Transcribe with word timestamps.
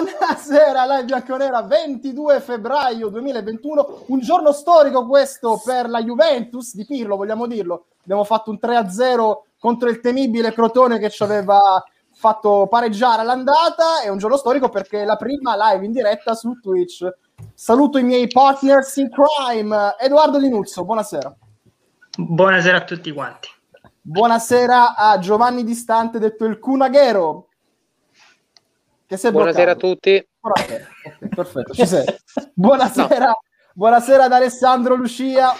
Buonasera, 0.00 0.86
live 0.86 1.04
bianconera 1.04 1.60
22 1.60 2.40
febbraio 2.40 3.10
2021, 3.10 4.04
un 4.06 4.20
giorno 4.20 4.52
storico 4.52 5.06
questo 5.06 5.60
per 5.62 5.90
la 5.90 6.02
Juventus 6.02 6.74
di 6.74 6.86
Pirlo, 6.86 7.16
vogliamo 7.16 7.46
dirlo. 7.46 7.88
Abbiamo 8.04 8.24
fatto 8.24 8.48
un 8.50 8.58
3-0 8.58 9.40
contro 9.58 9.90
il 9.90 10.00
temibile 10.00 10.54
Crotone 10.54 10.98
che 10.98 11.10
ci 11.10 11.22
aveva 11.22 11.84
fatto 12.14 12.66
pareggiare 12.66 13.20
all'andata, 13.20 14.00
è 14.02 14.08
un 14.08 14.16
giorno 14.16 14.38
storico 14.38 14.70
perché 14.70 15.02
è 15.02 15.04
la 15.04 15.16
prima 15.16 15.54
live 15.58 15.84
in 15.84 15.92
diretta 15.92 16.32
su 16.32 16.58
Twitch. 16.58 17.06
Saluto 17.52 17.98
i 17.98 18.02
miei 18.02 18.28
partners 18.28 18.96
in 18.96 19.10
crime, 19.10 19.94
Edoardo 19.98 20.38
Linuzzo, 20.38 20.86
buonasera. 20.86 21.36
Buonasera 22.16 22.78
a 22.78 22.84
tutti 22.84 23.12
quanti. 23.12 23.50
Buonasera 24.00 24.94
a 24.96 25.18
Giovanni 25.18 25.64
Distante, 25.64 26.18
detto 26.18 26.46
il 26.46 26.58
Cunaghero. 26.58 27.48
Che 29.06 29.30
Buonasera 29.30 29.30
bloccato. 29.30 29.70
a 29.70 29.74
tutti. 29.74 30.28
Buonasera. 30.40 30.88
Okay, 31.04 31.28
perfetto, 31.28 31.74
ci 31.74 31.86
sei. 31.86 32.04
Buonasera. 32.54 33.26
No. 33.26 33.42
Buonasera 33.74 34.24
ad 34.24 34.32
Alessandro 34.32 34.94
Lucia. 34.94 35.52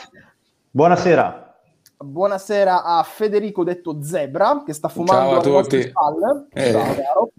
Buonasera. 0.70 1.56
Buonasera 1.96 2.84
a 2.84 3.02
Federico 3.02 3.62
detto 3.64 4.02
Zebra 4.02 4.62
che 4.64 4.72
sta 4.72 4.88
fumando 4.88 5.42
Ciao 5.42 5.58
a 5.58 5.62
tutti. 5.62 5.82
Spalle. 5.82 6.46
Eh. 6.52 6.72
Ciao, 6.72 7.30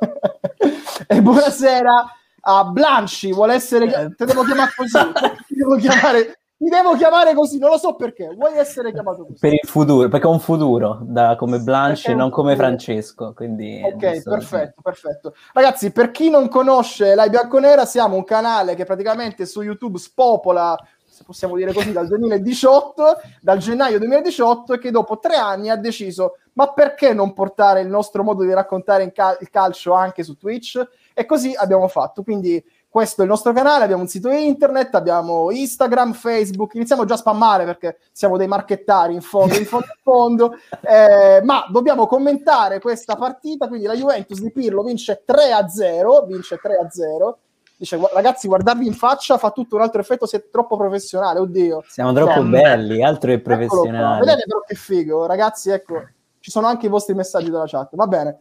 e 1.06 1.22
buonasera 1.22 2.14
a 2.42 2.64
Blanci, 2.64 3.32
vuole 3.32 3.54
essere 3.54 3.84
eh. 3.86 4.14
te 4.14 4.24
devo 4.24 4.42
chiamare 4.44 4.70
così, 4.74 4.98
ti 5.46 5.54
devo 5.54 5.76
chiamare 5.76 6.39
mi 6.60 6.68
devo 6.68 6.94
chiamare 6.94 7.34
così, 7.34 7.58
non 7.58 7.70
lo 7.70 7.78
so 7.78 7.94
perché. 7.94 8.34
Vuoi 8.34 8.58
essere 8.58 8.92
chiamato 8.92 9.24
così? 9.24 9.38
Per 9.40 9.52
il 9.52 9.66
futuro, 9.66 10.08
perché 10.08 10.26
ho 10.26 10.30
un 10.30 10.40
futuro 10.40 10.98
da, 11.02 11.34
come 11.36 11.58
Blanche, 11.58 12.14
non 12.14 12.28
come 12.28 12.54
Francesco. 12.54 13.32
Quindi 13.34 13.80
ok, 13.82 14.22
perfetto, 14.22 14.82
perfetto. 14.82 15.34
Ragazzi, 15.54 15.90
per 15.90 16.10
chi 16.10 16.28
non 16.28 16.48
conosce 16.48 17.14
la 17.14 17.28
Bianconera, 17.28 17.86
siamo 17.86 18.16
un 18.16 18.24
canale 18.24 18.74
che 18.74 18.84
praticamente 18.84 19.46
su 19.46 19.62
YouTube 19.62 19.96
spopola, 19.96 20.76
se 21.08 21.24
possiamo 21.24 21.56
dire 21.56 21.72
così, 21.72 21.92
dal 21.92 22.06
2018, 22.06 23.20
dal 23.40 23.56
gennaio 23.56 23.98
2018, 23.98 24.74
e 24.74 24.78
che 24.78 24.90
dopo 24.90 25.18
tre 25.18 25.36
anni 25.36 25.70
ha 25.70 25.76
deciso, 25.76 26.36
ma 26.52 26.74
perché 26.74 27.14
non 27.14 27.32
portare 27.32 27.80
il 27.80 27.88
nostro 27.88 28.22
modo 28.22 28.42
di 28.42 28.52
raccontare 28.52 29.04
il 29.04 29.50
calcio 29.50 29.94
anche 29.94 30.22
su 30.22 30.36
Twitch? 30.36 30.86
E 31.14 31.24
così 31.24 31.54
abbiamo 31.56 31.88
fatto. 31.88 32.22
Quindi 32.22 32.62
questo 32.90 33.20
è 33.20 33.24
il 33.24 33.30
nostro 33.30 33.52
canale, 33.52 33.84
abbiamo 33.84 34.02
un 34.02 34.08
sito 34.08 34.30
internet, 34.30 34.96
abbiamo 34.96 35.52
Instagram, 35.52 36.12
Facebook, 36.12 36.74
iniziamo 36.74 37.04
già 37.04 37.14
a 37.14 37.18
spammare 37.18 37.64
perché 37.64 37.98
siamo 38.10 38.36
dei 38.36 38.48
marchettari 38.48 39.14
in 39.14 39.20
fondo, 39.20 39.56
in 39.56 39.64
fondo, 39.64 39.86
in 39.86 39.92
fondo 40.02 40.54
eh, 40.80 41.40
ma 41.44 41.66
dobbiamo 41.70 42.08
commentare 42.08 42.80
questa 42.80 43.14
partita, 43.14 43.68
quindi 43.68 43.86
la 43.86 43.94
Juventus 43.94 44.40
di 44.40 44.50
Pirlo 44.50 44.82
vince 44.82 45.22
3-0, 45.24 46.26
vince 46.26 46.60
3-0, 46.60 47.34
dice 47.76 47.98
ragazzi 48.12 48.48
guardarvi 48.48 48.84
in 48.84 48.94
faccia 48.94 49.38
fa 49.38 49.52
tutto 49.52 49.76
un 49.76 49.82
altro 49.82 50.00
effetto, 50.00 50.26
siete 50.26 50.48
troppo 50.50 50.76
professionale, 50.76 51.38
oddio. 51.38 51.84
Siamo 51.86 52.12
troppo 52.12 52.42
no, 52.42 52.50
belli, 52.50 53.04
altro 53.04 53.30
è 53.30 53.38
professionale. 53.38 54.18
Vedete 54.18 54.46
però 54.48 54.62
che 54.66 54.74
figo, 54.74 55.26
ragazzi, 55.26 55.70
ecco, 55.70 56.08
ci 56.40 56.50
sono 56.50 56.66
anche 56.66 56.86
i 56.86 56.90
vostri 56.90 57.14
messaggi 57.14 57.50
della 57.50 57.66
chat, 57.68 57.94
va 57.94 58.08
bene. 58.08 58.40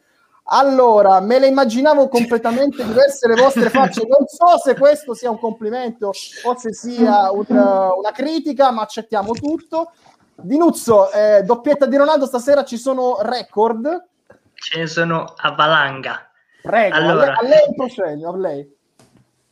Allora, 0.52 1.20
me 1.20 1.40
le 1.40 1.48
immaginavo 1.48 2.08
completamente 2.10 2.84
diverse 2.84 3.28
le 3.28 3.36
vostre 3.36 3.70
facce. 3.70 4.02
Non 4.08 4.28
so 4.28 4.58
se 4.58 4.76
questo 4.76 5.14
sia 5.14 5.30
un 5.30 5.40
complimento 5.40 6.08
o 6.44 6.58
se 6.58 6.74
sia 6.74 7.32
una, 7.32 7.94
una 7.94 8.12
critica, 8.12 8.72
ma 8.72 8.82
accettiamo 8.82 9.34
tutto. 9.34 9.92
Dinuzzo, 10.36 11.12
eh, 11.12 11.44
doppietta 11.44 11.86
di 11.86 11.98
Ronaldo 11.98 12.26
stasera 12.26 12.64
ci 12.64 12.78
sono 12.78 13.18
record? 13.22 14.08
Ce 14.54 14.80
ne 14.80 14.88
sono 14.88 15.34
a 15.36 15.52
valanga. 15.52 16.30
Prego, 16.62 16.96
allora, 16.96 17.36
a 17.38 17.44
lei 17.44 17.68
il 17.68 17.76
proscenio, 17.76 18.30
a 18.30 18.38
lei. 18.38 18.78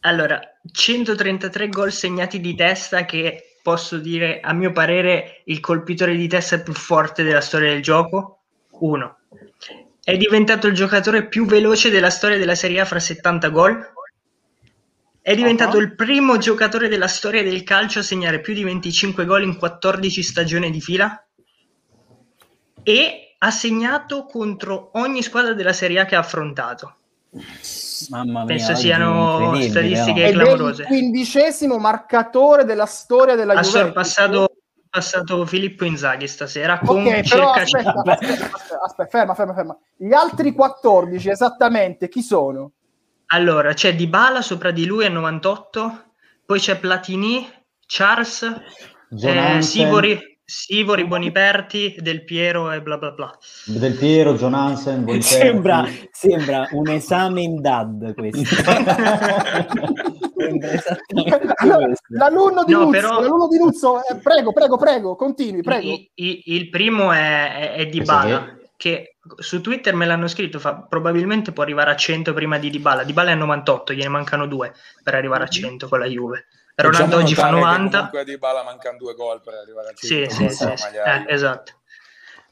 Allora, 0.02 0.40
133 0.72 1.70
gol 1.70 1.92
segnati 1.92 2.40
di 2.40 2.56
testa 2.56 3.06
che 3.06 3.60
posso 3.62 3.98
dire, 3.98 4.40
a 4.40 4.54
mio 4.54 4.72
parere, 4.72 5.42
il 5.46 5.60
colpitore 5.60 6.16
di 6.16 6.28
testa 6.28 6.60
più 6.60 6.74
forte 6.74 7.24
della 7.24 7.42
storia 7.42 7.72
del 7.72 7.82
gioco. 7.82 8.40
Uno. 8.80 9.17
È 10.08 10.16
diventato 10.16 10.68
il 10.68 10.74
giocatore 10.74 11.28
più 11.28 11.46
veloce 11.46 11.90
della 11.90 12.10
storia 12.10 12.38
della 12.38 12.56
Serie 12.56 12.80
A 12.80 12.86
fra 12.86 12.98
70 12.98 13.50
gol. 13.50 13.92
È 15.22 15.36
diventato 15.36 15.76
uh-huh. 15.76 15.84
il 15.84 15.96
primo 15.96 16.38
giocatore 16.38 16.88
della 16.88 17.10
storia 17.10 17.44
del 17.44 17.64
calcio 17.64 18.00
a 18.00 18.04
segnare 18.04 18.40
più 18.40 18.54
di 18.54 18.64
25 18.64 19.26
gol 19.26 19.44
in 19.44 19.58
14 19.58 20.24
stagioni 20.24 20.72
di 20.72 20.80
fila. 20.80 21.28
E 22.84 23.36
ha 23.38 23.52
segnato 23.52 24.24
contro 24.24 24.92
ogni 24.94 25.22
squadra 25.22 25.52
della 25.52 25.74
Serie 25.74 26.00
A 26.00 26.06
che 26.06 26.16
ha 26.16 26.20
affrontato. 26.20 26.96
Mamma 28.08 28.46
mia, 28.46 28.56
Penso 28.56 28.76
siano 28.76 29.60
statistiche 29.62 30.32
no? 30.32 30.40
clamorose. 30.40 30.84
È 30.84 30.86
il 30.86 30.88
quindicesimo 30.88 31.78
marcatore 31.80 32.64
della 32.64 32.86
storia 32.86 33.36
della 33.36 33.56
ha 33.56 33.62
Juventus. 33.62 33.76
Ha 33.76 33.84
sorpassato 33.84 34.57
passato 34.98 35.46
Filippo 35.46 35.86
Inzaghi 35.86 36.28
stasera 36.28 36.80
con 36.80 37.02
okay, 37.02 37.24
circa 37.24 37.52
aspetta, 37.52 37.94
aspetta, 37.94 38.20
aspetta, 38.20 38.82
aspetta, 38.84 39.10
ferma, 39.10 39.36
ferma, 39.36 39.54
ferma. 39.54 39.78
Gli 39.96 40.12
altri 40.12 40.54
14 40.54 41.30
esattamente 41.30 42.10
chi 42.10 42.24
sono? 42.24 42.72
Allora, 43.28 43.74
c'è 43.74 43.96
Dybala 43.96 44.42
sopra 44.42 44.72
di 44.72 44.86
lui 44.86 45.06
a 45.06 45.10
98, 45.10 46.14
poi 46.46 46.60
c'è 46.60 46.80
Platini, 46.80 47.48
Charles, 47.86 48.42
eh, 49.22 49.62
Sivori, 49.62 50.37
Sivori, 50.50 51.06
Boniperti, 51.06 51.98
Del 52.00 52.24
Piero 52.24 52.72
e 52.72 52.82
bla 52.82 52.98
bla 52.98 53.12
bla. 53.12 53.38
Del 53.66 53.98
Piero, 53.98 54.34
John 54.36 54.54
Hansen, 54.54 55.04
Boniperti. 55.06 55.28
Sembra, 55.28 55.86
sembra 56.10 56.68
un 56.72 56.88
esame 56.88 57.42
in 57.42 57.60
DAD 57.60 58.14
questo. 58.16 58.56
l'alunno 62.08 62.64
di 62.64 62.72
no, 62.72 62.80
Luzzo, 62.80 62.90
però... 62.92 63.20
l'alunno 63.20 63.50
di 63.50 63.58
Luzzo 63.58 63.98
eh, 64.08 64.16
prego, 64.24 64.54
prego, 64.54 64.78
prego, 64.78 65.16
continui, 65.18 65.62
prego. 65.62 65.86
Il, 65.92 66.12
il, 66.16 66.42
il 66.46 66.70
primo 66.70 67.12
è, 67.12 67.74
è, 67.74 67.74
è 67.74 67.86
Dybala, 67.88 68.58
che 68.78 69.18
su 69.36 69.60
Twitter 69.60 69.96
me 69.96 70.06
l'hanno 70.06 70.30
scritto, 70.30 70.60
fa, 70.60 70.76
probabilmente 70.88 71.52
può 71.52 71.64
arrivare 71.64 71.92
a 71.92 71.96
100 71.98 72.34
prima 72.34 72.58
di 72.58 72.70
Dybala. 72.70 73.04
Dybala 73.04 73.32
è 73.32 73.34
a 73.34 73.36
98, 73.36 73.92
gliene 73.92 74.08
mancano 74.08 74.48
due 74.48 74.74
per 75.04 75.14
arrivare 75.14 75.44
a 75.44 75.48
100 75.48 75.84
mhm. 75.84 75.92
con 75.92 76.00
la 76.00 76.06
Juve. 76.06 76.46
Ronaldo 76.84 77.18
oggi 77.18 77.34
fa 77.34 77.50
90. 77.50 77.90
Comunque 77.90 78.20
a 78.20 78.24
Dybala 78.24 78.64
mancano 78.64 78.98
due 78.98 79.16
gol 79.16 79.42
per 79.42 79.56
arrivare 79.56 79.90
a 79.90 79.94
100. 79.94 80.30
Sì, 80.30 80.36
sì, 80.36 80.50
sì, 80.50 80.74
sì. 80.76 80.86
Eh, 80.96 81.26
esatto. 81.28 81.74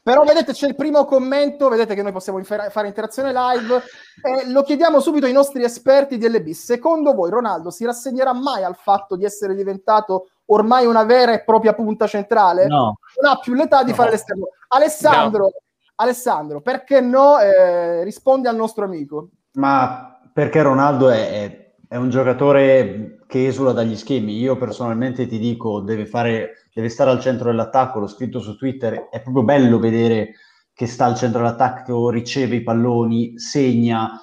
Però 0.02 0.22
vedete 0.22 0.52
c'è 0.52 0.68
il 0.68 0.76
primo 0.76 1.04
commento, 1.04 1.68
vedete 1.68 1.94
che 1.94 2.02
noi 2.02 2.12
possiamo 2.12 2.38
infer- 2.38 2.70
fare 2.70 2.86
interazione 2.86 3.32
live 3.32 3.82
e 4.22 4.50
lo 4.50 4.62
chiediamo 4.62 5.00
subito 5.00 5.26
ai 5.26 5.32
nostri 5.32 5.64
esperti 5.64 6.16
di 6.16 6.28
LB. 6.28 6.50
Secondo 6.50 7.12
voi 7.12 7.30
Ronaldo 7.30 7.70
si 7.70 7.84
rassegnerà 7.84 8.32
mai 8.32 8.62
al 8.62 8.76
fatto 8.76 9.16
di 9.16 9.24
essere 9.24 9.56
diventato 9.56 10.28
ormai 10.46 10.86
una 10.86 11.02
vera 11.02 11.32
e 11.32 11.42
propria 11.42 11.72
punta 11.74 12.06
centrale? 12.06 12.66
No. 12.66 12.98
Non 13.20 13.32
ha 13.32 13.38
più 13.38 13.54
l'età 13.54 13.82
di 13.82 13.90
no. 13.90 13.96
fare 13.96 14.10
l'esterno. 14.10 14.46
Alessandro, 14.68 15.42
no. 15.42 15.52
Alessandro, 15.96 16.60
perché 16.60 17.00
no? 17.00 17.40
Eh, 17.40 18.04
rispondi 18.04 18.46
al 18.46 18.54
nostro 18.54 18.84
amico. 18.84 19.30
Ma 19.54 20.20
perché 20.32 20.62
Ronaldo 20.62 21.10
è, 21.10 21.30
è 21.30 21.65
è 21.88 21.96
un 21.96 22.10
giocatore 22.10 23.18
che 23.26 23.46
esula 23.46 23.72
dagli 23.72 23.96
schemi. 23.96 24.38
Io 24.38 24.56
personalmente 24.56 25.26
ti 25.26 25.38
dico, 25.38 25.80
deve, 25.80 26.06
fare, 26.06 26.68
deve 26.72 26.88
stare 26.88 27.10
al 27.10 27.20
centro 27.20 27.50
dell'attacco. 27.50 28.00
L'ho 28.00 28.08
scritto 28.08 28.40
su 28.40 28.56
Twitter. 28.56 29.08
È 29.08 29.20
proprio 29.22 29.44
bello 29.44 29.78
vedere 29.78 30.34
che 30.72 30.86
sta 30.86 31.04
al 31.06 31.16
centro 31.16 31.40
dell'attacco, 31.40 32.10
riceve 32.10 32.56
i 32.56 32.62
palloni, 32.62 33.38
segna. 33.38 34.20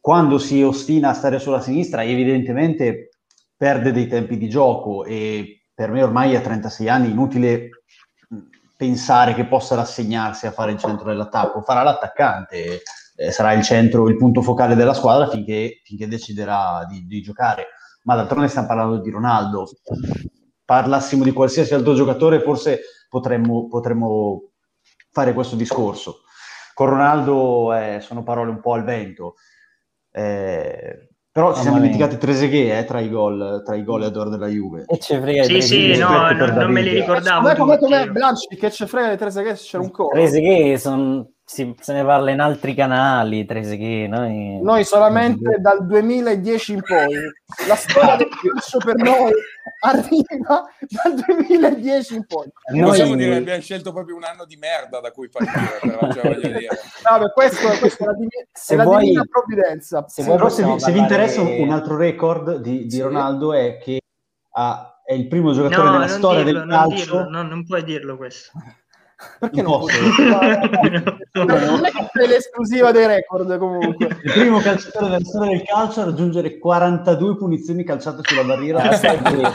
Quando 0.00 0.38
si 0.38 0.62
ostina 0.62 1.10
a 1.10 1.14
stare 1.14 1.38
sulla 1.38 1.60
sinistra, 1.60 2.04
evidentemente 2.04 3.10
perde 3.56 3.92
dei 3.92 4.06
tempi 4.06 4.36
di 4.36 4.48
gioco 4.48 5.04
e 5.04 5.66
per 5.74 5.90
me 5.90 6.02
ormai 6.02 6.36
a 6.36 6.40
36 6.40 6.88
anni 6.88 7.10
inutile 7.10 7.68
pensare 8.76 9.34
che 9.34 9.44
possa 9.44 9.74
rassegnarsi 9.74 10.46
a 10.46 10.52
fare 10.52 10.72
il 10.72 10.78
centro 10.78 11.08
dell'attacco. 11.08 11.60
Farà 11.60 11.82
l'attaccante 11.82 12.82
eh, 13.20 13.30
sarà 13.32 13.52
il 13.52 13.62
centro, 13.62 14.08
il 14.08 14.16
punto 14.16 14.40
focale 14.40 14.74
della 14.74 14.94
squadra 14.94 15.28
finché, 15.28 15.82
finché 15.84 16.08
deciderà 16.08 16.86
di, 16.88 17.04
di, 17.04 17.20
giocare. 17.20 17.66
Ma 18.04 18.14
d'altronde 18.14 18.48
stiamo 18.48 18.66
parlando 18.66 18.98
di 18.98 19.10
Ronaldo. 19.10 19.68
Parlassimo 20.64 21.22
di 21.22 21.32
qualsiasi 21.32 21.74
altro 21.74 21.92
giocatore, 21.92 22.40
forse 22.40 22.80
potremmo, 23.10 23.68
potremmo 23.68 24.52
fare 25.10 25.34
questo 25.34 25.54
discorso. 25.54 26.22
Con 26.72 26.88
Ronaldo 26.88 27.74
eh, 27.74 27.98
sono 28.00 28.22
parole 28.22 28.50
un 28.52 28.60
po' 28.60 28.72
al 28.72 28.84
vento. 28.84 29.34
Eh, 30.10 31.10
però 31.30 31.54
ci 31.54 31.60
siamo 31.60 31.76
dimenticati 31.76 32.16
Trezeguet 32.16 32.82
eh, 32.82 32.84
tra 32.84 33.00
i 33.00 33.08
gol 33.10 33.62
tra 33.64 33.76
i 33.76 33.84
gol 33.84 34.04
e 34.04 34.10
della 34.10 34.46
Juve. 34.46 34.84
E 34.86 34.98
ce 34.98 35.20
frega 35.20 35.44
sì, 35.44 35.60
sì, 35.60 35.96
no, 35.98 36.32
non, 36.32 36.54
non 36.54 36.72
me 36.72 36.80
li 36.80 36.94
ricordavo. 36.94 37.54
Come, 37.54 37.78
come 37.78 38.10
Blanci 38.10 38.56
che 38.56 38.70
ce 38.70 38.86
frega 38.86 39.10
di 39.10 39.16
Trezeguet 39.18 39.56
se 39.56 39.66
c'era 39.66 39.82
un 39.82 39.90
co. 39.90 40.08
Trezeguet 40.08 40.78
sono 40.78 41.32
si, 41.52 41.74
se 41.80 41.92
ne 41.92 42.04
parla 42.04 42.30
in 42.30 42.38
altri 42.38 42.74
canali, 42.74 43.44
Trezeguet, 43.44 44.08
noi... 44.08 44.60
noi 44.62 44.84
solamente 44.84 45.56
dal 45.58 45.84
2010 45.84 46.72
in 46.74 46.80
poi. 46.80 47.16
La 47.66 47.74
storia 47.74 48.14
del 48.14 48.28
calcio 48.28 48.78
per 48.78 48.94
noi 48.94 49.32
arriva 49.80 50.64
dal 50.78 51.14
2010 51.26 52.14
in 52.14 52.24
poi. 52.24 52.48
Noi... 52.72 52.90
Possiamo 52.90 53.16
dire 53.16 53.32
che 53.32 53.36
abbiamo 53.38 53.60
scelto 53.62 53.92
proprio 53.92 54.14
un 54.14 54.22
anno 54.22 54.44
di 54.44 54.54
merda 54.54 55.00
da 55.00 55.10
cui 55.10 55.28
partire, 55.28 55.78
però, 55.80 56.12
cioè, 56.12 56.36
dire. 56.38 56.68
Vabbè, 57.02 57.32
questo, 57.32 57.66
questo 57.80 58.04
è 58.04 58.06
la, 58.06 58.12
divina, 58.12 58.46
se 58.52 58.74
è 58.74 58.76
la 58.76 58.84
vuoi, 58.84 59.04
divina 59.06 59.24
provvidenza. 59.28 60.04
Se, 60.06 60.22
se, 60.22 60.50
se, 60.50 60.64
vi, 60.64 60.78
se 60.78 60.92
vi 60.92 60.98
interessa 61.00 61.40
un 61.40 61.70
altro 61.72 61.96
record 61.96 62.58
di, 62.58 62.84
di 62.84 62.90
sì. 62.90 63.00
Ronaldo 63.00 63.54
è 63.54 63.76
che 63.78 63.98
ha, 64.52 65.00
è 65.04 65.14
il 65.14 65.26
primo 65.26 65.52
giocatore 65.52 65.88
no, 65.88 65.92
nella 65.94 66.06
storia 66.06 66.44
dirlo, 66.44 66.60
del 66.60 66.68
calcio. 66.68 67.14
Non, 67.14 67.24
dirlo, 67.24 67.42
no, 67.42 67.42
non 67.42 67.64
puoi 67.64 67.82
dirlo 67.82 68.16
questo. 68.16 68.52
Perché 69.38 69.62
non, 69.62 69.72
non 69.72 69.80
posso? 69.80 69.98
non 71.44 71.84
è 71.84 71.90
che 71.90 72.26
l'esclusiva 72.26 72.90
dei 72.90 73.06
record 73.06 73.58
comunque. 73.58 74.06
Il 74.22 74.32
primo 74.32 74.60
calciatore 74.60 75.08
della 75.08 75.24
storia 75.24 75.56
del 75.56 75.62
calcio 75.64 76.00
a 76.00 76.04
raggiungere 76.04 76.58
42 76.58 77.36
punizioni 77.36 77.84
calciate 77.84 78.20
sulla 78.22 78.44
barriera. 78.44 78.82
aia, 78.90 79.54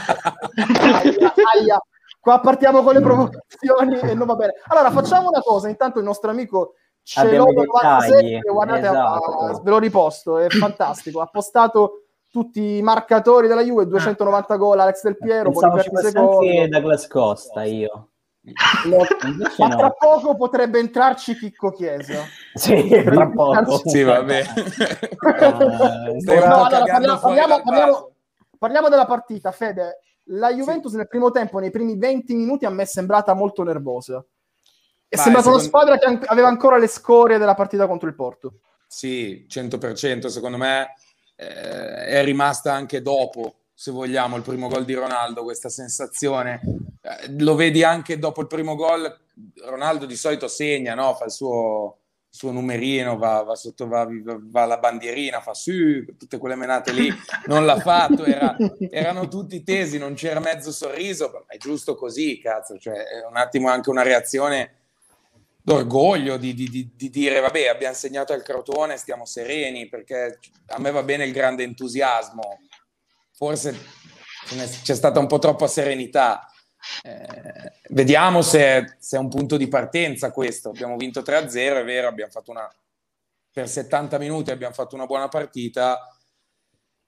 aia. 1.54 1.82
Qua 2.20 2.40
partiamo 2.40 2.82
con 2.82 2.94
le 2.94 3.00
provocazioni 3.00 3.98
e 4.00 4.14
non 4.14 4.26
va 4.26 4.34
bene. 4.34 4.54
Allora 4.66 4.90
facciamo 4.90 5.28
una 5.28 5.40
cosa, 5.40 5.68
intanto 5.68 5.98
il 5.98 6.04
nostro 6.04 6.30
amico 6.30 6.74
Celo 7.02 7.44
97, 7.52 8.40
guardate, 8.50 8.80
esatto. 8.80 9.38
a, 9.38 9.60
ve 9.62 9.70
l'ho 9.70 9.78
riposto, 9.78 10.38
è 10.38 10.48
fantastico, 10.48 11.20
ha 11.20 11.26
postato 11.26 12.06
tutti 12.28 12.78
i 12.78 12.82
marcatori 12.82 13.46
della 13.46 13.62
Juve, 13.62 13.86
290 13.86 14.52
ah. 14.52 14.56
gol 14.56 14.80
Alex 14.80 15.02
Del 15.04 15.16
Piero, 15.16 15.50
Pensavo 15.50 15.80
ci 15.80 15.88
fosse 15.88 16.18
anche 16.18 16.68
Douglas 16.68 17.06
Costa 17.06 17.62
io. 17.62 18.08
Lo, 18.84 18.98
ma 19.58 19.66
no. 19.68 19.76
tra 19.76 19.90
poco 19.90 20.36
potrebbe 20.36 20.78
entrarci 20.78 21.36
Chicco 21.36 21.72
Chiesa. 21.72 22.24
Sì, 22.54 22.88
tra 23.04 23.28
poco. 23.28 23.88
sì, 23.88 24.02
vabbè. 24.02 24.44
no, 26.24 26.64
allora, 26.64 26.68
parliamo, 26.68 27.18
parliamo, 27.18 27.62
parliamo, 27.62 28.12
parliamo, 28.58 28.88
della 28.88 29.06
partita, 29.06 29.50
Fede. 29.50 30.00
La 30.30 30.52
Juventus 30.52 30.92
sì. 30.92 30.96
nel 30.96 31.08
primo 31.08 31.30
tempo, 31.30 31.58
nei 31.58 31.70
primi 31.70 31.96
20 31.96 32.34
minuti, 32.34 32.66
a 32.66 32.70
me 32.70 32.82
è 32.82 32.86
sembrata 32.86 33.34
molto 33.34 33.64
nervosa. 33.64 34.24
È 35.08 35.16
Vai, 35.16 35.24
sembrata 35.24 35.50
secondo... 35.50 35.56
una 35.56 35.96
squadra 35.96 35.98
che 35.98 36.26
aveva 36.26 36.48
ancora 36.48 36.78
le 36.78 36.88
scorie 36.88 37.38
della 37.38 37.54
partita 37.54 37.86
contro 37.86 38.08
il 38.08 38.14
Porto. 38.14 38.60
Sì, 38.86 39.46
100%. 39.48 40.26
Secondo 40.26 40.56
me 40.56 40.94
eh, 41.34 42.06
è 42.06 42.24
rimasta 42.24 42.72
anche 42.72 43.02
dopo 43.02 43.54
se 43.78 43.90
vogliamo, 43.90 44.36
il 44.36 44.42
primo 44.42 44.68
gol 44.68 44.86
di 44.86 44.94
Ronaldo, 44.94 45.42
questa 45.42 45.68
sensazione. 45.68 46.62
Eh, 47.02 47.34
lo 47.40 47.54
vedi 47.54 47.84
anche 47.84 48.18
dopo 48.18 48.40
il 48.40 48.46
primo 48.46 48.74
gol, 48.74 49.14
Ronaldo 49.66 50.06
di 50.06 50.16
solito 50.16 50.48
segna, 50.48 50.94
no? 50.94 51.14
fa 51.14 51.26
il 51.26 51.30
suo, 51.30 51.98
suo 52.30 52.52
numerino, 52.52 53.18
va, 53.18 53.42
va 53.42 53.54
sotto, 53.54 53.86
va, 53.86 54.08
va, 54.08 54.62
alla 54.62 54.78
bandierina, 54.78 55.42
fa 55.42 55.52
su, 55.52 56.06
tutte 56.16 56.38
quelle 56.38 56.54
menate 56.54 56.90
lì, 56.92 57.12
non 57.48 57.66
l'ha 57.66 57.78
fatto, 57.78 58.24
era, 58.24 58.56
erano 58.90 59.28
tutti 59.28 59.62
tesi, 59.62 59.98
non 59.98 60.14
c'era 60.14 60.40
mezzo 60.40 60.72
sorriso, 60.72 61.44
è 61.46 61.58
giusto 61.58 61.96
così, 61.96 62.40
cazzo, 62.40 62.78
cioè 62.78 62.94
è 62.94 63.26
un 63.28 63.36
attimo 63.36 63.68
anche 63.68 63.90
una 63.90 64.02
reazione 64.02 64.72
d'orgoglio 65.60 66.38
di, 66.38 66.54
di, 66.54 66.70
di, 66.70 66.92
di, 66.94 67.10
dire 67.10 67.40
vabbè 67.40 67.66
abbiamo 67.66 67.94
segnato 67.94 68.32
il 68.32 68.42
Crotone, 68.42 68.96
stiamo 68.96 69.26
sereni, 69.26 69.86
perché 69.86 70.38
a 70.68 70.78
me 70.78 70.90
va 70.92 71.02
bene 71.02 71.26
il 71.26 71.32
grande 71.32 71.62
entusiasmo, 71.62 72.60
forse 73.36 73.78
c'è 74.82 74.94
stata 74.94 75.18
un 75.20 75.26
po' 75.26 75.38
troppa 75.38 75.66
serenità. 75.66 76.50
Eh, 77.02 77.72
vediamo 77.90 78.42
se, 78.42 78.96
se, 78.98 79.16
è 79.16 79.20
un 79.20 79.28
punto 79.28 79.56
di 79.56 79.68
partenza 79.68 80.30
questo. 80.30 80.70
Abbiamo 80.70 80.96
vinto 80.96 81.20
3-0, 81.20 81.76
è 81.76 81.84
vero, 81.84 82.08
abbiamo 82.08 82.30
fatto 82.30 82.50
una 82.50 82.68
per 83.56 83.70
70 83.70 84.18
minuti 84.18 84.50
abbiamo 84.50 84.74
fatto 84.74 84.96
una 84.96 85.06
buona 85.06 85.28
partita, 85.28 86.14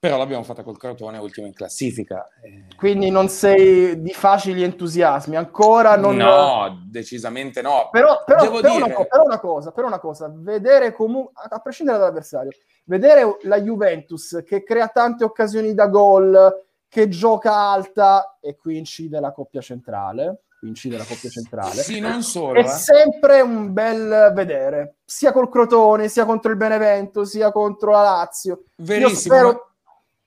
però 0.00 0.16
l'abbiamo 0.16 0.44
fatta 0.44 0.62
col 0.62 0.78
Crotone 0.78 1.18
ultimo 1.18 1.46
in 1.48 1.52
classifica. 1.52 2.24
Eh, 2.40 2.66
Quindi 2.76 3.10
non 3.10 3.28
sei 3.28 4.00
di 4.00 4.12
facili 4.12 4.62
entusiasmi, 4.62 5.34
ancora 5.34 5.96
non... 5.96 6.16
No, 6.16 6.84
decisamente 6.88 7.62
no. 7.62 7.88
Però, 7.90 8.22
però, 8.24 8.42
però, 8.42 8.60
dire... 8.60 8.84
una, 8.84 9.04
però 9.04 9.24
una, 9.24 9.40
cosa, 9.40 9.72
però 9.72 9.88
una 9.88 9.98
cosa, 9.98 10.30
vedere 10.32 10.92
comunque, 10.92 11.32
a 11.48 11.58
prescindere 11.58 11.98
dall'avversario, 11.98 12.50
vedere 12.84 13.38
la 13.42 13.60
Juventus 13.60 14.42
che 14.46 14.62
crea 14.62 14.86
tante 14.86 15.24
occasioni 15.24 15.74
da 15.74 15.88
gol, 15.88 16.66
che 16.88 17.08
gioca 17.08 17.52
alta 17.54 18.38
e 18.40 18.56
qui 18.56 18.78
incide 18.78 19.18
la 19.18 19.32
coppia 19.32 19.60
centrale, 19.60 20.42
qui 20.60 20.68
incide 20.68 20.96
la 20.96 21.04
coppia 21.04 21.28
centrale. 21.28 21.82
Sì, 21.82 21.98
non 21.98 22.22
solo. 22.22 22.60
È 22.60 22.64
eh. 22.64 22.68
sempre 22.68 23.40
un 23.40 23.72
bel 23.72 24.30
vedere, 24.32 24.98
sia 25.04 25.32
col 25.32 25.50
Crotone, 25.50 26.06
sia 26.06 26.24
contro 26.24 26.52
il 26.52 26.56
Benevento, 26.56 27.24
sia 27.24 27.50
contro 27.50 27.90
la 27.90 28.02
Lazio. 28.02 28.62
Verissimo. 28.76 29.08
Io, 29.08 29.16
spero... 29.16 29.62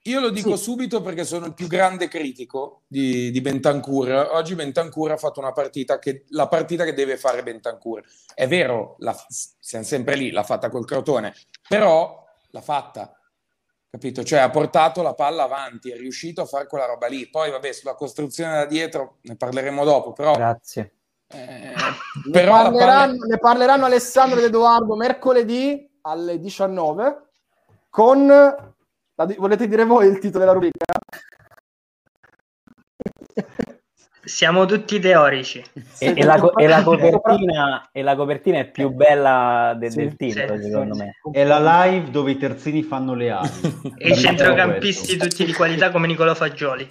Io 0.05 0.19
lo 0.19 0.29
dico 0.29 0.55
sì. 0.55 0.63
subito 0.63 1.01
perché 1.01 1.23
sono 1.23 1.45
il 1.45 1.53
più 1.53 1.67
grande 1.67 2.07
critico 2.07 2.81
di, 2.87 3.29
di 3.29 3.39
Bentancur. 3.39 4.29
Oggi 4.31 4.55
Bentancur 4.55 5.11
ha 5.11 5.17
fatto 5.17 5.39
una 5.39 5.51
partita 5.51 5.99
che 5.99 6.23
la 6.29 6.47
partita 6.47 6.83
che 6.83 6.93
deve 6.93 7.17
fare 7.17 7.43
Bentancur. 7.43 8.01
È 8.33 8.47
vero, 8.47 8.95
la, 8.99 9.15
siamo 9.27 9.85
sempre 9.85 10.15
lì, 10.15 10.31
l'ha 10.31 10.41
fatta 10.41 10.69
col 10.69 10.85
Crotone, 10.85 11.35
però 11.67 12.25
l'ha 12.49 12.61
fatta, 12.61 13.15
capito? 13.91 14.23
Cioè 14.23 14.39
ha 14.39 14.49
portato 14.49 15.03
la 15.03 15.13
palla 15.13 15.43
avanti, 15.43 15.91
è 15.91 15.97
riuscito 15.97 16.41
a 16.41 16.45
fare 16.45 16.65
quella 16.65 16.85
roba 16.85 17.05
lì. 17.05 17.29
Poi, 17.29 17.51
vabbè, 17.51 17.71
sulla 17.71 17.93
costruzione 17.93 18.53
da 18.53 18.65
dietro 18.65 19.17
ne 19.21 19.35
parleremo 19.35 19.83
dopo, 19.83 20.13
però... 20.13 20.33
Grazie. 20.33 20.95
Eh, 21.27 21.73
ne, 22.33 22.43
parleranno, 22.43 23.17
palla... 23.17 23.25
ne 23.27 23.37
parleranno 23.37 23.85
Alessandro 23.85 24.39
ed 24.39 24.45
Edoardo 24.45 24.95
mercoledì 24.95 25.87
alle 26.01 26.39
19 26.39 27.21
con... 27.91 28.73
La, 29.15 29.27
volete 29.37 29.67
dire 29.67 29.85
voi 29.85 30.07
il 30.07 30.19
titolo 30.19 30.39
della 30.39 30.53
rubrica? 30.53 30.85
Siamo 34.23 34.65
tutti 34.65 34.99
teorici. 34.99 35.63
E, 35.97 36.13
e, 36.15 36.23
la, 36.23 36.35
e, 36.35 36.67
la 36.67 36.83
e, 37.91 38.03
la, 38.03 38.15
copertina, 38.15 38.59
è 38.59 38.69
più 38.69 38.89
bella 38.91 39.75
de, 39.77 39.89
sì, 39.89 39.97
del 39.97 40.15
titolo, 40.15 40.57
sì, 40.57 40.63
secondo 40.63 40.93
sì. 40.93 41.01
me. 41.01 41.15
È 41.31 41.43
la 41.43 41.85
live 41.85 42.11
dove 42.11 42.31
i 42.31 42.37
terzini 42.37 42.83
fanno 42.83 43.15
le 43.15 43.31
ali. 43.31 43.49
e 43.97 44.09
i 44.09 44.15
centrocampisti 44.15 45.17
tutti 45.17 45.43
di 45.43 45.53
qualità 45.53 45.89
come 45.89 46.05
Nicola 46.05 46.35
Fagioli. 46.35 46.87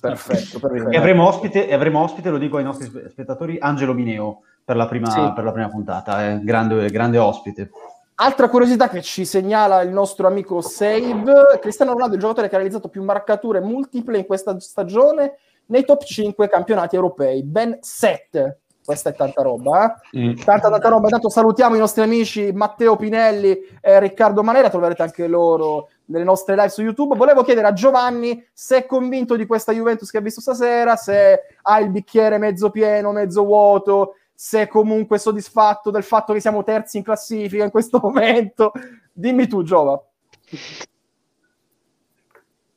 Perfetto, 0.00 0.58
perfetto. 0.58 0.90
E 0.90 0.96
avremo 0.96 1.26
ospite, 1.26 1.68
e 1.68 1.72
avremo 1.72 2.02
ospite, 2.02 2.30
lo 2.30 2.38
dico 2.38 2.56
ai 2.56 2.64
nostri 2.64 2.90
spettatori, 3.08 3.56
Angelo 3.60 3.94
Mineo 3.94 4.42
per 4.64 4.76
la 4.76 4.86
prima, 4.86 5.32
per 5.32 5.44
la 5.44 5.52
prima 5.52 5.68
puntata. 5.68 6.26
È 6.26 6.38
grande, 6.40 6.90
grande 6.90 7.18
ospite. 7.18 7.70
Altra 8.20 8.48
curiosità 8.48 8.88
che 8.88 9.00
ci 9.00 9.24
segnala 9.24 9.80
il 9.82 9.90
nostro 9.90 10.26
amico 10.26 10.60
Save, 10.60 11.58
Cristiano 11.60 11.92
Ronaldo 11.92 12.14
è 12.14 12.16
il 12.16 12.22
giocatore 12.22 12.48
che 12.48 12.56
ha 12.56 12.58
realizzato 12.58 12.88
più 12.88 13.04
marcature 13.04 13.60
multiple 13.60 14.18
in 14.18 14.26
questa 14.26 14.58
stagione 14.58 15.36
nei 15.66 15.84
top 15.84 16.02
5 16.02 16.48
campionati 16.48 16.96
europei, 16.96 17.44
ben 17.44 17.78
7. 17.80 18.58
Questa 18.84 19.10
è 19.10 19.14
tanta 19.14 19.42
roba, 19.42 20.00
eh? 20.10 20.18
mm. 20.18 20.34
tanta 20.44 20.68
tanta 20.68 20.88
roba. 20.88 21.04
Intanto 21.04 21.28
salutiamo 21.28 21.76
i 21.76 21.78
nostri 21.78 22.02
amici 22.02 22.50
Matteo 22.50 22.96
Pinelli 22.96 23.56
e 23.80 24.00
Riccardo 24.00 24.42
Manera, 24.42 24.68
troverete 24.68 25.02
anche 25.02 25.28
loro 25.28 25.90
nelle 26.06 26.24
nostre 26.24 26.56
live 26.56 26.70
su 26.70 26.82
YouTube. 26.82 27.14
Volevo 27.14 27.44
chiedere 27.44 27.68
a 27.68 27.72
Giovanni 27.72 28.44
se 28.52 28.78
è 28.78 28.86
convinto 28.86 29.36
di 29.36 29.46
questa 29.46 29.70
Juventus 29.70 30.10
che 30.10 30.18
ha 30.18 30.22
visto 30.22 30.40
stasera, 30.40 30.96
se 30.96 31.40
ha 31.62 31.78
il 31.78 31.90
bicchiere 31.90 32.38
mezzo 32.38 32.70
pieno, 32.70 33.12
mezzo 33.12 33.44
vuoto, 33.44 34.14
se 34.40 34.68
comunque 34.68 35.18
soddisfatto 35.18 35.90
del 35.90 36.04
fatto 36.04 36.32
che 36.32 36.38
siamo 36.38 36.62
terzi 36.62 36.98
in 36.98 37.02
classifica 37.02 37.64
in 37.64 37.70
questo 37.70 37.98
momento. 38.00 38.70
Dimmi 39.12 39.48
tu, 39.48 39.64
Giova. 39.64 40.00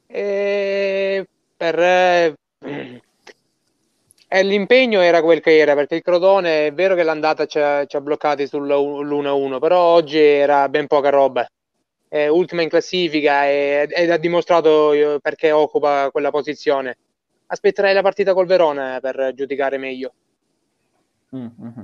Eh, 0.08 1.28
per, 1.56 1.80
eh, 1.80 2.36
l'impegno 4.42 5.02
era 5.02 5.22
quel 5.22 5.40
che 5.40 5.56
era, 5.56 5.76
perché 5.76 5.94
il 5.94 6.02
Crotone 6.02 6.66
è 6.66 6.74
vero 6.74 6.96
che 6.96 7.04
l'andata 7.04 7.46
ci 7.46 7.60
ha, 7.60 7.86
ci 7.86 7.96
ha 7.96 8.02
bloccati 8.02 8.46
sull'1-1, 8.46 9.60
però 9.60 9.78
oggi 9.82 10.18
era 10.18 10.68
ben 10.68 10.88
poca 10.88 11.10
roba. 11.10 11.48
È 12.08 12.26
ultima 12.26 12.64
in 12.64 12.70
classifica 12.70 13.48
ed 13.48 14.10
ha 14.10 14.18
dimostrato 14.18 15.20
perché 15.22 15.52
occupa 15.52 16.10
quella 16.12 16.32
posizione. 16.32 16.98
Aspetterei 17.46 17.94
la 17.94 18.02
partita 18.02 18.34
col 18.34 18.48
Verona 18.48 18.98
per 19.00 19.34
giudicare 19.36 19.78
meglio. 19.78 20.14
Mm-hmm. 21.36 21.84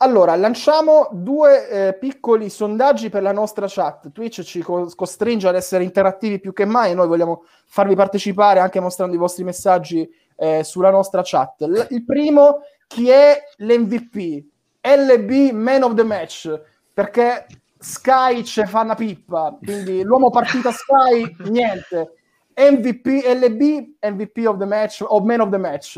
Allora, 0.00 0.36
lanciamo 0.36 1.08
due 1.12 1.68
eh, 1.68 1.94
piccoli 1.94 2.50
sondaggi 2.50 3.08
per 3.08 3.22
la 3.22 3.32
nostra 3.32 3.66
chat. 3.68 4.12
Twitch 4.12 4.42
ci 4.42 4.60
co- 4.60 4.90
costringe 4.94 5.48
ad 5.48 5.56
essere 5.56 5.82
interattivi 5.82 6.38
più 6.38 6.52
che 6.52 6.64
mai 6.64 6.92
e 6.92 6.94
noi 6.94 7.08
vogliamo 7.08 7.44
farvi 7.66 7.96
partecipare 7.96 8.60
anche 8.60 8.78
mostrando 8.78 9.16
i 9.16 9.18
vostri 9.18 9.42
messaggi 9.42 10.08
eh, 10.36 10.62
sulla 10.62 10.90
nostra 10.90 11.22
chat. 11.24 11.62
L- 11.62 11.86
il 11.90 12.04
primo, 12.04 12.60
chi 12.86 13.08
è 13.08 13.42
l'MVP? 13.56 14.44
LB 14.80 15.50
Man 15.52 15.82
of 15.82 15.94
the 15.94 16.04
Match, 16.04 16.60
perché 16.92 17.46
Sky 17.78 18.44
ci 18.44 18.64
fa 18.66 18.82
una 18.82 18.94
pippa, 18.94 19.56
quindi 19.60 20.02
l'uomo 20.02 20.30
partita 20.30 20.70
Sky, 20.70 21.36
niente. 21.50 22.12
MVP, 22.58 23.22
LB, 23.24 23.62
MVP 24.02 24.46
of 24.46 24.58
the 24.58 24.64
match, 24.64 25.04
o 25.06 25.20
Man 25.20 25.40
of 25.40 25.50
the 25.50 25.58
Match. 25.58 25.96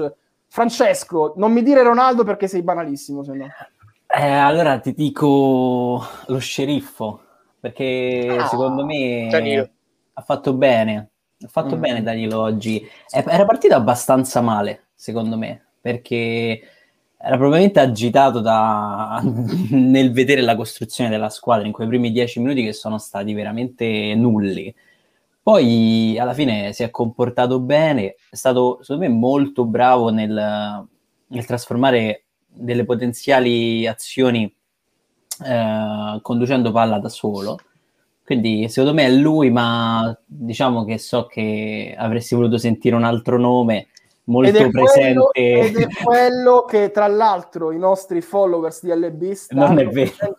Francesco, 0.52 1.34
non 1.36 1.52
mi 1.52 1.62
dire 1.62 1.84
Ronaldo 1.84 2.24
perché 2.24 2.48
sei 2.48 2.62
banalissimo, 2.62 3.22
se 3.22 3.34
no. 3.34 3.46
Eh, 4.12 4.28
allora 4.28 4.80
ti 4.80 4.92
dico 4.92 6.04
lo 6.26 6.38
sceriffo, 6.38 7.20
perché 7.60 8.36
ah, 8.36 8.46
secondo 8.48 8.84
me 8.84 9.28
Danilo. 9.30 9.68
ha 10.12 10.22
fatto 10.22 10.52
bene. 10.54 11.10
Ha 11.40 11.46
fatto 11.46 11.76
mm. 11.76 11.80
bene 11.80 12.02
Danilo 12.02 12.40
oggi. 12.40 12.84
Era 13.08 13.46
partito 13.46 13.76
abbastanza 13.76 14.40
male, 14.40 14.88
secondo 14.92 15.38
me, 15.38 15.66
perché 15.80 16.60
era 17.16 17.36
probabilmente 17.36 17.78
agitato 17.78 18.40
da... 18.40 19.22
nel 19.70 20.10
vedere 20.10 20.40
la 20.40 20.56
costruzione 20.56 21.10
della 21.10 21.30
squadra 21.30 21.64
in 21.64 21.72
quei 21.72 21.86
primi 21.86 22.10
dieci 22.10 22.40
minuti 22.40 22.64
che 22.64 22.72
sono 22.72 22.98
stati 22.98 23.32
veramente 23.34 24.16
nulli. 24.16 24.74
Poi 25.42 26.18
alla 26.18 26.34
fine 26.34 26.72
si 26.72 26.82
è 26.82 26.90
comportato 26.90 27.60
bene, 27.60 28.14
è 28.30 28.36
stato 28.36 28.78
secondo 28.82 29.08
me 29.08 29.14
molto 29.14 29.64
bravo 29.64 30.10
nel, 30.10 30.86
nel 31.26 31.46
trasformare 31.46 32.24
delle 32.46 32.84
potenziali 32.84 33.86
azioni 33.86 34.52
eh, 35.44 36.18
conducendo 36.20 36.72
palla 36.72 36.98
da 36.98 37.08
solo. 37.08 37.58
Quindi 38.24 38.68
secondo 38.68 38.94
me 38.94 39.06
è 39.06 39.10
lui, 39.10 39.50
ma 39.50 40.16
diciamo 40.24 40.84
che 40.84 40.98
so 40.98 41.26
che 41.26 41.94
avresti 41.96 42.34
voluto 42.34 42.58
sentire 42.58 42.94
un 42.94 43.02
altro 43.02 43.38
nome 43.38 43.88
molto 44.24 44.56
ed 44.56 44.70
presente. 44.70 45.14
Quello, 45.14 45.32
ed 45.32 45.76
è 45.76 45.86
quello 46.04 46.64
che 46.64 46.90
tra 46.90 47.08
l'altro 47.08 47.72
i 47.72 47.78
nostri 47.78 48.20
followers 48.20 48.84
di 48.84 48.92
LB 48.94 49.32
stanno 49.32 49.66
non 49.66 49.78
è 49.80 49.86
vero. 49.86 50.12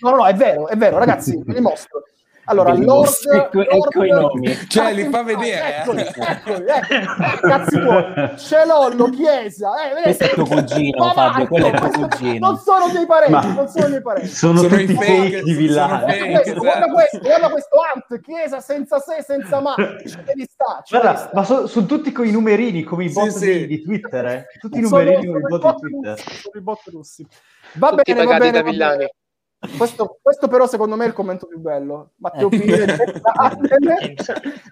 No, 0.00 0.10
no, 0.10 0.26
è 0.26 0.34
vero, 0.34 0.68
è 0.68 0.76
vero, 0.76 0.98
ragazzi, 0.98 1.36
vi 1.44 1.54
dimostro. 1.54 2.02
Allora, 2.48 2.72
Lord, 2.72 3.10
ecco, 3.30 3.58
Lord, 3.58 3.68
ecco 3.70 4.04
i 4.04 4.10
nomi. 4.10 4.54
Cioè, 4.68 4.94
li 4.94 5.04
fa 5.10 5.22
vedere. 5.22 5.80
Eccoli, 5.80 6.00
eh. 6.00 6.12
eccoli, 6.16 6.64
ecco. 6.66 7.46
Cazzi 7.46 7.78
tuoi. 7.78 8.36
Celollo, 8.38 9.10
Chiesa. 9.10 9.72
Eh, 9.90 10.02
Questo 10.02 10.24
è 10.24 10.30
tuo 10.30 10.46
cugino, 10.46 11.12
Fabio, 11.12 11.46
quello 11.46 11.66
è 11.66 11.78
tuo 11.78 11.90
cugino. 11.90 12.48
Non 12.48 12.58
sono 12.58 12.86
miei 12.86 13.06
parenti, 13.06 13.32
Ma 13.32 13.52
non 13.52 13.68
sono 13.68 13.88
miei 13.88 14.00
parenti. 14.00 14.28
Sono, 14.28 14.60
sono 14.62 14.76
tutti 14.76 14.94
fake 14.94 15.42
di 15.42 15.52
villano. 15.52 16.06
Guarda, 16.06 16.52
guarda 16.54 16.86
questo, 16.90 17.18
guarda 17.18 17.50
questo 17.50 17.76
Ant, 17.94 18.20
Chiesa 18.22 18.60
senza 18.60 18.98
se, 18.98 19.22
senza 19.22 19.60
ma. 19.60 19.74
Ci 19.76 20.16
devi 20.24 20.48
stare. 20.48 20.82
Guarda, 20.88 21.30
ma 21.34 21.44
sono 21.44 21.66
son 21.66 21.86
tutti 21.86 22.12
con 22.12 22.26
i 22.26 22.30
numerini, 22.30 22.82
come 22.82 23.04
i 23.04 23.10
bot 23.10 23.28
sì, 23.28 23.38
di, 23.46 23.52
sì. 23.52 23.66
di, 23.66 23.82
Twitter, 23.82 24.24
eh. 24.24 24.46
Tutti 24.58 24.78
i 24.78 24.80
numerini 24.80 25.26
come 25.26 25.38
i 25.38 25.58
bot 25.58 25.80
di 25.82 25.90
Twitter. 25.90 26.18
Sono 26.18 26.58
i 26.58 26.60
bot 26.62 26.80
russi. 26.86 27.26
Va 27.74 27.92
bene, 27.92 28.24
va 28.24 28.38
bene. 28.38 28.62
Va 28.62 28.72
bene. 28.72 29.10
Questo, 29.76 30.18
questo, 30.22 30.46
però 30.46 30.68
secondo 30.68 30.94
me 30.94 31.04
è 31.04 31.08
il 31.08 31.12
commento 31.12 31.46
più 31.46 31.58
bello. 31.58 32.10
Matteo 32.16 32.48
Pinelli, 32.48 32.86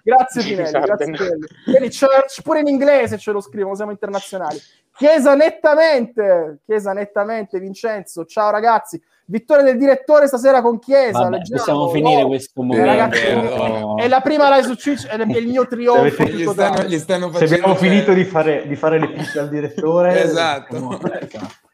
grazie 0.01 0.43
Pinelli, 0.43 0.71
grazie 0.71 1.05
Pinelli. 1.11 1.47
Vedi, 1.65 1.89
Church 1.89 2.41
pure 2.41 2.61
in 2.61 2.67
inglese 2.67 3.17
ce 3.17 3.31
lo 3.31 3.41
scrivono, 3.41 3.75
siamo 3.75 3.91
internazionali. 3.91 4.57
Chiesa 4.95 5.35
nettamente, 5.35 6.59
Chiesa 6.65 6.93
nettamente, 6.93 7.59
Vincenzo, 7.59 8.23
ciao 8.23 8.49
ragazzi. 8.49 9.01
Vittoria 9.29 9.63
del 9.65 9.77
direttore 9.77 10.25
stasera 10.27 10.61
con 10.61 10.79
Chiesa. 10.79 11.23
Vabbè, 11.23 11.41
possiamo 11.49 11.89
finire 11.89 12.21
oh, 12.21 12.27
questo 12.27 12.61
momento. 12.61 12.89
Eh, 12.89 12.95
ragazzi, 12.95 14.03
è 14.03 14.07
la 14.07 14.21
prima 14.21 14.49
live 14.55 14.67
su 14.67 14.75
Twitch, 14.77 15.05
è 15.05 15.21
il 15.21 15.47
mio 15.47 15.67
trionfo. 15.67 16.23
Gli 16.23 16.47
stanno, 16.47 16.83
gli 16.83 16.97
stanno 16.97 17.33
Se 17.33 17.43
abbiamo 17.43 17.75
finito 17.75 18.13
di 18.13 18.23
fare, 18.23 18.65
di 18.65 18.75
fare 18.77 18.99
le 18.99 19.09
piste 19.09 19.39
al 19.39 19.49
direttore. 19.49 20.23
esatto. 20.23 20.97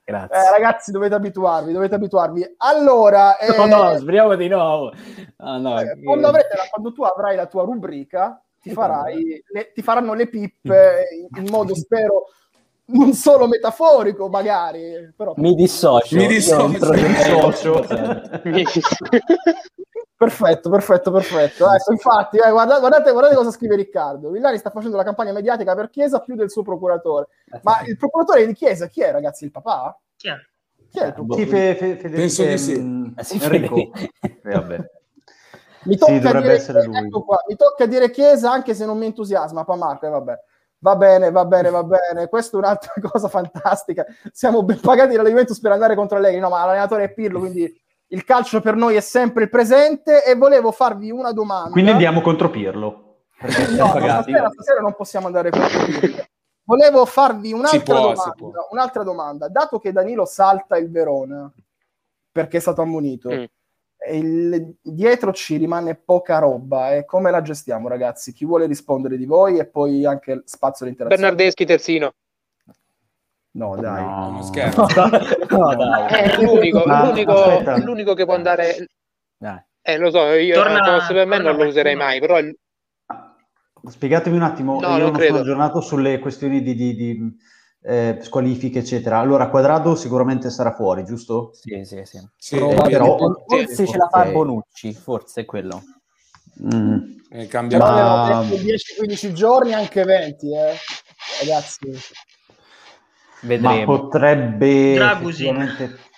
Grazie. 0.05 0.35
Eh, 0.35 0.49
ragazzi, 0.51 0.91
dovete 0.91 1.15
abituarvi, 1.15 1.71
dovete 1.71 1.95
abituarvi. 1.95 2.55
Allora, 2.57 3.37
eh... 3.37 3.55
no, 3.55 3.65
no, 3.65 3.97
sbriamo 3.97 4.35
di 4.35 4.47
nuovo. 4.49 4.91
Oh, 5.37 5.57
no, 5.57 5.79
eh, 5.79 6.01
quando, 6.03 6.27
avrete, 6.27 6.57
quando, 6.69 6.91
tu 6.91 7.03
avrai 7.03 7.35
la 7.35 7.47
tua 7.47 7.63
rubrica, 7.63 8.41
ti, 8.59 8.71
farai, 8.71 9.43
le, 9.47 9.71
ti 9.73 9.81
faranno 9.81 10.13
le 10.13 10.27
pippe 10.27 11.07
in, 11.31 11.43
in 11.45 11.49
modo, 11.49 11.73
spero, 11.73 12.25
non 12.93 13.13
solo 13.13 13.47
metaforico, 13.47 14.29
magari. 14.29 15.13
Però... 15.15 15.33
Mi 15.37 15.53
dissocio. 15.53 16.15
Mi 16.15 16.27
dissocio. 16.27 16.93
Mi 16.93 18.51
dissocio. 18.51 19.01
Perfetto, 20.15 20.69
perfetto, 20.69 21.11
perfetto. 21.11 21.65
Ecco, 21.73 21.91
infatti, 21.91 22.37
eh, 22.37 22.49
guardate, 22.49 22.79
guardate, 22.79 23.11
guardate, 23.11 23.35
cosa 23.35 23.51
scrive 23.51 23.75
Riccardo. 23.75 24.29
Villani 24.29 24.57
sta 24.57 24.69
facendo 24.69 24.95
la 24.95 25.03
campagna 25.03 25.33
mediatica 25.33 25.75
per 25.75 25.89
Chiesa 25.89 26.19
più 26.19 26.35
del 26.35 26.49
suo 26.49 26.63
procuratore. 26.63 27.27
Ma 27.63 27.81
il 27.85 27.97
procuratore 27.97 28.45
di 28.45 28.53
Chiesa 28.53 28.87
chi 28.87 29.01
è, 29.01 29.11
ragazzi? 29.11 29.43
Il 29.43 29.51
papà? 29.51 29.99
Chi 30.15 30.29
è? 30.29 30.35
Chi 30.89 30.99
è 30.99 31.07
il 31.07 31.13
procuratore? 31.13 31.45
Sì, 31.45 31.51
fe, 31.51 31.75
fe, 31.75 31.97
fe, 31.97 32.09
Penso 32.09 32.45
di 32.45 32.57
sì. 32.57 32.79
Mm, 32.79 33.07
Enrico. 33.41 33.75
eh, 33.75 34.39
vabbè. 34.43 34.91
Mi 35.85 35.97
tocca, 35.97 36.13
sì, 36.13 36.19
dire, 36.19 36.97
ecco 36.97 37.23
qua, 37.23 37.43
mi 37.45 37.57
tocca 37.57 37.85
dire 37.85 38.09
Chiesa 38.09 38.49
anche 38.49 38.73
se 38.73 38.85
non 38.85 38.97
mi 38.97 39.07
entusiasma, 39.07 39.65
pa 39.65 39.75
Marco, 39.75 40.05
eh, 40.05 40.09
vabbè. 40.09 40.39
Va 40.83 40.97
bene, 40.97 41.31
va 41.31 41.45
bene, 41.45 41.69
va 41.69 41.81
bene. 41.81 42.27
Questa 42.27 42.57
è 42.57 42.59
un'altra 42.59 42.91
cosa 43.09 43.29
fantastica. 43.29 44.05
Siamo 44.33 44.63
ben 44.63 44.81
pagati 44.81 45.15
dalla 45.15 45.29
Juventus 45.29 45.57
per 45.61 45.71
andare 45.71 45.95
contro 45.95 46.17
Allegri. 46.17 46.41
No, 46.41 46.49
ma 46.49 46.65
l'allenatore 46.65 47.05
è 47.05 47.13
Pirlo, 47.13 47.39
quindi 47.39 47.81
il 48.07 48.25
calcio 48.25 48.59
per 48.59 48.75
noi 48.75 48.95
è 48.95 48.99
sempre 48.99 49.43
il 49.43 49.49
presente 49.49 50.25
e 50.25 50.35
volevo 50.35 50.73
farvi 50.73 51.09
una 51.09 51.31
domanda. 51.31 51.69
Quindi 51.71 51.91
andiamo 51.91 52.19
contro 52.19 52.49
Pirlo. 52.49 53.21
No, 53.39 53.87
stasera, 53.87 54.49
stasera, 54.49 54.81
non 54.81 54.93
possiamo 54.93 55.27
andare 55.27 55.51
contro 55.51 55.85
Pirlo. 55.85 56.25
Volevo 56.65 57.05
farvi 57.05 57.53
un'altra, 57.53 57.81
può, 57.81 58.13
domanda, 58.13 58.67
un'altra 58.71 59.03
domanda. 59.03 59.47
Dato 59.47 59.79
che 59.79 59.93
Danilo 59.93 60.25
salta 60.25 60.75
il 60.75 60.91
Verona 60.91 61.49
perché 62.29 62.57
è 62.57 62.59
stato 62.59 62.81
ammonito, 62.81 63.29
mm. 63.29 63.43
Il, 64.11 64.75
dietro 64.81 65.31
ci 65.33 65.57
rimane 65.57 65.95
poca 65.95 66.39
roba. 66.39 66.95
E 66.95 67.05
come 67.05 67.31
la 67.31 67.41
gestiamo, 67.41 67.87
ragazzi? 67.87 68.33
Chi 68.33 68.45
vuole 68.45 68.65
rispondere 68.65 69.17
di 69.17 69.25
voi 69.25 69.57
e 69.57 69.65
poi 69.65 70.05
anche 70.05 70.41
spazio 70.45 70.85
di 70.85 70.91
interazione? 70.91 71.29
Bernardeschi 71.31 71.65
terzino. 71.65 72.13
No, 73.51 73.75
dai. 73.75 74.03
No, 74.03 74.27
uno 74.29 74.41
scherzo. 74.41 74.87
no, 75.49 75.75
dai. 75.75 76.07
È 76.07 76.41
l'unico, 76.41 76.83
l'unico, 76.85 77.61
l'unico, 77.83 78.13
che 78.13 78.25
può 78.25 78.33
andare... 78.33 78.87
Dai. 79.37 79.61
Eh, 79.81 79.97
lo 79.97 80.11
so, 80.11 80.23
io 80.31 80.55
torna, 80.55 81.05
per 81.05 81.25
me 81.25 81.39
non 81.39 81.55
lo 81.55 81.67
userei 81.67 81.95
mai, 81.95 82.19
però... 82.19 82.39
Spiegatemi 83.85 84.37
un 84.37 84.43
attimo, 84.43 84.79
no, 84.79 84.95
io 84.95 85.09
non, 85.09 85.11
non 85.11 85.21
sono 85.21 85.39
aggiornato 85.39 85.81
sulle 85.81 86.19
questioni 86.19 86.61
di, 86.61 86.73
di, 86.73 86.95
di 86.95 87.37
eh, 87.83 88.19
squalifiche, 88.21 88.79
eccetera. 88.79 89.19
Allora, 89.19 89.49
Quadrado 89.49 89.95
sicuramente 89.95 90.49
sarà 90.49 90.73
fuori, 90.73 91.03
giusto? 91.03 91.51
Sì, 91.53 91.83
sì, 91.83 92.01
sì. 92.05 92.19
sì 92.37 92.55
eh, 92.55 92.75
però, 92.87 93.17
forse 93.45 93.85
ce 93.85 93.97
la 93.97 94.07
fa 94.09 94.25
Bonucci, 94.25 94.93
forse 94.93 95.41
è 95.41 95.45
quello. 95.45 95.83
Mm. 96.63 96.97
Eh, 97.29 97.47
cambia 97.47 97.77
Ma... 97.79 98.41
10-15 98.41 99.33
giorni, 99.33 99.73
anche 99.73 100.03
20, 100.03 100.53
eh. 100.53 100.73
ragazzi. 101.41 101.91
Vedremo. 103.41 103.75
Ma 103.75 103.85
potrebbe 103.85 104.97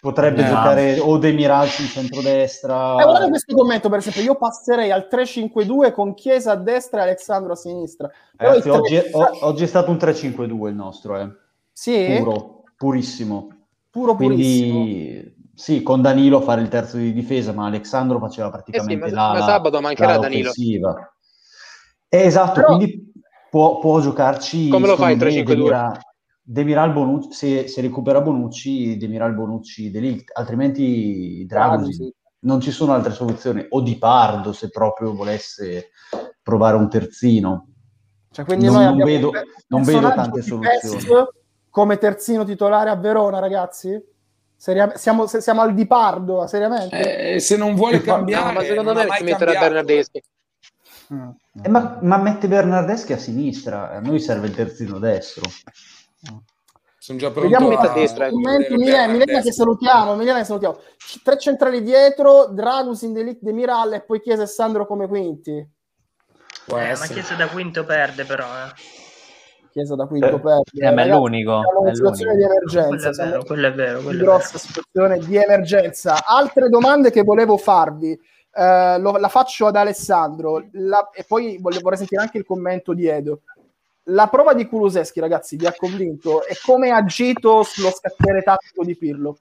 potrebbe 0.06 0.44
no. 0.44 0.48
giocare 0.50 1.00
o 1.00 1.18
Demiralci 1.18 1.82
in 1.82 1.88
centrodestra. 1.88 3.02
Eh, 3.02 3.04
guarda 3.04 3.28
questo 3.28 3.56
commento, 3.56 3.90
per 3.90 3.98
esempio, 3.98 4.22
io 4.22 4.36
passerei 4.36 4.92
al 4.92 5.08
3-5-2 5.10 5.92
con 5.92 6.14
Chiesa 6.14 6.52
a 6.52 6.56
destra 6.56 7.00
e 7.00 7.04
Alessandro 7.04 7.54
a 7.54 7.56
sinistra. 7.56 8.12
Ragazzi, 8.36 8.70
oggi, 8.70 8.96
è, 8.96 9.10
o, 9.12 9.30
oggi, 9.48 9.64
è, 9.64 9.68
stato 9.68 9.90
un 9.90 9.98
3-5-2 9.98 10.68
il 10.68 10.76
nostro, 10.76 11.18
eh. 11.18 11.28
Sì? 11.78 12.16
Puro, 12.20 12.64
purissimo. 12.78 13.50
Puro, 13.90 14.16
Quindi, 14.16 15.36
sì, 15.54 15.84
con 15.84 16.02
Danilo 16.02 16.38
a 16.38 16.42
fare 16.42 16.62
il 16.62 16.70
terzo 16.70 16.96
di 16.96 17.12
difesa, 17.12 17.52
ma 17.52 17.66
Alessandro 17.66 18.18
faceva 18.18 18.50
praticamente 18.50 19.06
eh 19.06 19.10
sì, 19.10 19.14
ma, 19.14 19.34
la, 19.34 19.40
ma 19.40 19.46
sabato 19.46 19.82
mancherà 19.82 20.18
Danilo. 20.18 20.52
Eh, 22.08 22.18
esatto, 22.18 22.62
Però... 22.62 22.68
quindi 22.78 23.12
può, 23.50 23.80
può 23.80 24.00
giocarci... 24.00 24.70
Come 24.70 24.88
lo 24.88 24.96
fai 24.96 25.16
il 25.16 25.20
3-5-2? 25.20 26.00
Demiral 26.42 26.94
Bonucci, 26.94 27.34
se, 27.34 27.68
se, 27.68 27.82
recupera 27.82 28.22
Bonucci, 28.22 28.96
Demiral 28.96 29.34
Bonucci 29.34 29.92
Delict, 29.92 30.32
altrimenti 30.34 31.44
Draghi 31.46 31.94
sì. 31.94 32.14
non 32.42 32.62
ci 32.62 32.72
sono 32.72 32.94
altre 32.94 33.12
soluzioni, 33.12 33.66
o 33.68 33.82
Di 33.82 33.98
Pardo 33.98 34.54
se 34.54 34.70
proprio 34.70 35.14
volesse 35.14 35.90
provare 36.42 36.78
un 36.78 36.88
terzino. 36.88 37.68
Cioè, 38.32 38.46
quindi 38.46 38.66
non, 38.66 38.76
noi 38.76 38.86
non 38.86 38.98
vedo, 38.98 39.32
non 39.68 39.84
vedo 39.84 40.14
tante 40.14 40.42
soluzioni. 40.42 41.44
Come 41.76 41.98
terzino 41.98 42.46
titolare 42.46 42.90
a 42.90 42.96
Verona, 42.96 43.40
ragazzi? 43.40 44.02
Seria- 44.56 44.96
siamo, 44.96 45.28
siamo, 45.28 45.60
al 45.60 45.74
Di 45.74 45.86
Pardo, 45.86 46.48
seriamente? 46.48 47.34
Eh, 47.34 47.40
se 47.42 47.58
non 47.58 47.76
vuole 47.76 48.00
cambiare, 48.00 48.46
no, 48.46 48.52
ma 48.54 48.64
secondo 48.64 48.94
me 48.94 49.08
ci 49.18 49.24
metterà 49.26 49.60
Bernardeschi. 49.60 50.24
Mm. 51.14 51.30
Eh, 51.64 51.68
ma, 51.68 51.98
ma, 52.02 52.16
mette 52.16 52.48
Bernardeschi 52.48 53.12
a 53.12 53.18
sinistra, 53.18 53.92
a 53.92 54.00
noi 54.00 54.22
serve 54.22 54.48
il 54.48 54.56
terzino 54.56 55.00
destro. 55.00 55.44
Sono 56.98 57.20
già 57.20 57.30
pronto 57.32 57.50
Vediamo 57.50 57.76
a, 57.76 57.92
a 57.92 57.94
destra. 57.94 58.30
Commenti, 58.30 58.74
Milena, 58.78 59.12
Milena 59.12 59.42
che 59.42 59.52
salutiamo, 59.52 60.16
Milena 60.16 60.38
che 60.38 60.46
salutiamo. 60.46 60.80
Tre 61.24 61.38
centrali 61.38 61.84
dietro, 61.84 62.46
Dragus, 62.54 63.02
Indelic, 63.02 63.40
Demiral 63.42 63.96
e 63.96 64.02
poi 64.02 64.22
Chiesa 64.22 64.44
e 64.44 64.48
Sandro 64.48 64.88
come 64.88 65.10
quinti. 65.10 65.52
Eh, 65.52 65.68
ma 66.68 67.06
Chiesa 67.06 67.36
da 67.36 67.50
quinto 67.50 67.84
perde 67.84 68.24
però. 68.24 68.46
Eh. 68.46 69.04
Chiesa 69.76 69.96
da 69.96 70.06
quinto 70.06 70.38
eh, 70.38 70.40
perde. 70.40 70.88
Eh, 70.88 70.92
ma 70.94 71.02
è 71.02 71.08
l'unico. 71.10 71.60
Siamo 71.62 71.90
in 71.90 71.96
situazione 71.96 72.36
di 72.38 72.44
emergenza. 72.44 73.10
Quello 73.10 73.12
è 73.12 73.30
vero, 73.30 73.44
quello 73.44 73.68
è 73.68 73.74
vero. 73.74 74.02
Quello 74.02 74.24
grossa 74.24 74.58
situazione 74.58 75.20
di 75.20 75.36
emergenza. 75.36 76.26
Altre 76.26 76.70
domande 76.70 77.12
che 77.12 77.24
volevo 77.24 77.58
farvi. 77.58 78.18
Uh, 78.56 79.02
lo, 79.02 79.18
la 79.18 79.28
faccio 79.28 79.66
ad 79.66 79.76
Alessandro 79.76 80.70
la, 80.72 81.10
e 81.12 81.26
poi 81.28 81.58
voglio, 81.60 81.82
vorrei 81.82 81.98
sentire 81.98 82.22
anche 82.22 82.38
il 82.38 82.46
commento 82.46 82.94
di 82.94 83.06
Edo 83.06 83.42
la 84.10 84.28
prova 84.28 84.54
di 84.54 84.66
Kuluseschi, 84.66 85.20
ragazzi, 85.20 85.58
vi 85.58 85.66
ha 85.66 85.76
convinto? 85.76 86.46
E 86.46 86.56
come 86.64 86.92
ha 86.92 86.98
agito 86.98 87.64
sullo 87.64 87.90
scacchiere 87.90 88.44
tattico 88.44 88.86
di 88.86 88.96
Pirlo? 88.96 89.40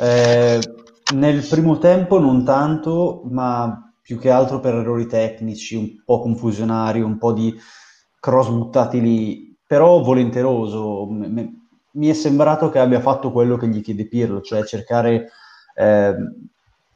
Eh, 0.00 0.58
nel 1.14 1.46
primo 1.46 1.78
tempo 1.78 2.18
non 2.18 2.44
tanto, 2.44 3.22
ma 3.26 3.92
più 4.00 4.18
che 4.18 4.30
altro 4.30 4.58
per 4.58 4.74
errori 4.74 5.06
tecnici, 5.06 5.76
un 5.76 6.02
po' 6.04 6.20
confusionari, 6.20 7.00
un 7.02 7.18
po' 7.18 7.32
di 7.32 7.54
cross 8.20 8.48
buttati 8.48 9.00
lì, 9.00 9.56
però 9.66 10.00
volenteroso. 10.00 11.06
Me, 11.06 11.66
mi 11.96 12.08
è 12.08 12.12
sembrato 12.12 12.68
che 12.68 12.78
abbia 12.78 13.00
fatto 13.00 13.32
quello 13.32 13.56
che 13.56 13.68
gli 13.68 13.82
chiede 13.82 14.06
Pirlo, 14.06 14.40
cioè 14.40 14.64
cercare 14.64 15.30
eh, 15.74 16.14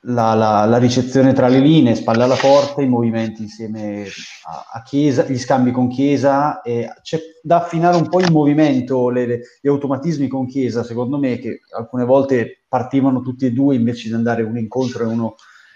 la, 0.05 0.35
la, 0.35 0.65
la, 0.65 0.79
ricezione 0.79 1.33
tra 1.33 1.49
le 1.49 1.59
linee, 1.59 1.95
spalle 1.95 2.23
alla 2.23 2.37
porta, 2.37 2.81
i 2.81 2.89
movimenti 2.89 3.43
insieme 3.43 4.07
a, 4.45 4.79
a 4.79 4.83
Chiesa, 4.83 5.25
gli 5.25 5.39
scambi 5.39 5.71
con 5.71 5.89
Chiesa, 5.89 6.63
e 6.63 6.89
c'è 7.03 7.19
da 7.43 7.57
affinare 7.57 7.97
un 7.97 8.09
po' 8.09 8.21
il 8.21 8.33
movimento, 8.33 9.11
le, 9.11 9.27
le, 9.27 9.41
gli 9.61 9.69
automatismi 9.69 10.29
con 10.29 10.47
Chiesa, 10.47 10.85
secondo 10.85 11.19
me, 11.19 11.39
che 11.39 11.61
alcune 11.77 12.05
volte 12.05 12.63
partivano 12.69 13.21
tutti 13.21 13.47
e 13.47 13.53
due 13.53 13.75
invece 13.75 14.09
di 14.09 14.15
andare 14.15 14.43
uno 14.43 14.59
incontro 14.59 15.05
e 15.05 15.07
uno, 15.07 15.35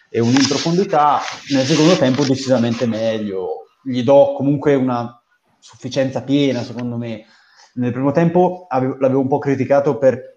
e 0.08 0.20
uno 0.20 0.38
in 0.38 0.48
profondità, 0.48 1.20
nel 1.52 1.64
secondo 1.64 1.96
tempo 1.96 2.24
decisamente 2.24 2.86
meglio, 2.86 3.66
gli 3.82 4.02
do 4.02 4.32
comunque 4.34 4.74
una 4.74 5.18
sufficienza 5.64 6.22
piena, 6.22 6.62
secondo 6.62 6.98
me. 6.98 7.24
Nel 7.76 7.90
primo 7.90 8.12
tempo 8.12 8.66
avevo, 8.68 8.96
l'avevo 9.00 9.20
un 9.20 9.28
po' 9.28 9.38
criticato 9.38 9.96
per, 9.96 10.36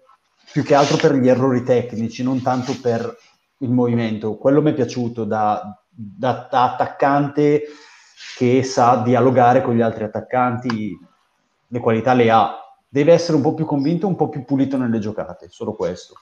più 0.50 0.64
che 0.64 0.74
altro 0.74 0.96
per 0.96 1.14
gli 1.14 1.28
errori 1.28 1.62
tecnici, 1.62 2.22
non 2.22 2.40
tanto 2.40 2.74
per 2.80 3.14
il 3.58 3.70
movimento. 3.70 4.38
Quello 4.38 4.62
mi 4.62 4.70
è 4.70 4.74
piaciuto 4.74 5.24
da, 5.24 5.78
da, 5.86 6.48
da, 6.50 6.72
attaccante 6.72 7.64
che 8.36 8.62
sa 8.62 9.02
dialogare 9.04 9.60
con 9.60 9.74
gli 9.74 9.82
altri 9.82 10.04
attaccanti, 10.04 10.98
le 11.66 11.78
qualità 11.78 12.14
le 12.14 12.30
ha. 12.30 12.56
Deve 12.88 13.12
essere 13.12 13.36
un 13.36 13.42
po' 13.42 13.52
più 13.52 13.66
convinto, 13.66 14.06
un 14.06 14.16
po' 14.16 14.30
più 14.30 14.46
pulito 14.46 14.78
nelle 14.78 14.98
giocate, 14.98 15.48
solo 15.50 15.74
questo. 15.74 16.14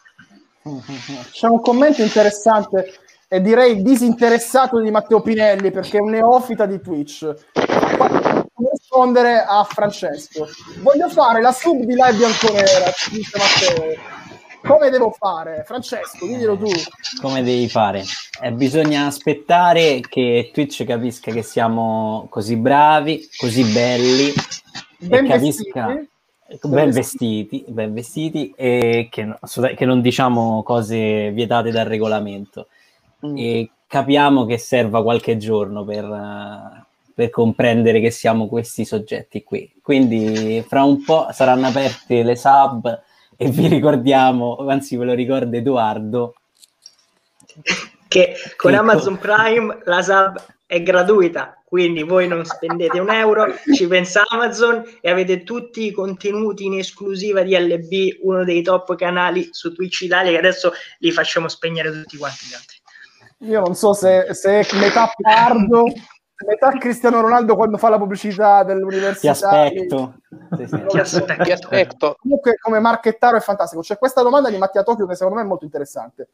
C'è 1.30 1.46
un 1.46 1.60
commento 1.60 2.02
interessante 2.02 2.92
e 3.28 3.40
direi 3.40 3.82
disinteressato 3.82 4.80
di 4.80 4.90
Matteo 4.90 5.20
Pinelli 5.20 5.70
perché 5.70 5.98
è 5.98 6.00
un 6.00 6.10
neofita 6.10 6.66
di 6.66 6.80
Twitch. 6.80 7.34
Rispondere 8.96 9.44
a 9.46 9.62
Francesco. 9.64 10.48
Voglio 10.80 11.10
fare 11.10 11.42
la 11.42 11.52
sub 11.52 11.80
di 11.80 11.92
live 11.92 12.14
bianconera, 12.14 12.90
dice 13.10 13.36
Matteo 13.36 14.14
come 14.66 14.90
devo 14.90 15.14
fare? 15.16 15.62
Francesco, 15.64 16.26
diglielo 16.26 16.56
tu. 16.56 16.68
Come 17.20 17.42
devi 17.42 17.68
fare? 17.68 18.02
Eh, 18.42 18.50
bisogna 18.52 19.06
aspettare 19.06 20.00
che 20.00 20.50
Twitch 20.52 20.84
capisca 20.84 21.30
che 21.30 21.42
siamo 21.42 22.26
così 22.30 22.56
bravi, 22.56 23.28
così 23.36 23.62
belli, 23.70 24.32
ben 24.98 25.28
capisca... 25.28 25.86
Vestiti. 25.86 26.14
Ben 26.62 26.90
vestiti, 26.90 27.64
ben 27.66 27.92
vestiti 27.92 28.54
e 28.56 29.08
che, 29.10 29.36
che, 29.74 29.84
non 29.84 30.00
diciamo 30.00 30.62
cose 30.62 31.32
vietate 31.32 31.72
dal 31.72 31.86
regolamento. 31.86 32.68
Mm. 33.26 33.36
E 33.36 33.70
capiamo 33.86 34.46
che 34.46 34.56
serva 34.56 35.02
qualche 35.02 35.36
giorno 35.38 35.84
per, 35.84 36.85
per 37.16 37.30
comprendere 37.30 37.98
che 37.98 38.10
siamo 38.10 38.46
questi 38.46 38.84
soggetti 38.84 39.42
qui. 39.42 39.72
Quindi 39.80 40.62
fra 40.68 40.82
un 40.82 41.02
po' 41.02 41.28
saranno 41.32 41.68
aperte 41.68 42.22
le 42.22 42.36
sub 42.36 43.02
e 43.38 43.48
vi 43.48 43.68
ricordiamo, 43.68 44.56
anzi 44.68 44.98
ve 44.98 45.06
lo 45.06 45.14
ricorda 45.14 45.56
Edoardo, 45.56 46.34
che 48.06 48.34
con 48.58 48.74
ecco. 48.74 48.82
Amazon 48.82 49.16
Prime 49.16 49.78
la 49.84 50.02
sub 50.02 50.44
è 50.66 50.82
gratuita, 50.82 51.58
quindi 51.64 52.02
voi 52.02 52.28
non 52.28 52.44
spendete 52.44 53.00
un 53.00 53.08
euro, 53.08 53.46
ci 53.74 53.86
pensa 53.86 54.22
Amazon 54.28 54.84
e 55.00 55.08
avete 55.08 55.42
tutti 55.42 55.86
i 55.86 55.92
contenuti 55.92 56.66
in 56.66 56.74
esclusiva 56.74 57.40
di 57.40 57.56
LB, 57.56 58.24
uno 58.24 58.44
dei 58.44 58.60
top 58.60 58.94
canali 58.94 59.48
su 59.52 59.72
Twitch 59.72 60.02
Italia 60.02 60.32
che 60.32 60.38
adesso 60.38 60.72
li 60.98 61.10
facciamo 61.10 61.48
spegnere 61.48 61.90
tutti 61.90 62.18
quanti 62.18 62.44
gli 62.46 62.52
altri. 62.52 62.76
Io 63.50 63.60
non 63.60 63.74
so 63.74 63.94
se, 63.94 64.34
se 64.34 64.66
metà 64.74 65.10
pardo 65.16 65.84
metà 66.44 66.70
Cristiano 66.78 67.20
Ronaldo 67.20 67.56
quando 67.56 67.78
fa 67.78 67.88
la 67.88 67.98
pubblicità 67.98 68.62
dell'università. 68.64 69.32
Ti 69.32 69.44
aspetto. 69.44 70.14
Sì, 70.56 70.66
sì. 70.66 70.84
Ti 70.86 70.98
aspetto. 70.98 71.42
Ti 71.42 71.52
aspetto. 71.52 72.16
Comunque 72.20 72.56
come 72.60 72.80
marchettaro 72.80 73.36
è 73.36 73.40
fantastico. 73.40 73.82
C'è 73.82 73.96
questa 73.96 74.22
domanda 74.22 74.50
di 74.50 74.58
Mattia 74.58 74.82
Tokyo 74.82 75.06
che 75.06 75.14
secondo 75.14 75.36
me 75.36 75.44
è 75.44 75.46
molto 75.46 75.64
interessante. 75.64 76.28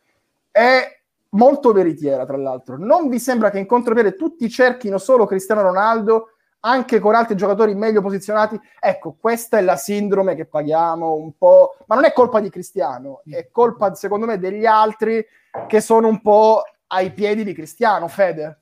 È 0.51 1.01
molto 1.31 1.73
veritiera, 1.73 2.27
tra 2.27 2.37
l'altro. 2.37 2.77
Non 2.77 3.09
vi 3.09 3.19
sembra 3.19 3.51
che 3.51 3.59
in 3.59 3.67
contropiede 3.67 4.17
tutti 4.17 4.49
cerchino 4.51 4.99
solo 4.99 5.27
Cristiano 5.27 5.63
Ronaldo, 5.63 6.31
anche 6.61 6.99
con 6.99 7.15
altri 7.15 7.37
giocatori 7.37 7.75
meglio 7.75 8.03
posizionati? 8.03 8.61
Ecco, 8.79 9.17
questa 9.19 9.59
è 9.59 9.63
la 9.63 9.77
sindrome 9.77 10.35
che 10.35 10.47
paghiamo 10.47 11.15
un 11.15 11.37
po', 11.37 11.77
ma 11.87 11.95
non 11.95 12.05
è 12.05 12.13
colpa 12.13 12.41
di 12.41 12.51
Cristiano, 12.51 13.23
è 13.29 13.49
colpa, 13.51 13.95
secondo 13.95 14.27
me, 14.27 14.39
degli 14.39 14.67
altri 14.67 15.25
che 15.67 15.81
sono 15.81 16.09
un 16.09 16.21
po' 16.21 16.63
ai 16.89 17.13
piedi 17.13 17.45
di 17.45 17.55
Cristiano, 17.55 18.09
Fede. 18.09 18.59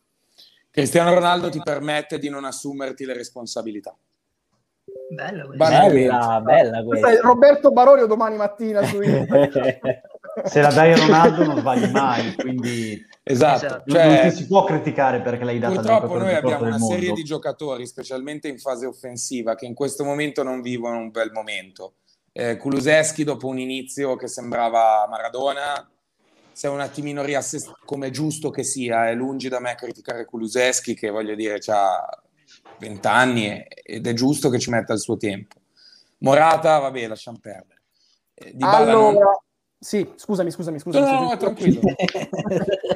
Cristiano 0.70 1.12
Ronaldo 1.12 1.48
ti 1.48 1.61
permette 1.62 2.18
di 2.18 2.28
non 2.28 2.44
assumerti 2.44 3.04
le 3.04 3.14
responsabilità. 3.14 3.96
Bella, 5.12 5.44
bella, 5.46 6.40
bella 6.40 6.85
questa. 6.85 7.20
Roberto 7.20 7.72
Barorio 7.72 8.06
domani 8.06 8.37
mattina 8.37 8.85
su 8.85 9.00
Se 10.44 10.61
la 10.61 10.70
dai 10.70 10.92
a 10.92 10.96
Ronaldo 10.96 11.44
non 11.44 11.59
sbagli 11.59 11.90
mai, 11.90 12.35
quindi 12.37 13.04
esatto. 13.24 13.66
esatto. 13.66 13.90
Cioè, 13.90 14.06
non 14.06 14.30
ti 14.30 14.37
si 14.37 14.46
può 14.46 14.64
criticare 14.64 15.20
perché 15.20 15.42
l'hai 15.42 15.59
data 15.59 15.74
Purtroppo 15.74 16.18
noi 16.18 16.35
abbiamo 16.35 16.66
una 16.66 16.78
mondo. 16.78 16.94
serie 16.94 17.12
di 17.12 17.24
giocatori, 17.24 17.85
specialmente 17.87 18.46
in 18.46 18.59
fase 18.59 18.87
offensiva, 18.87 19.56
che 19.56 19.66
in 19.66 19.74
questo 19.74 20.04
momento 20.04 20.44
non 20.44 20.61
vivono 20.61 20.98
un 20.98 21.11
bel 21.11 21.33
momento. 21.33 21.94
Eh, 22.33 22.56
Kuluseschi 22.56 23.24
dopo 23.24 23.48
un 23.48 23.59
inizio 23.59 24.14
che 24.14 24.28
sembrava 24.28 25.06
Maradona 25.11 25.90
si 26.61 26.66
è 26.66 26.68
un 26.68 26.81
attimino 26.81 27.25
riassestato 27.25 27.79
come 27.87 28.11
giusto 28.11 28.51
che 28.51 28.64
sia. 28.64 29.09
È 29.09 29.14
lungi 29.14 29.49
da 29.49 29.61
me 29.61 29.75
criticare 29.77 30.27
Kuluseschi, 30.27 30.92
che 30.92 31.09
voglio 31.09 31.35
dire 31.35 31.59
ha 31.68 32.23
20 32.79 33.07
anni 33.07 33.64
ed 33.83 34.07
è 34.07 34.12
giusto 34.12 34.51
che 34.51 34.59
ci 34.59 34.68
metta 34.68 34.92
il 34.92 35.01
suo 35.01 35.16
tempo. 35.16 35.57
Morata, 36.18 36.77
vabbè, 36.77 37.07
lasciamo 37.07 37.38
perdere. 37.40 37.81
Eh, 38.35 38.53
di 38.53 38.62
allora, 38.62 39.25
non... 39.25 39.38
sì, 39.79 40.07
scusami, 40.14 40.51
scusami, 40.51 40.79
scusami. 40.79 41.03
No, 41.03 41.20
no, 41.20 41.29
no 41.33 41.37
tranquillo. 41.38 41.81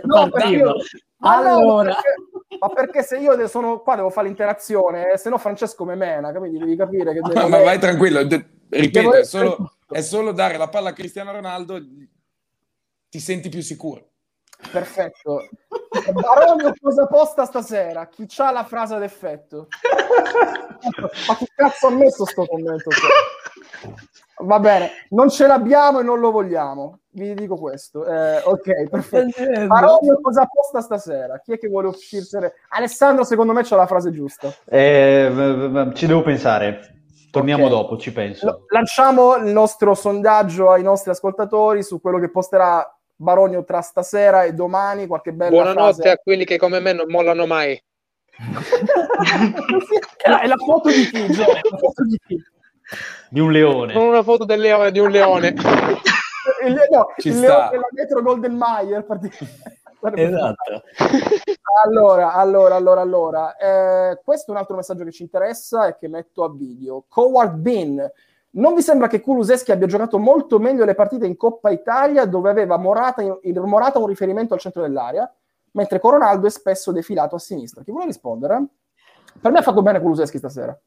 no, 0.03 0.31
io... 0.47 0.75
allora... 1.21 1.95
Perché, 1.95 2.59
ma 2.59 2.69
perché 2.69 3.03
se 3.03 3.17
io 3.17 3.49
sono 3.49 3.81
qua 3.81 3.97
devo 3.97 4.11
fare 4.11 4.27
l'interazione, 4.27 5.13
eh, 5.13 5.17
se 5.17 5.31
no 5.31 5.39
Francesco 5.39 5.87
me 5.87 5.95
mena, 5.95 6.33
capito? 6.33 6.59
Devi 6.59 6.77
capire 6.77 7.15
che 7.15 7.21
devo... 7.21 7.49
ma 7.49 7.63
vai 7.63 7.79
tranquillo, 7.79 8.21
ripeto, 8.69 9.15
è 9.15 9.25
solo, 9.25 9.73
è 9.89 10.03
solo 10.03 10.33
dare 10.33 10.59
la 10.59 10.69
palla 10.69 10.91
a 10.91 10.93
Cristiano 10.93 11.33
Ronaldo 11.33 11.79
ti 13.15 13.21
senti 13.21 13.49
più 13.49 13.63
sicuro. 13.63 14.09
Perfetto. 14.73 15.49
Baronio 16.13 16.73
cosa 16.83 17.07
posta 17.07 17.45
stasera? 17.45 18.09
Chi 18.09 18.25
c'ha 18.27 18.51
la 18.51 18.65
frase 18.65 18.99
d'effetto? 18.99 19.69
Ma 21.29 21.37
che 21.37 21.47
cazzo 21.55 21.87
ha 21.87 21.91
messo 21.91 22.25
sto 22.25 22.45
commento? 22.45 22.91
Va 24.39 24.59
bene, 24.59 24.91
non 25.11 25.31
ce 25.31 25.47
l'abbiamo 25.47 26.01
e 26.01 26.03
non 26.03 26.19
lo 26.19 26.33
vogliamo. 26.33 27.03
Vi 27.11 27.35
dico 27.35 27.55
questo. 27.55 28.05
Eh, 28.05 28.39
ok, 28.39 28.89
perfetto. 28.89 29.67
Baronio 29.69 30.19
cosa 30.21 30.49
posta 30.53 30.81
stasera? 30.81 31.39
Chi 31.39 31.53
è 31.53 31.59
che 31.59 31.69
vuole 31.69 31.87
uscirsene? 31.87 32.55
Alessandro, 32.71 33.23
secondo 33.23 33.53
me 33.53 33.63
c'ha 33.63 33.77
la 33.77 33.87
frase 33.87 34.11
giusta. 34.11 34.53
Eh, 34.65 35.93
ci 35.95 36.09
devo 36.09 36.23
pensare. 36.23 36.95
Torniamo 37.31 37.67
okay. 37.67 37.77
dopo, 37.77 37.97
ci 37.97 38.13
penso. 38.13 38.65
Lanciamo 38.69 39.35
il 39.37 39.53
nostro 39.53 39.95
sondaggio 39.95 40.71
ai 40.71 40.83
nostri 40.83 41.11
ascoltatori 41.11 41.83
su 41.83 42.01
quello 42.01 42.21
che 42.21 42.31
posterà 42.31 42.94
Baronio 43.17 43.65
tra 43.65 43.81
stasera 43.81 44.45
e 44.45 44.53
domani, 44.55 45.07
qualche 45.07 45.33
bella 45.33 45.51
Buonanotte 45.51 46.03
frase. 46.03 46.11
a 46.11 46.19
quelli 46.19 46.45
che 46.45 46.59
come 46.59 46.81
me 46.81 46.93
non 46.93 47.07
mollano 47.09 47.47
mai. 47.47 47.81
è 50.25 50.47
la 50.47 50.57
foto 50.57 50.89
di 50.89 51.09
chi, 51.11 51.33
Gio? 51.33 51.45
La 51.47 51.79
foto 51.79 52.05
di 52.05 52.19
chi? 52.27 52.43
Di 53.31 53.41
un 53.41 53.53
leone. 53.53 53.93
Con 53.93 54.07
una 54.07 54.23
foto 54.23 54.45
del 54.45 54.61
leone, 54.61 54.91
di 54.91 54.99
un 54.99 55.11
leone. 55.11 55.55
il, 56.67 56.89
no, 56.91 57.07
Ci 57.17 57.29
il 57.29 57.35
sta. 57.35 57.47
leone 57.47 57.71
della 57.71 57.89
metro 57.93 58.23
Golden 58.23 58.57
Mayer. 58.57 59.07
esatto. 60.15 60.83
Allora, 61.85 62.33
allora, 62.33 62.75
allora, 62.75 63.01
allora. 63.01 63.57
Eh, 63.57 64.21
questo 64.25 64.51
è 64.51 64.55
un 64.55 64.61
altro 64.61 64.77
messaggio 64.77 65.05
che 65.05 65.13
ci 65.13 65.23
interessa 65.23 65.87
e 65.87 65.97
che 65.97 66.09
metto 66.09 66.45
a 66.45 66.53
video. 66.53 67.05
Coward 67.09 67.55
Bean 67.55 68.11
non 68.55 68.75
vi 68.75 68.83
sembra 68.83 69.09
che 69.09 69.21
Kuluseschi 69.21 69.73
abbia 69.73 69.87
giocato 69.87 70.19
molto 70.19 70.59
meglio 70.59 70.85
le 70.85 70.95
partite 70.95 71.27
in 71.27 71.37
Coppa 71.37 71.71
Italia 71.71 72.25
dove 72.25 72.51
aveva 72.51 72.77
Morata, 72.77 73.23
in, 73.23 73.59
Morata 73.65 73.99
un 73.99 74.07
riferimento 74.07 74.55
al 74.55 74.61
centro 74.61 74.83
dell'area, 74.83 75.33
mentre 75.73 75.99
Coronaldo 75.99 76.47
è 76.47 76.51
spesso 76.51 76.93
defilato 76.93 77.35
a 77.35 77.39
sinistra? 77.39 77.83
Chi 77.83 77.91
vuole 77.91 78.07
rispondere? 78.07 78.65
Per 79.41 79.51
me 79.51 79.59
ha 79.59 79.63
fatto 79.63 79.83
bene 79.83 80.01
Kuluseschi 80.01 80.39
stasera. 80.39 80.79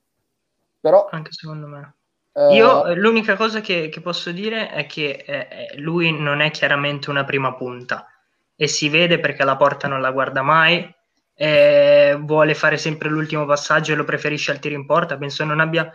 Però... 0.80 1.08
Anche 1.12 1.32
secondo 1.32 1.68
me. 1.68 1.94
Eh... 2.32 2.56
Io 2.56 2.94
l'unica 2.96 3.36
cosa 3.36 3.60
che, 3.60 3.90
che, 3.90 4.00
posso 4.00 4.32
dire 4.32 4.70
è 4.70 4.86
che 4.86 5.24
eh, 5.26 5.48
eh, 5.50 5.78
lui 5.80 6.18
non 6.18 6.40
è 6.40 6.52
chiaramente 6.52 7.10
una 7.10 7.26
prima 7.26 7.54
punta 7.56 8.08
e 8.56 8.68
si 8.68 8.88
vede 8.90 9.20
perché 9.20 9.44
la 9.44 9.58
porta 9.58 9.88
non 9.88 10.02
la 10.02 10.12
guarda 10.12 10.42
mai, 10.42 10.90
eh, 11.34 12.18
vuole 12.20 12.56
fare 12.56 12.78
sempre 12.78 13.10
l'ultimo 13.10 13.46
passaggio 13.46 13.92
e 13.92 13.96
lo 13.96 14.06
preferisce 14.06 14.52
al 14.52 14.60
tiro 14.60 14.76
in 14.76 14.86
porta, 14.86 15.18
penso 15.18 15.44
non 15.44 15.60
abbia 15.60 15.92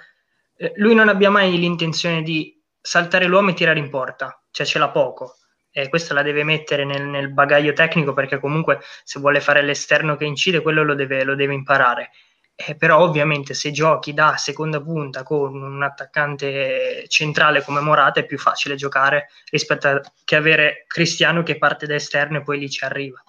eh, 0.57 0.73
lui 0.77 0.95
non 0.95 1.09
abbia 1.09 1.31
mai 1.31 1.59
l'intenzione 1.59 2.23
di 2.23 2.61
saltare 2.81 3.27
l'uomo 3.27 3.51
e 3.51 3.55
tirare 3.55 3.79
in 3.79 3.91
porta, 3.91 4.43
cioè 4.51 4.67
ce 4.67 4.79
l'ha 4.79 4.91
poco. 4.91 5.37
E 5.71 5.88
questa 5.88 6.12
la 6.12 6.23
deve 6.23 6.45
mettere 6.45 6.85
nel, 6.85 7.05
nel, 7.05 7.33
bagaglio 7.33 7.73
tecnico 7.73 8.12
perché 8.12 8.38
comunque 8.38 8.81
se 9.05 9.21
vuole 9.21 9.41
fare 9.41 9.62
l'esterno 9.62 10.17
che 10.17 10.27
incide, 10.27 10.61
quello 10.61 10.85
lo 10.85 10.95
deve, 10.95 11.25
lo 11.25 11.35
deve 11.35 11.55
imparare. 11.55 12.11
Eh, 12.55 12.77
però 12.77 13.01
ovviamente 13.01 13.55
se 13.55 13.71
giochi 13.71 14.12
da 14.12 14.37
seconda 14.37 14.81
punta 14.83 15.23
con 15.23 15.55
un 15.55 15.83
attaccante 15.83 17.07
centrale 17.09 17.62
come 17.62 17.81
Morata 17.81 18.21
è 18.21 18.27
più 18.27 18.38
facile 18.38 18.75
giocare 18.75 19.29
rispetto 19.51 19.88
a 19.88 20.01
che 20.25 20.37
avere 20.37 20.85
Cristiano 20.87 21.43
che 21.43 21.57
parte 21.57 21.87
da 21.87 21.95
esterno 21.95 22.38
e 22.38 22.43
poi 22.43 22.59
lì 22.59 22.69
ci 22.69 22.85
arriva. 22.85 23.23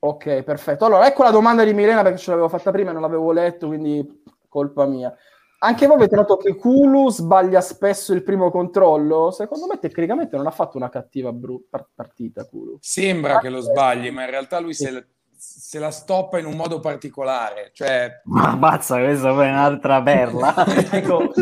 Ok, 0.00 0.42
perfetto. 0.42 0.84
Allora, 0.84 1.06
ecco 1.06 1.22
la 1.22 1.30
domanda 1.30 1.64
di 1.64 1.72
Milena 1.72 2.02
perché 2.02 2.18
ce 2.18 2.30
l'avevo 2.30 2.50
fatta 2.50 2.70
prima 2.70 2.90
e 2.90 2.92
non 2.92 3.02
l'avevo 3.02 3.32
letto, 3.32 3.68
quindi 3.68 4.22
colpa 4.48 4.84
mia. 4.84 5.12
Anche 5.58 5.86
voi 5.86 5.96
avete 5.96 6.16
notato 6.16 6.36
che 6.36 6.54
Kulu 6.54 7.08
sbaglia 7.08 7.60
spesso 7.60 8.12
il 8.12 8.22
primo 8.22 8.50
controllo? 8.50 9.30
Secondo 9.30 9.66
me 9.66 9.78
tecnicamente 9.78 10.36
non 10.36 10.46
ha 10.46 10.50
fatto 10.50 10.76
una 10.76 10.90
cattiva 10.90 11.32
bru- 11.32 11.64
partita 11.94 12.44
Kulu. 12.44 12.76
Sembra 12.80 13.38
che 13.38 13.48
lo 13.48 13.60
sbagli, 13.60 14.10
ma 14.10 14.24
in 14.24 14.30
realtà 14.30 14.58
lui 14.60 14.74
se, 14.74 15.06
se 15.34 15.78
la 15.78 15.90
stoppa 15.90 16.38
in 16.38 16.44
un 16.44 16.56
modo 16.56 16.78
particolare. 16.80 17.70
Cioè... 17.72 18.20
Ma 18.24 18.54
mazza, 18.54 18.98
questa 18.98 19.28
è 19.28 19.32
un'altra 19.32 20.02
perla. 20.02 20.54
ecco. 20.92 21.32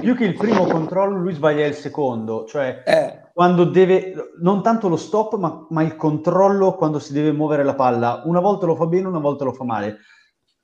Più 0.00 0.16
che 0.16 0.24
il 0.24 0.34
primo 0.34 0.66
controllo, 0.66 1.18
lui 1.18 1.34
sbaglia 1.34 1.66
il 1.66 1.74
secondo. 1.74 2.46
Cioè, 2.46 2.82
Eh, 2.84 3.30
quando 3.32 3.64
deve, 3.64 4.12
non 4.40 4.60
tanto 4.62 4.88
lo 4.88 4.96
stop, 4.96 5.36
ma, 5.36 5.66
ma 5.70 5.82
il 5.82 5.94
controllo 5.94 6.74
quando 6.74 6.98
si 6.98 7.12
deve 7.12 7.30
muovere 7.32 7.62
la 7.62 7.74
palla. 7.74 8.22
Una 8.24 8.40
volta 8.40 8.66
lo 8.66 8.74
fa 8.74 8.86
bene, 8.86 9.06
una 9.06 9.20
volta 9.20 9.44
lo 9.44 9.52
fa 9.52 9.62
male. 9.64 9.98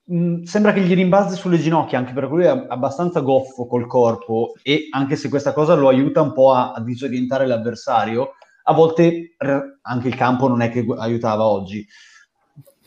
Sembra 0.09 0.73
che 0.73 0.83
gli 0.83 0.95
rimbalzi 0.95 1.35
sulle 1.35 1.59
ginocchia, 1.59 1.99
anche 1.99 2.13
perché 2.13 2.31
lui 2.31 2.45
è 2.45 2.67
abbastanza 2.69 3.21
goffo 3.21 3.67
col 3.67 3.89
corpo 3.89 4.53
e 4.63 4.87
anche 4.91 5.17
se 5.17 5.29
questa 5.29 5.53
cosa 5.53 5.75
lo 5.75 5.89
aiuta 5.89 6.21
un 6.21 6.33
po' 6.33 6.53
a, 6.53 6.73
a 6.73 6.81
disorientare 6.81 7.45
l'avversario, 7.45 8.35
a 8.63 8.73
volte 8.73 9.35
r- 9.37 9.79
anche 9.83 10.07
il 10.07 10.15
campo 10.15 10.47
non 10.47 10.63
è 10.63 10.71
che 10.71 10.87
aiutava 10.97 11.45
oggi. 11.47 11.85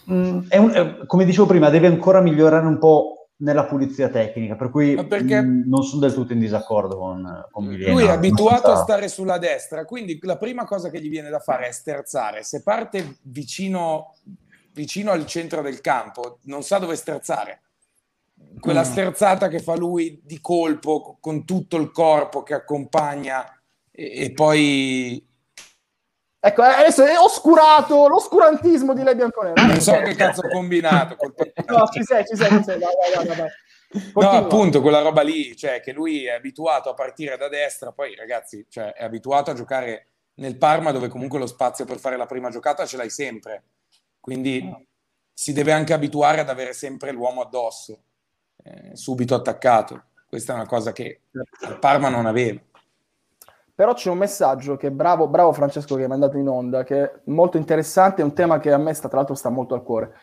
Mm, 0.09 0.39
è 0.47 0.57
un- 0.57 0.71
è- 0.71 1.05
come 1.05 1.25
dicevo 1.25 1.45
prima, 1.45 1.69
deve 1.69 1.87
ancora 1.87 2.21
migliorare 2.21 2.65
un 2.65 2.79
po' 2.79 3.27
nella 3.41 3.65
pulizia 3.65 4.09
tecnica, 4.09 4.55
per 4.55 4.69
cui 4.69 4.95
mm, 5.43 5.63
non 5.67 5.83
sono 5.83 6.01
del 6.01 6.13
tutto 6.13 6.31
in 6.31 6.39
disaccordo 6.39 6.97
con, 6.97 7.47
con 7.51 7.65
Milena. 7.65 7.91
lui 7.91 8.03
è 8.03 8.09
abituato 8.09 8.71
a 8.71 8.77
stare 8.77 9.09
sulla 9.09 9.37
destra, 9.37 9.83
quindi 9.83 10.17
la 10.21 10.37
prima 10.37 10.65
cosa 10.65 10.89
che 10.89 11.01
gli 11.01 11.09
viene 11.09 11.29
da 11.29 11.39
fare 11.39 11.67
è 11.67 11.71
sterzare. 11.71 12.43
Se 12.43 12.63
parte 12.63 13.17
vicino, 13.23 14.15
vicino 14.73 15.11
al 15.11 15.25
centro 15.25 15.61
del 15.61 15.81
campo, 15.81 16.39
non 16.43 16.63
sa 16.63 16.77
dove 16.77 16.95
sterzare. 16.95 17.61
Quella 18.59 18.81
Mm. 18.81 18.91
sterzata 18.91 19.47
che 19.49 19.59
fa 19.59 19.75
lui 19.75 20.21
di 20.23 20.39
colpo 20.39 21.17
con 21.19 21.45
tutto 21.45 21.75
il 21.77 21.91
corpo 21.91 22.41
che 22.43 22.53
accompagna 22.53 23.45
e, 23.91 24.23
e 24.25 24.31
poi 24.31 25.25
Ecco, 26.41 26.63
eh, 26.63 26.67
adesso 26.67 27.03
è 27.03 27.17
oscurato 27.17 28.07
l'oscurantismo 28.07 28.93
di 28.93 29.03
lei 29.03 29.13
bianconera. 29.15 29.61
non 29.65 29.81
so 29.81 29.91
che 29.99 30.15
cazzo 30.15 30.39
ho 30.45 30.47
combinato. 30.49 31.17
No, 31.67 31.85
ci 31.91 32.01
sei, 32.01 32.25
ci 32.25 32.37
sei, 32.37 32.49
ci 32.49 32.63
sei. 32.63 32.79
Vai, 32.79 32.93
vai, 33.13 33.27
vai, 33.27 33.37
vai. 33.37 33.49
No, 34.13 34.29
appunto, 34.29 34.81
quella 34.81 35.01
roba 35.01 35.21
lì, 35.21 35.53
cioè 35.57 35.81
che 35.81 35.91
lui 35.91 36.25
è 36.25 36.31
abituato 36.31 36.89
a 36.89 36.93
partire 36.93 37.35
da 37.35 37.49
destra, 37.49 37.91
poi 37.91 38.15
ragazzi, 38.15 38.65
cioè, 38.69 38.93
è 38.93 39.03
abituato 39.03 39.51
a 39.51 39.53
giocare 39.53 40.07
nel 40.35 40.55
Parma 40.57 40.91
dove 40.91 41.09
comunque 41.09 41.39
lo 41.39 41.47
spazio 41.47 41.83
per 41.83 41.97
fare 41.99 42.15
la 42.15 42.25
prima 42.25 42.49
giocata 42.49 42.85
ce 42.85 42.95
l'hai 42.95 43.09
sempre, 43.09 43.63
quindi 44.19 44.87
si 45.33 45.53
deve 45.53 45.71
anche 45.71 45.93
abituare 45.93 46.41
ad 46.41 46.49
avere 46.49 46.73
sempre 46.73 47.11
l'uomo 47.11 47.41
addosso, 47.41 47.97
eh, 48.63 48.95
subito 48.95 49.35
attaccato. 49.35 50.03
Questa 50.27 50.53
è 50.53 50.55
una 50.55 50.67
cosa 50.67 50.91
che 50.91 51.21
al 51.61 51.79
Parma 51.79 52.09
non 52.09 52.25
aveva. 52.25 52.59
Però 53.73 53.93
c'è 53.93 54.09
un 54.09 54.17
messaggio 54.17 54.75
che 54.75 54.91
bravo, 54.91 55.29
bravo 55.29 55.53
Francesco 55.53 55.95
che 55.95 56.03
hai 56.03 56.09
mandato 56.09 56.37
in 56.37 56.49
onda, 56.49 56.83
che 56.83 57.03
è 57.03 57.11
molto 57.25 57.55
interessante, 57.55 58.21
è 58.21 58.25
un 58.25 58.33
tema 58.33 58.59
che 58.59 58.73
a 58.73 58.77
me 58.77 58.93
sta, 58.93 59.07
tra 59.07 59.17
l'altro 59.17 59.35
sta 59.35 59.49
molto 59.49 59.73
al 59.73 59.83
cuore. 59.83 60.13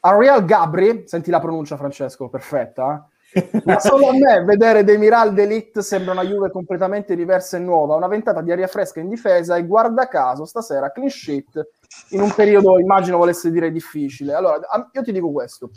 Ariel 0.00 0.44
Gabri, 0.44 1.04
senti 1.06 1.30
la 1.30 1.38
pronuncia 1.38 1.76
Francesco, 1.76 2.28
perfetta, 2.28 3.08
eh? 3.32 3.62
ma 3.64 3.78
solo 3.78 4.08
a 4.08 4.12
me 4.12 4.44
vedere 4.44 4.84
Demiral 4.84 5.32
Delict 5.32 5.78
sembra 5.78 6.12
una 6.12 6.24
Juve 6.24 6.50
completamente 6.50 7.16
diversa 7.16 7.56
e 7.56 7.60
nuova, 7.60 7.94
una 7.94 8.06
ventata 8.06 8.42
di 8.42 8.52
aria 8.52 8.66
fresca 8.66 9.00
in 9.00 9.08
difesa 9.08 9.56
e 9.56 9.64
guarda 9.64 10.08
caso 10.08 10.44
stasera 10.44 10.92
clean 10.92 11.08
sheet 11.08 11.68
in 12.10 12.20
un 12.20 12.32
periodo, 12.34 12.78
immagino 12.78 13.16
volesse 13.16 13.50
dire 13.50 13.70
difficile. 13.70 14.34
Allora, 14.34 14.58
io 14.92 15.02
ti 15.02 15.12
dico 15.12 15.30
questo. 15.30 15.70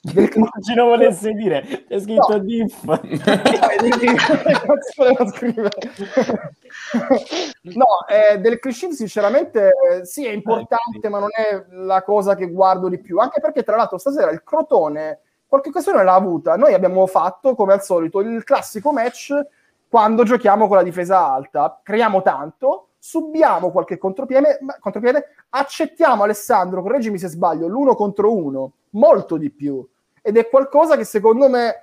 Del 0.00 0.28
Immagino 0.34 0.86
volesse 0.86 1.32
dire, 1.32 1.84
c'è 1.86 2.00
scritto 2.00 2.32
No. 2.32 2.38
diff. 2.38 2.82
No, 7.62 7.86
eh, 8.08 8.38
del 8.38 8.58
crescita 8.58 8.94
sinceramente 8.94 9.70
sì 10.02 10.26
è 10.26 10.32
importante, 10.32 11.08
ma 11.08 11.18
non 11.20 11.28
è 11.30 11.64
la 11.70 12.02
cosa 12.02 12.34
che 12.34 12.50
guardo 12.50 12.88
di 12.88 12.98
più, 12.98 13.18
anche 13.18 13.40
perché 13.40 13.62
tra 13.62 13.76
l'altro 13.76 13.98
stasera 13.98 14.30
il 14.30 14.42
Crotone 14.42 15.20
qualche 15.46 15.68
occasione 15.68 16.02
l'ha 16.02 16.14
avuta. 16.14 16.56
Noi 16.56 16.72
abbiamo 16.72 17.06
fatto, 17.06 17.54
come 17.54 17.74
al 17.74 17.82
solito, 17.82 18.20
il 18.20 18.42
classico 18.42 18.90
match 18.90 19.38
quando 19.86 20.24
giochiamo 20.24 20.66
con 20.66 20.78
la 20.78 20.82
difesa 20.82 21.30
alta. 21.30 21.78
Creiamo 21.82 22.22
tanto, 22.22 22.88
subiamo 23.04 23.72
qualche 23.72 23.98
contropiede, 23.98 24.60
contropiede 24.78 25.34
accettiamo 25.48 26.22
Alessandro, 26.22 26.82
correggimi 26.82 27.18
se 27.18 27.26
sbaglio, 27.26 27.66
l'uno 27.66 27.96
contro 27.96 28.32
uno, 28.32 28.74
molto 28.90 29.36
di 29.36 29.50
più. 29.50 29.84
Ed 30.22 30.36
è 30.36 30.48
qualcosa 30.48 30.96
che 30.96 31.02
secondo 31.02 31.48
me 31.48 31.82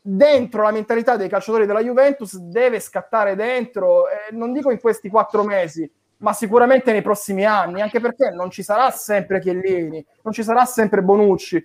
dentro 0.00 0.62
la 0.62 0.70
mentalità 0.70 1.16
dei 1.16 1.28
calciatori 1.28 1.66
della 1.66 1.82
Juventus 1.82 2.36
deve 2.38 2.78
scattare 2.78 3.34
dentro, 3.34 4.08
eh, 4.08 4.32
non 4.32 4.52
dico 4.52 4.70
in 4.70 4.78
questi 4.78 5.08
quattro 5.08 5.42
mesi, 5.42 5.90
ma 6.18 6.32
sicuramente 6.32 6.92
nei 6.92 7.02
prossimi 7.02 7.44
anni, 7.44 7.80
anche 7.80 7.98
perché 7.98 8.30
non 8.30 8.48
ci 8.48 8.62
sarà 8.62 8.88
sempre 8.92 9.40
Chiellini, 9.40 10.04
non 10.22 10.32
ci 10.32 10.44
sarà 10.44 10.64
sempre 10.64 11.02
Bonucci. 11.02 11.60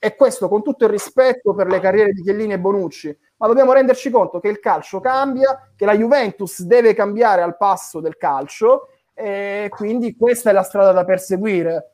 E 0.00 0.14
questo 0.14 0.48
con 0.48 0.62
tutto 0.62 0.84
il 0.84 0.90
rispetto 0.90 1.54
per 1.54 1.66
le 1.66 1.80
carriere 1.80 2.12
di 2.12 2.22
Chiellini 2.22 2.52
e 2.52 2.60
Bonucci, 2.60 3.16
ma 3.38 3.48
dobbiamo 3.48 3.72
renderci 3.72 4.10
conto 4.10 4.38
che 4.38 4.48
il 4.48 4.60
calcio 4.60 5.00
cambia, 5.00 5.72
che 5.74 5.84
la 5.84 5.96
Juventus 5.96 6.62
deve 6.62 6.94
cambiare 6.94 7.42
al 7.42 7.56
passo 7.56 7.98
del 8.00 8.16
calcio 8.16 8.88
e 9.12 9.66
quindi 9.70 10.16
questa 10.16 10.50
è 10.50 10.52
la 10.52 10.62
strada 10.62 10.92
da 10.92 11.04
perseguire. 11.04 11.90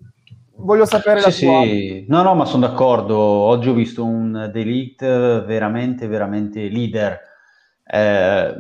Voglio 0.56 0.84
sapere 0.84 1.20
la 1.20 1.30
Sì, 1.30 1.46
tua. 1.46 1.62
sì, 1.62 2.04
no, 2.06 2.22
no, 2.22 2.34
ma 2.34 2.44
sono 2.44 2.66
d'accordo. 2.66 3.16
Oggi 3.16 3.70
ho 3.70 3.74
visto 3.74 4.04
un 4.04 4.50
Delict 4.52 5.02
veramente, 5.44 6.06
veramente 6.06 6.68
leader. 6.68 7.18
Eh, 7.84 8.54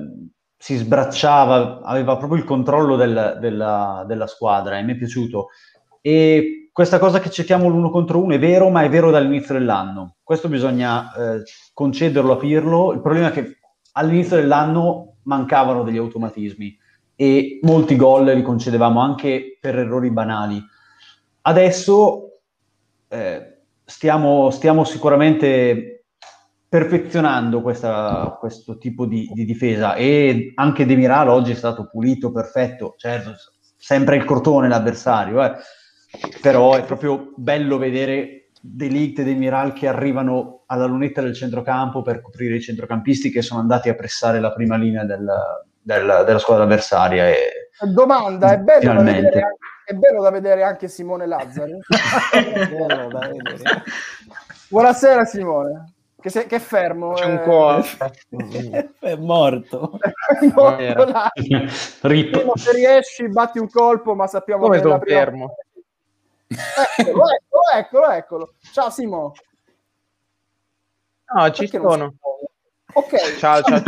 si 0.56 0.76
sbracciava, 0.76 1.82
aveva 1.82 2.16
proprio 2.16 2.38
il 2.38 2.46
controllo 2.46 2.96
del- 2.96 3.36
della, 3.40 4.04
della 4.06 4.26
squadra 4.26 4.78
e 4.78 4.82
mi 4.82 4.92
è 4.92 4.96
piaciuto. 4.96 5.48
E 6.06 6.68
questa 6.70 6.98
cosa 6.98 7.18
che 7.18 7.30
cerchiamo 7.30 7.66
l'uno 7.68 7.88
contro 7.88 8.22
uno 8.22 8.34
è 8.34 8.38
vero, 8.38 8.68
ma 8.68 8.82
è 8.82 8.90
vero 8.90 9.10
dall'inizio 9.10 9.54
dell'anno. 9.54 10.16
Questo 10.22 10.48
bisogna 10.48 11.14
eh, 11.14 11.42
concederlo 11.72 12.32
a 12.34 12.36
Pirlo. 12.36 12.92
Il 12.92 13.00
problema 13.00 13.28
è 13.28 13.32
che 13.32 13.56
all'inizio 13.92 14.36
dell'anno 14.36 15.14
mancavano 15.22 15.82
degli 15.82 15.96
automatismi 15.96 16.76
e 17.16 17.58
molti 17.62 17.96
gol 17.96 18.26
li 18.26 18.42
concedevamo 18.42 19.00
anche 19.00 19.56
per 19.58 19.78
errori 19.78 20.10
banali. 20.10 20.62
Adesso 21.40 22.40
eh, 23.08 23.62
stiamo, 23.82 24.50
stiamo 24.50 24.84
sicuramente 24.84 26.04
perfezionando 26.68 27.62
questa- 27.62 28.36
questo 28.38 28.76
tipo 28.76 29.06
di, 29.06 29.30
di 29.32 29.46
difesa 29.46 29.94
e 29.94 30.52
anche 30.56 30.84
Demiral 30.84 31.28
oggi 31.28 31.52
è 31.52 31.54
stato 31.54 31.88
pulito, 31.90 32.30
perfetto, 32.30 32.92
certo, 32.98 33.32
sempre 33.78 34.16
il 34.16 34.24
cortone 34.24 34.68
l'avversario, 34.68 35.42
eh. 35.42 35.52
Però 36.40 36.74
è 36.74 36.84
proprio 36.84 37.32
bello 37.36 37.78
vedere 37.78 38.48
Delict 38.60 39.18
e 39.18 39.24
Demiral 39.24 39.72
che 39.72 39.86
arrivano 39.88 40.62
alla 40.66 40.86
lunetta 40.86 41.20
del 41.20 41.34
centrocampo 41.34 42.02
per 42.02 42.20
coprire 42.22 42.56
i 42.56 42.60
centrocampisti 42.60 43.30
che 43.30 43.42
sono 43.42 43.60
andati 43.60 43.88
a 43.88 43.94
pressare 43.94 44.40
la 44.40 44.52
prima 44.52 44.76
linea 44.76 45.04
del- 45.04 45.26
del- 45.80 46.22
della 46.26 46.38
squadra 46.38 46.64
avversaria. 46.64 47.28
E, 47.28 47.70
Domanda, 47.92 48.52
è 48.52 48.58
bello, 48.58 48.80
da 48.80 48.90
Finalmente. 48.90 49.20
vedere, 49.22 49.42
anche- 49.42 49.58
è 49.84 49.92
bello 49.92 50.22
da 50.22 50.30
vedere 50.30 50.62
anche 50.62 50.88
Simone 50.88 51.26
Lazzari? 51.26 51.76
Bello 52.32 53.08
da 53.08 53.18
vedere. 53.28 53.82
Buonasera 54.68 55.24
Simone, 55.26 55.92
che, 56.20 56.30
sei, 56.30 56.46
che 56.46 56.56
è 56.56 56.60
fermo. 56.60 57.12
C'è 57.12 57.26
un 57.26 57.34
eh. 57.34 57.42
cuore. 57.42 57.82
È 58.98 59.14
morto. 59.16 59.98
Era. 60.78 61.04
là. 61.04 61.30
Rip. 62.00 62.54
Se 62.56 62.72
riesci 62.72 63.28
batti 63.28 63.58
un 63.58 63.68
colpo, 63.68 64.14
ma 64.14 64.26
sappiamo 64.26 64.62
Come 64.62 64.76
che 64.76 64.80
è 64.80 64.84
la 64.84 64.90
sono 64.92 65.00
prima... 65.02 65.18
fermo? 65.18 65.54
Eccolo, 66.48 67.24
eccolo, 67.30 67.70
eccolo, 67.74 68.10
eccolo. 68.10 68.54
Ciao 68.72 68.90
Simo. 68.90 69.32
No, 71.34 71.50
ci 71.50 71.68
Perché 71.68 71.88
sono. 71.88 72.14
Ok. 72.92 73.38
Ciao, 73.38 73.62
ciao. 73.62 73.82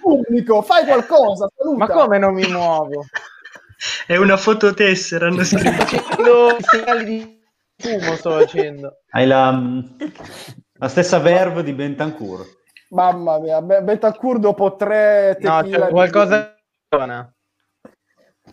Pubblico, 0.00 0.62
fai 0.62 0.84
qualcosa, 0.84 1.48
saluta. 1.56 1.78
Ma 1.78 1.88
come 1.88 2.18
non 2.18 2.34
mi 2.34 2.46
muovo? 2.50 3.04
È 4.06 4.16
una 4.16 4.36
fototessera, 4.36 5.26
hanno 5.26 5.44
scritto. 5.44 6.56
I 6.58 6.62
segnali 6.62 7.04
di 7.04 7.40
fumo 7.76 8.16
sto 8.16 8.30
facendo. 8.38 8.98
Hai 9.10 9.26
la, 9.26 9.52
la 10.78 10.88
stessa 10.88 11.18
verve 11.18 11.62
di 11.62 11.72
Bentancur. 11.72 12.44
Mamma 12.90 13.38
mia, 13.38 13.62
Be- 13.62 13.82
Betancourt 13.82 14.38
dopo 14.40 14.76
tre 14.76 15.36
No, 15.40 15.60
tequila 15.60 15.78
c'è 15.78 15.86
di- 15.86 15.92
qualcosa 15.92 16.56
funziona. 16.88 17.34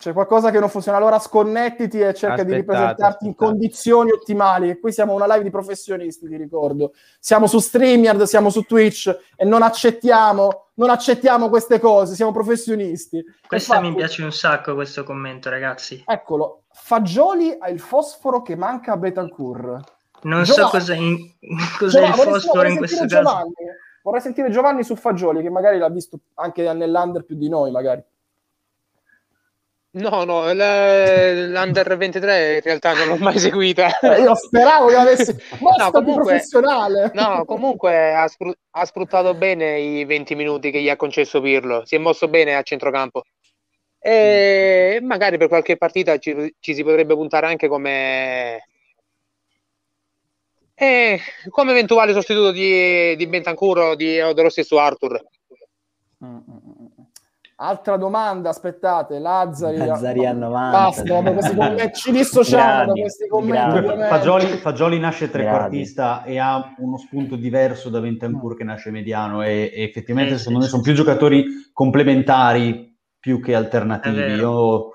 C'è 0.00 0.14
qualcosa 0.14 0.50
che 0.50 0.58
non 0.58 0.70
funziona, 0.70 0.96
allora 0.96 1.18
sconnettiti 1.18 2.00
e 2.00 2.14
cerca 2.14 2.42
di 2.42 2.52
Aspettate, 2.52 2.56
ripresentarti 2.56 3.24
in 3.26 3.30
aspettate. 3.30 3.34
condizioni 3.36 4.10
ottimali. 4.10 4.80
Qui 4.80 4.92
siamo 4.92 5.12
una 5.12 5.26
live 5.26 5.42
di 5.44 5.50
professionisti, 5.50 6.26
ti 6.26 6.36
ricordo. 6.38 6.92
Siamo 7.18 7.46
su 7.46 7.58
StreamYard, 7.58 8.22
siamo 8.22 8.48
su 8.48 8.62
Twitch 8.62 9.14
e 9.36 9.44
non 9.44 9.60
accettiamo, 9.62 10.68
non 10.74 10.88
accettiamo 10.88 11.50
queste 11.50 11.78
cose, 11.78 12.14
siamo 12.14 12.32
professionisti. 12.32 13.22
Questa 13.46 13.74
Infatti, 13.74 13.90
mi 13.92 13.96
piace 13.98 14.22
un 14.24 14.32
sacco, 14.32 14.72
questo 14.74 15.04
commento, 15.04 15.50
ragazzi. 15.50 16.02
Eccolo, 16.06 16.62
Fagioli 16.72 17.54
ha 17.58 17.68
il 17.68 17.78
fosforo 17.80 18.40
che 18.40 18.56
manca 18.56 18.92
a 18.92 18.96
Betancourt. 18.96 19.80
Non 20.22 20.44
Giovanni- 20.44 20.64
so 20.64 20.68
cosa 20.70 20.94
in- 20.94 21.16
cos'è 21.78 21.84
il 21.84 21.90
Giovanni, 21.90 22.16
vorrei- 22.16 22.32
fosforo 22.32 22.54
vorrei 22.56 22.72
in 22.72 22.78
questo 22.78 22.96
sentire 22.96 23.20
caso. 23.22 23.32
Giovanni. 23.34 23.54
Vorrei 24.02 24.20
sentire 24.22 24.50
Giovanni 24.50 24.82
su 24.82 24.96
Fagioli, 24.96 25.42
che 25.42 25.50
magari 25.50 25.76
l'ha 25.76 25.90
visto 25.90 26.18
anche 26.36 26.72
nell'under 26.72 27.22
più 27.26 27.36
di 27.36 27.50
noi, 27.50 27.70
magari. 27.70 28.02
No, 29.92 30.22
no, 30.22 30.48
l- 30.52 31.50
l'Under 31.50 31.96
23 31.96 32.54
in 32.54 32.60
realtà 32.60 32.92
non 32.94 33.08
l'ho 33.08 33.16
mai 33.16 33.38
seguita. 33.40 33.98
Eh, 33.98 34.20
io 34.20 34.34
speravo 34.36 34.86
che 34.86 34.94
avessi 34.94 35.34
più 35.34 35.58
comunque- 35.90 36.14
professionale. 36.14 37.10
No, 37.14 37.44
comunque 37.44 38.14
ha, 38.14 38.28
sfru- 38.28 38.56
ha 38.70 38.84
sfruttato 38.84 39.34
bene 39.34 39.80
i 39.80 40.04
20 40.04 40.34
minuti 40.36 40.70
che 40.70 40.80
gli 40.80 40.88
ha 40.88 40.96
concesso 40.96 41.40
Pirlo, 41.40 41.84
si 41.84 41.96
è 41.96 41.98
mosso 41.98 42.28
bene 42.28 42.54
a 42.54 42.62
centrocampo. 42.62 43.22
E 43.98 45.00
magari 45.02 45.36
per 45.38 45.48
qualche 45.48 45.76
partita 45.76 46.16
ci, 46.18 46.54
ci 46.60 46.72
si 46.74 46.84
potrebbe 46.84 47.14
puntare 47.14 47.46
anche 47.46 47.66
come, 47.66 48.64
eh, 50.74 51.20
come 51.50 51.72
eventuale 51.72 52.12
sostituto 52.12 52.52
di, 52.52 53.16
di 53.16 53.26
Bentancur 53.26 53.78
o, 53.78 53.94
di, 53.96 54.20
o 54.20 54.32
dello 54.32 54.48
stesso 54.50 54.78
Arthur. 54.78 55.20
Mm, 56.24 56.28
mm, 56.36 56.38
mm. 56.68 56.69
Altra 57.62 57.98
domanda, 57.98 58.48
aspettate, 58.48 59.18
Lazzari. 59.18 59.76
Lazzari 59.76 60.24
a 60.24 60.32
90. 60.32 60.70
Basta, 60.70 61.02
dopo 61.02 61.32
questi 61.34 61.54
commenti, 61.54 61.92
ci 61.92 62.10
dissociamo 62.10 62.86
da 62.86 62.92
questi 62.92 63.28
commenti. 63.28 63.86
Fagioli, 64.08 64.46
Fagioli 64.56 64.98
nasce 64.98 65.30
trequartista 65.30 66.24
e 66.24 66.38
ha 66.38 66.74
uno 66.78 66.96
spunto 66.96 67.36
diverso 67.36 67.90
da 67.90 68.00
Ventancur 68.00 68.56
che 68.56 68.64
nasce 68.64 68.90
mediano 68.90 69.42
e, 69.42 69.70
e 69.74 69.82
effettivamente 69.82 70.34
Eh, 70.34 70.38
secondo 70.38 70.60
sì, 70.60 70.64
me 70.64 70.70
sono 70.70 70.82
più 70.82 70.94
giocatori 70.94 71.70
complementari 71.70 72.98
più 73.18 73.42
che 73.42 73.54
alternativi. 73.54 74.36
Io, 74.36 74.92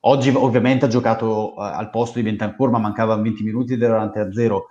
oggi 0.00 0.28
ovviamente 0.28 0.84
ha 0.84 0.88
giocato 0.88 1.54
eh, 1.56 1.62
al 1.62 1.88
posto 1.88 2.18
di 2.18 2.24
Ventancur 2.26 2.68
ma 2.68 2.78
mancava 2.78 3.16
20 3.16 3.42
minuti 3.42 3.72
ed 3.72 3.82
era 3.82 3.94
davanti 3.94 4.18
a 4.18 4.30
zero. 4.30 4.66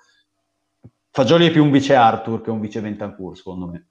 Fagioli 1.10 1.48
è 1.48 1.52
più 1.52 1.63
un 1.63 1.72
vice 1.72 1.96
Arthur 1.96 2.41
che 2.41 2.52
un 2.52 2.60
vice 2.60 2.80
Ventancur 2.80 3.36
secondo 3.36 3.65
me. 3.65 3.88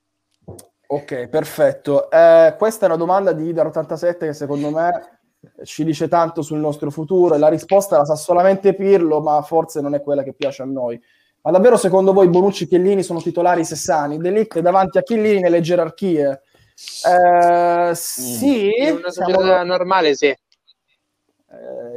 Ok, 0.93 1.29
perfetto. 1.29 2.11
Eh, 2.11 2.55
questa 2.59 2.85
è 2.85 2.89
una 2.89 2.99
domanda 2.99 3.33
di 3.33 3.51
Idar87 3.51 4.19
che 4.19 4.35
secondo 4.35 4.71
me 4.71 4.91
ci 5.65 5.85
dice 5.85 6.07
tanto 6.07 6.43
sul 6.43 6.59
nostro 6.59 6.91
futuro 6.91 7.35
e 7.35 7.39
la 7.39 7.49
risposta 7.49 7.97
la 7.97 8.05
sa 8.05 8.15
solamente 8.15 8.75
Pirlo, 8.75 9.23
ma 9.23 9.41
forse 9.41 9.81
non 9.81 9.95
è 9.95 10.03
quella 10.03 10.23
che 10.23 10.35
piace 10.35 10.61
a 10.61 10.67
noi. 10.67 11.01
Ma 11.41 11.51
davvero 11.51 11.79
secondo 11.79 12.13
voi 12.13 12.29
Bonucci 12.29 12.65
e 12.65 12.67
Chiellini 12.67 13.03
sono 13.03 13.23
titolari 13.23 13.65
sessani? 13.65 14.19
Delict 14.19 14.59
è 14.59 14.61
davanti 14.61 14.99
a 14.99 15.03
Chiellini 15.03 15.41
nelle 15.41 15.63
gerarchie? 15.63 16.43
Eh, 17.09 17.93
sì, 17.95 18.67
In 18.67 18.97
una 18.97 19.09
siamo- 19.11 19.33
società 19.33 19.63
normale, 19.63 20.15
sì. 20.15 20.37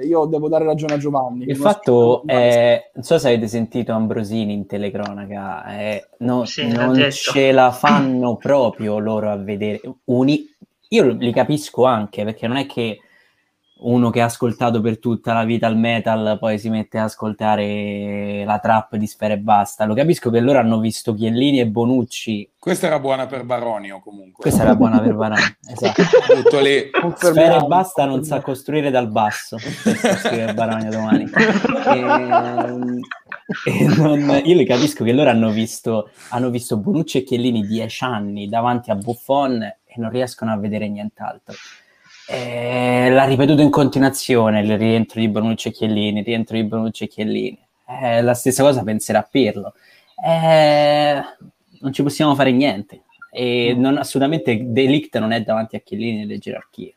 Eh, 0.01 0.05
io 0.05 0.25
devo 0.25 0.49
dare 0.49 0.65
ragione 0.65 0.95
a 0.95 0.97
Giovanni. 0.97 1.43
Il 1.43 1.57
Non 1.57 1.57
fatto 1.61 1.91
so- 1.91 2.23
è, 2.25 2.91
non 2.93 3.03
so 3.03 3.17
se 3.17 3.27
avete 3.29 3.47
sentito 3.47 3.91
Ambrosini 3.93 4.53
in 4.53 4.65
telecronaca, 4.65 5.63
è- 5.65 6.05
no- 6.19 6.45
Sì, 6.45 6.67
non 6.67 6.95
ce 7.11 7.51
la 7.51 7.71
fanno 7.71 8.35
proprio 8.35 8.99
loro 8.99 9.31
a 9.31 9.37
vedere. 9.37 9.81
Uni- 10.05 10.45
io 10.89 11.03
li 11.11 11.31
capisco 11.31 11.85
anche 11.85 12.23
perché 12.23 12.47
non 12.47 12.57
è 12.57 12.65
che 12.65 12.99
uno 13.77 14.09
che 14.09 14.21
ha 14.21 14.25
ascoltato 14.25 14.79
per 14.79 14.99
tutta 14.99 15.33
la 15.33 15.43
vita 15.43 15.67
il 15.67 15.75
metal 15.75 16.37
poi 16.39 16.57
si 16.57 16.69
mette 16.69 16.97
a 16.97 17.03
ascoltare 17.03 18.43
la 18.45 18.59
trap 18.59 18.95
di 18.95 19.05
Sfera 19.05 19.33
e 19.33 19.37
Basta. 19.37 19.85
Lo 19.85 19.93
capisco 19.93 20.29
che 20.29 20.39
loro 20.39 20.59
hanno 20.59 20.79
visto 20.79 21.13
Chiellini 21.13 21.59
e 21.59 21.67
Bonucci. 21.67 22.51
Questa 22.57 22.87
era 22.87 22.99
buona 22.99 23.27
per 23.27 23.43
Baronio 23.43 23.99
comunque. 23.99 24.41
Questa 24.41 24.63
era 24.63 24.75
buona 24.75 24.99
per 24.99 25.15
Varane. 25.15 25.57
Esatto. 25.67 26.59
Lì. 26.61 26.89
Confermiamo. 26.89 27.47
Sfera 27.49 27.63
e 27.63 27.67
Basta 27.67 28.05
non 28.05 28.23
sa 28.23 28.39
costruire 28.39 28.91
dal 28.91 29.09
basso. 29.09 29.57
Scrive 29.57 30.53
Barogna 30.53 30.89
domani. 30.89 31.29
Ehm, 31.87 32.99
e 33.65 33.85
non- 33.97 34.41
io 34.43 34.65
capisco 34.65 35.03
che 35.03 35.11
loro 35.11 35.29
hanno 35.29 35.49
visto, 35.49 36.09
hanno 36.29 36.49
visto 36.49 36.77
Bonucci 36.77 37.19
e 37.19 37.23
Chiellini 37.23 37.67
dieci 37.67 38.03
anni 38.03 38.47
davanti 38.47 38.89
a 38.89 38.95
Buffon 38.95 39.61
e 39.61 39.93
non 39.97 40.09
riescono 40.09 40.51
a 40.51 40.57
vedere 40.57 40.87
nient'altro. 40.87 41.53
Eh, 42.27 43.09
l'ha 43.11 43.25
ripetuto 43.25 43.61
in 43.61 43.69
continuazione 43.69 44.61
il 44.61 44.77
rientro 44.77 45.19
di 45.19 45.27
Bonucci 45.27 45.67
e 45.67 45.71
Chiellini, 45.71 46.19
il 46.19 46.25
rientro 46.25 46.55
di 46.55 46.63
Bonucci 46.63 47.03
e 47.03 47.07
Chiellini. 47.07 47.59
Eh, 47.87 48.21
la 48.21 48.33
stessa 48.33 48.63
cosa 48.63 48.83
penserà 48.83 49.21
Pirlo. 49.29 49.73
Eh, 50.25 51.21
non 51.81 51.93
ci 51.93 52.01
possiamo 52.01 52.33
fare 52.35 52.51
niente. 52.51 53.01
E 53.31 53.73
non, 53.77 53.97
assolutamente 53.97 54.57
Delict 54.71 55.17
non 55.19 55.31
è 55.33 55.41
davanti 55.41 55.75
a 55.75 55.79
Chiellini 55.79 56.19
nelle 56.19 56.37
gerarchie. 56.39 56.93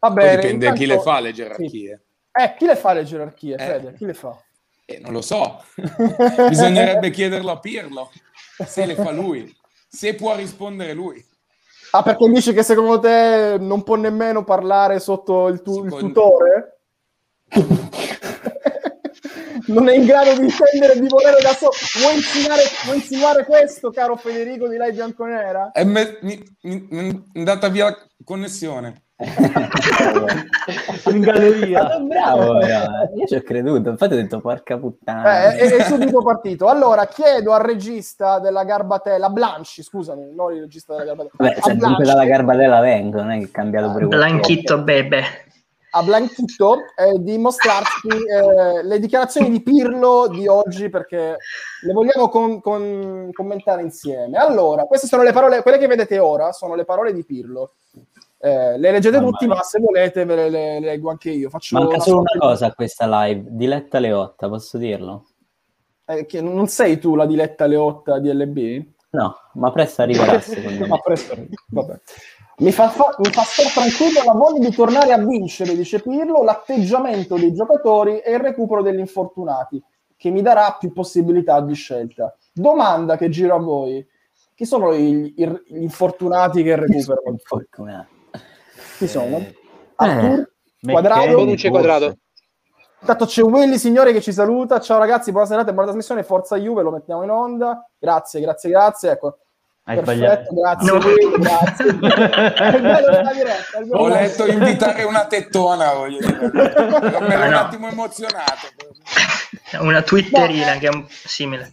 Va 0.00 0.08
Poi 0.08 0.14
bene, 0.14 0.36
dipende 0.36 0.52
intanto- 0.66 0.80
chi 0.80 0.86
le 0.86 0.98
fa 1.00 1.20
le 1.20 1.32
gerarchie. 1.32 2.00
Eh, 2.32 2.54
chi 2.56 2.66
le 2.66 2.76
fa 2.76 2.92
le 2.92 3.04
gerarchie, 3.04 3.54
Eh. 3.54 3.58
Fede? 3.58 3.94
Chi 3.94 4.04
le 4.04 4.14
fa? 4.14 4.36
Eh, 4.84 4.98
non 5.00 5.12
lo 5.12 5.22
so. 5.22 5.62
Bisognerebbe 6.48 7.10
chiederlo 7.10 7.50
a 7.52 7.58
Pirlo 7.58 8.10
se 8.64 8.86
le 8.86 8.94
fa 8.94 9.10
lui, 9.12 9.52
se 9.88 10.14
può 10.14 10.34
rispondere 10.36 10.92
lui. 10.92 11.24
Ah, 11.92 12.02
perché 12.02 12.28
dici 12.28 12.52
che 12.52 12.62
secondo 12.62 12.98
te 12.98 13.56
non 13.58 13.82
può 13.82 13.96
nemmeno 13.96 14.44
parlare 14.44 15.00
sotto 15.00 15.48
il, 15.48 15.62
tu- 15.62 15.84
il 15.84 15.96
tutore? 15.96 16.80
non 19.68 19.88
è 19.88 19.94
in 19.94 20.04
grado 20.04 20.34
di 20.34 20.46
intendere 20.46 21.00
di 21.00 21.08
volere 21.08 21.38
da 21.40 21.54
solo. 21.54 21.72
Vuoi 22.00 22.16
insinuare, 22.16 22.62
vuoi 22.84 22.96
insinuare 22.96 23.44
questo, 23.44 23.90
caro 23.90 24.16
Federico 24.16 24.68
di 24.68 24.76
Lei 24.76 24.92
Bianconera? 24.92 25.70
È 25.72 25.84
me- 25.84 26.18
mi, 26.22 26.42
mi- 26.62 26.86
mi 26.90 27.24
è 27.32 27.38
andata 27.38 27.68
via 27.68 27.86
la 27.86 27.96
connessione. 28.24 29.04
In 31.10 31.20
galleria. 31.20 31.88
Ah, 31.88 31.98
bravo, 31.98 32.58
bravo. 32.58 33.10
io 33.16 33.26
ci 33.26 33.34
ho 33.34 33.42
creduto, 33.42 33.90
infatti 33.90 34.12
ho 34.12 34.16
detto 34.16 34.40
porca 34.40 34.78
puttana. 34.78 35.54
Eh, 35.54 35.56
è, 35.56 35.76
è 35.76 35.82
subito 35.84 36.22
partito. 36.22 36.68
Allora, 36.68 37.06
chiedo 37.06 37.52
al 37.52 37.62
regista 37.62 38.38
della 38.38 38.62
Garbatella, 38.62 39.28
Blanci, 39.30 39.82
scusami, 39.82 40.32
non 40.32 40.54
il 40.54 40.60
regista 40.62 40.92
della 40.94 41.14
Garbatella. 41.14 41.50
Beh, 41.50 41.60
se 41.60 41.74
dunque 41.76 42.04
dalla 42.04 42.24
Garbatella 42.24 42.80
vengo, 42.80 43.20
non 43.20 43.32
è 43.32 43.38
che 43.38 43.46
è 43.46 43.50
cambiato 43.50 43.90
pure 43.90 44.06
qualcosa. 44.06 44.28
Blanchito 44.28 44.82
bebe. 44.82 45.24
a 45.90 46.02
Blanchito 46.04 46.76
eh, 46.96 47.18
di 47.18 47.38
mostrarci 47.38 48.08
eh, 48.08 48.84
le 48.84 48.98
dichiarazioni 49.00 49.50
di 49.50 49.62
Pirlo 49.62 50.28
di 50.28 50.46
oggi 50.46 50.90
perché 50.90 51.38
le 51.80 51.92
vogliamo 51.92 52.28
con- 52.28 52.60
con- 52.60 53.30
commentare 53.32 53.82
insieme. 53.82 54.38
Allora, 54.38 54.84
queste 54.84 55.08
sono 55.08 55.24
le 55.24 55.32
parole, 55.32 55.62
quelle 55.62 55.78
che 55.78 55.88
vedete 55.88 56.20
ora 56.20 56.52
sono 56.52 56.76
le 56.76 56.84
parole 56.84 57.12
di 57.12 57.24
Pirlo. 57.24 57.72
Eh, 58.40 58.78
le 58.78 58.92
leggete 58.92 59.16
Mamma 59.18 59.30
tutti, 59.30 59.46
ma 59.46 59.62
se 59.62 59.80
volete 59.80 60.24
ve 60.24 60.34
le, 60.36 60.48
le 60.50 60.80
leggo 60.80 61.10
anche 61.10 61.30
io. 61.30 61.50
Faccio 61.50 61.76
Manca 61.76 61.94
una 61.94 62.04
solo 62.04 62.20
una 62.20 62.30
cosa 62.38 62.66
a 62.66 62.72
questa 62.72 63.24
live, 63.26 63.44
Diletta 63.48 63.98
Leotta, 63.98 64.48
posso 64.48 64.78
dirlo? 64.78 65.26
eh, 66.06 66.24
che 66.24 66.40
non 66.40 66.68
sei 66.68 66.98
tu 66.98 67.14
la 67.14 67.26
diletta 67.26 67.66
Leotta 67.66 68.18
di 68.18 68.32
LB? 68.32 68.86
No, 69.10 69.34
ma 69.54 69.70
presto 69.72 70.02
arriverà 70.02 70.38
secondo 70.40 70.86
Ma 70.86 70.94
me. 70.94 71.00
presto, 71.02 71.36
vabbè. 71.68 72.00
Mi 72.58 72.72
fa, 72.72 72.88
fa- 72.88 73.14
mi 73.18 73.30
fa 73.30 73.42
stare 73.42 73.68
tranquillo 73.68 74.22
la 74.24 74.32
voglia 74.32 74.66
di 74.68 74.74
tornare 74.74 75.12
a 75.12 75.18
vincere, 75.18 75.76
dice 75.76 76.00
Pirlo, 76.00 76.42
l'atteggiamento 76.42 77.36
dei 77.36 77.52
giocatori 77.52 78.18
e 78.18 78.32
il 78.32 78.40
recupero 78.40 78.82
degli 78.82 78.98
infortunati, 78.98 79.80
che 80.16 80.30
mi 80.30 80.42
darà 80.42 80.76
più 80.78 80.92
possibilità 80.92 81.60
di 81.60 81.74
scelta. 81.74 82.36
Domanda 82.52 83.16
che 83.16 83.28
giro 83.28 83.54
a 83.54 83.58
voi. 83.58 84.04
Chi 84.54 84.64
sono 84.64 84.92
gli, 84.92 85.34
gli 85.36 85.82
infortunati 85.82 86.64
che 86.64 86.74
recuperano? 86.74 87.36
Fortunato. 87.44 88.16
Chi 88.98 89.06
sono? 89.08 89.36
Eh. 89.38 89.54
Artur? 89.96 90.50
McKennie, 90.80 90.92
Quadrado? 90.92 91.34
Bonucci 91.34 91.68
forse. 91.68 91.70
quadrato. 91.70 92.16
Intanto 93.00 93.26
c'è 93.26 93.42
Willy 93.42 93.78
Signore 93.78 94.12
che 94.12 94.20
ci 94.20 94.32
saluta. 94.32 94.80
Ciao 94.80 94.98
ragazzi, 94.98 95.30
buona 95.30 95.46
serata 95.46 95.70
e 95.70 95.72
buona 95.72 95.86
trasmissione. 95.86 96.24
Forza 96.24 96.56
Juve, 96.56 96.82
lo 96.82 96.90
mettiamo 96.90 97.22
in 97.22 97.30
onda. 97.30 97.88
Grazie, 97.98 98.40
grazie, 98.40 98.70
grazie. 98.70 99.10
Ecco. 99.12 99.38
Hai 99.84 99.96
Perfetto, 100.00 100.52
sbagliato. 100.52 100.54
grazie. 100.54 100.92
No. 100.92 100.98
Willy, 100.98 101.38
grazie. 101.38 101.92
Bello 101.94 103.22
bello 103.22 103.96
Ho 103.96 104.08
della- 104.08 104.20
letto 104.20 104.46
invitare 104.46 105.02
una 105.04 105.26
tettona, 105.26 105.94
voglio 105.94 106.18
dire. 106.18 106.38
Ero 106.38 107.18
un 107.44 107.48
no. 107.50 107.58
attimo 107.58 107.88
emozionato. 107.88 108.66
Una 109.80 110.02
twitterina 110.02 110.72
che 110.78 110.88
è 110.88 110.94
un- 110.94 111.06
simile. 111.08 111.72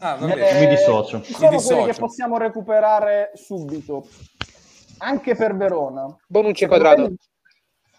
Ah, 0.00 0.16
va 0.16 0.26
Eh. 0.34 0.60
Mi 0.60 0.66
dissocio. 0.68 1.22
Ci 1.22 1.32
sono 1.32 1.50
Mi 1.50 1.56
quelli 1.62 1.80
che 1.80 1.86
dissocio. 1.86 2.00
possiamo 2.00 2.36
recuperare 2.36 3.30
subito. 3.34 4.06
Anche 4.98 5.34
per 5.34 5.56
Verona. 5.56 6.14
Bonucci 6.26 6.66
quadrato. 6.66 7.12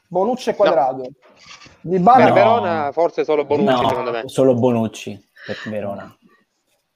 Bonucci 0.08 0.50
e 0.50 0.56
quadrado. 0.56 1.08
Di 1.82 2.00
Bala 2.00 2.26
Per 2.26 2.28
No. 2.30 2.34
Verona 2.34 2.92
forse 2.92 3.24
solo 3.24 3.46
Bonucci, 3.46 3.82
No, 3.82 3.88
secondo 3.88 4.12
me. 4.12 4.24
solo 4.26 4.54
Bonucci 4.56 5.30
per 5.46 5.58
Verona. 5.66 6.14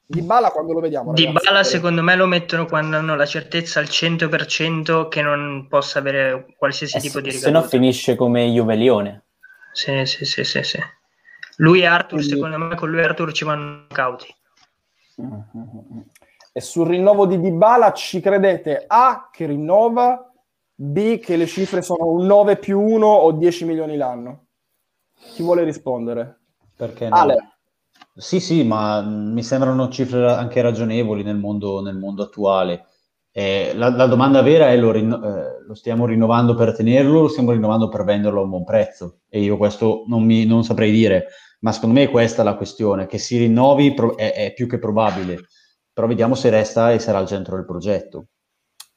Di 0.06 0.20
Bala 0.20 0.50
quando 0.50 0.72
lo 0.74 0.80
vediamo? 0.80 1.12
Di 1.14 1.24
ragazzi? 1.24 1.44
Bala 1.46 1.62
secondo 1.64 2.02
me 2.02 2.14
lo 2.16 2.26
mettono 2.26 2.66
quando 2.66 2.96
hanno 2.96 3.16
la 3.16 3.24
certezza 3.26 3.80
al 3.80 3.86
100% 3.86 5.08
che 5.08 5.22
non 5.22 5.66
possa 5.68 5.98
avere 6.00 6.54
qualsiasi 6.58 6.98
Eh, 6.98 7.00
tipo 7.00 7.20
di 7.20 7.30
se, 7.30 7.38
se 7.38 7.44
no 7.50 7.60
ricaduta. 7.60 7.76
finisce 7.78 8.14
come 8.16 8.46
Juve 8.48 8.74
Lione. 8.76 9.22
Sì, 9.72 10.04
sì, 10.04 10.24
sì, 10.26 10.44
sì, 10.44 10.62
sì. 10.62 10.78
Lui 11.56 11.80
e 11.80 11.86
Arthur, 11.86 12.18
Quindi- 12.18 12.28
secondo 12.34 12.58
me, 12.58 12.74
con 12.74 12.90
lui 12.90 13.00
e 13.00 13.04
Arthur 13.04 13.32
ci 13.32 13.44
vanno 13.44 13.86
cauti. 13.88 14.26
E 16.56 16.60
sul 16.60 16.86
rinnovo 16.86 17.26
di 17.26 17.40
Dybala 17.40 17.92
ci 17.92 18.20
credete 18.20 18.84
A 18.86 19.28
che 19.32 19.44
rinnova, 19.44 20.32
B 20.72 21.18
che 21.18 21.34
le 21.34 21.46
cifre 21.46 21.82
sono 21.82 22.06
un 22.06 22.26
9 22.26 22.58
più 22.58 22.80
1 22.80 23.04
o 23.04 23.32
10 23.32 23.64
milioni 23.64 23.96
l'anno? 23.96 24.44
Chi 25.32 25.42
vuole 25.42 25.64
rispondere? 25.64 26.42
Perché 26.76 27.08
no? 27.08 27.16
Ale. 27.16 27.36
Sì, 28.14 28.38
sì, 28.38 28.62
ma 28.62 29.00
mi 29.02 29.42
sembrano 29.42 29.88
cifre 29.88 30.30
anche 30.30 30.62
ragionevoli 30.62 31.24
nel 31.24 31.38
mondo, 31.38 31.80
nel 31.80 31.96
mondo 31.96 32.22
attuale. 32.22 32.86
Eh, 33.32 33.72
la, 33.74 33.88
la 33.90 34.06
domanda 34.06 34.40
vera 34.40 34.70
è: 34.70 34.76
lo, 34.76 34.92
rinno- 34.92 35.24
eh, 35.24 35.64
lo 35.66 35.74
stiamo 35.74 36.06
rinnovando 36.06 36.54
per 36.54 36.76
tenerlo 36.76 37.18
o 37.18 37.22
lo 37.22 37.28
stiamo 37.28 37.50
rinnovando 37.50 37.88
per 37.88 38.04
venderlo 38.04 38.38
a 38.38 38.44
un 38.44 38.50
buon 38.50 38.64
prezzo? 38.64 39.22
E 39.28 39.40
io 39.40 39.56
questo 39.56 40.04
non, 40.06 40.22
mi, 40.22 40.46
non 40.46 40.62
saprei 40.62 40.92
dire, 40.92 41.26
ma 41.62 41.72
secondo 41.72 41.98
me 41.98 42.04
è 42.04 42.10
questa 42.10 42.44
la 42.44 42.54
questione: 42.54 43.06
che 43.06 43.18
si 43.18 43.38
rinnovi 43.38 43.92
pro- 43.92 44.16
è, 44.16 44.32
è 44.34 44.52
più 44.52 44.68
che 44.68 44.78
probabile, 44.78 45.40
però 45.94 46.08
vediamo 46.08 46.34
se 46.34 46.50
resta 46.50 46.92
e 46.92 46.98
sarà 46.98 47.18
al 47.18 47.28
centro 47.28 47.54
del 47.54 47.64
progetto. 47.64 48.26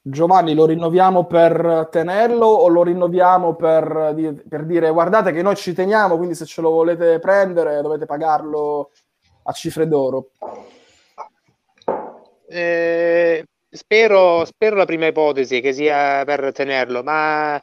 Giovanni, 0.00 0.54
lo 0.54 0.66
rinnoviamo 0.66 1.26
per 1.26 1.88
tenerlo 1.90 2.46
o 2.46 2.68
lo 2.68 2.82
rinnoviamo 2.82 3.54
per, 3.54 4.14
per 4.48 4.64
dire 4.64 4.90
guardate 4.90 5.32
che 5.32 5.42
noi 5.42 5.54
ci 5.54 5.72
teniamo, 5.72 6.16
quindi 6.16 6.34
se 6.34 6.44
ce 6.44 6.60
lo 6.60 6.70
volete 6.70 7.18
prendere 7.18 7.80
dovete 7.82 8.06
pagarlo 8.06 8.90
a 9.44 9.52
cifre 9.52 9.86
d'oro? 9.86 10.30
Eh, 12.48 13.44
spero, 13.70 14.44
spero 14.44 14.76
la 14.76 14.86
prima 14.86 15.06
ipotesi 15.06 15.60
che 15.60 15.72
sia 15.72 16.24
per 16.24 16.52
tenerlo, 16.52 17.02
ma 17.02 17.60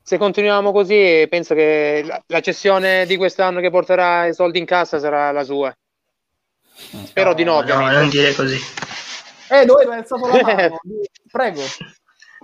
se 0.00 0.16
continuiamo 0.16 0.72
così 0.72 1.26
penso 1.28 1.54
che 1.54 2.02
la, 2.06 2.22
la 2.28 2.40
cessione 2.40 3.04
di 3.04 3.16
quest'anno 3.16 3.60
che 3.60 3.70
porterà 3.70 4.26
i 4.26 4.32
soldi 4.32 4.58
in 4.58 4.64
cassa 4.64 4.98
sarà 4.98 5.30
la 5.32 5.42
sua. 5.42 5.74
Spero 7.04 7.34
di 7.34 7.44
no, 7.44 7.60
No, 7.60 7.90
non 7.90 8.08
dire 8.08 8.34
così. 8.34 8.58
Eh, 9.48 9.64
dove 9.64 9.84
hai 9.84 9.98
alzato 9.98 10.26
la 10.26 10.42
mano? 10.42 10.80
Prego. 11.30 11.62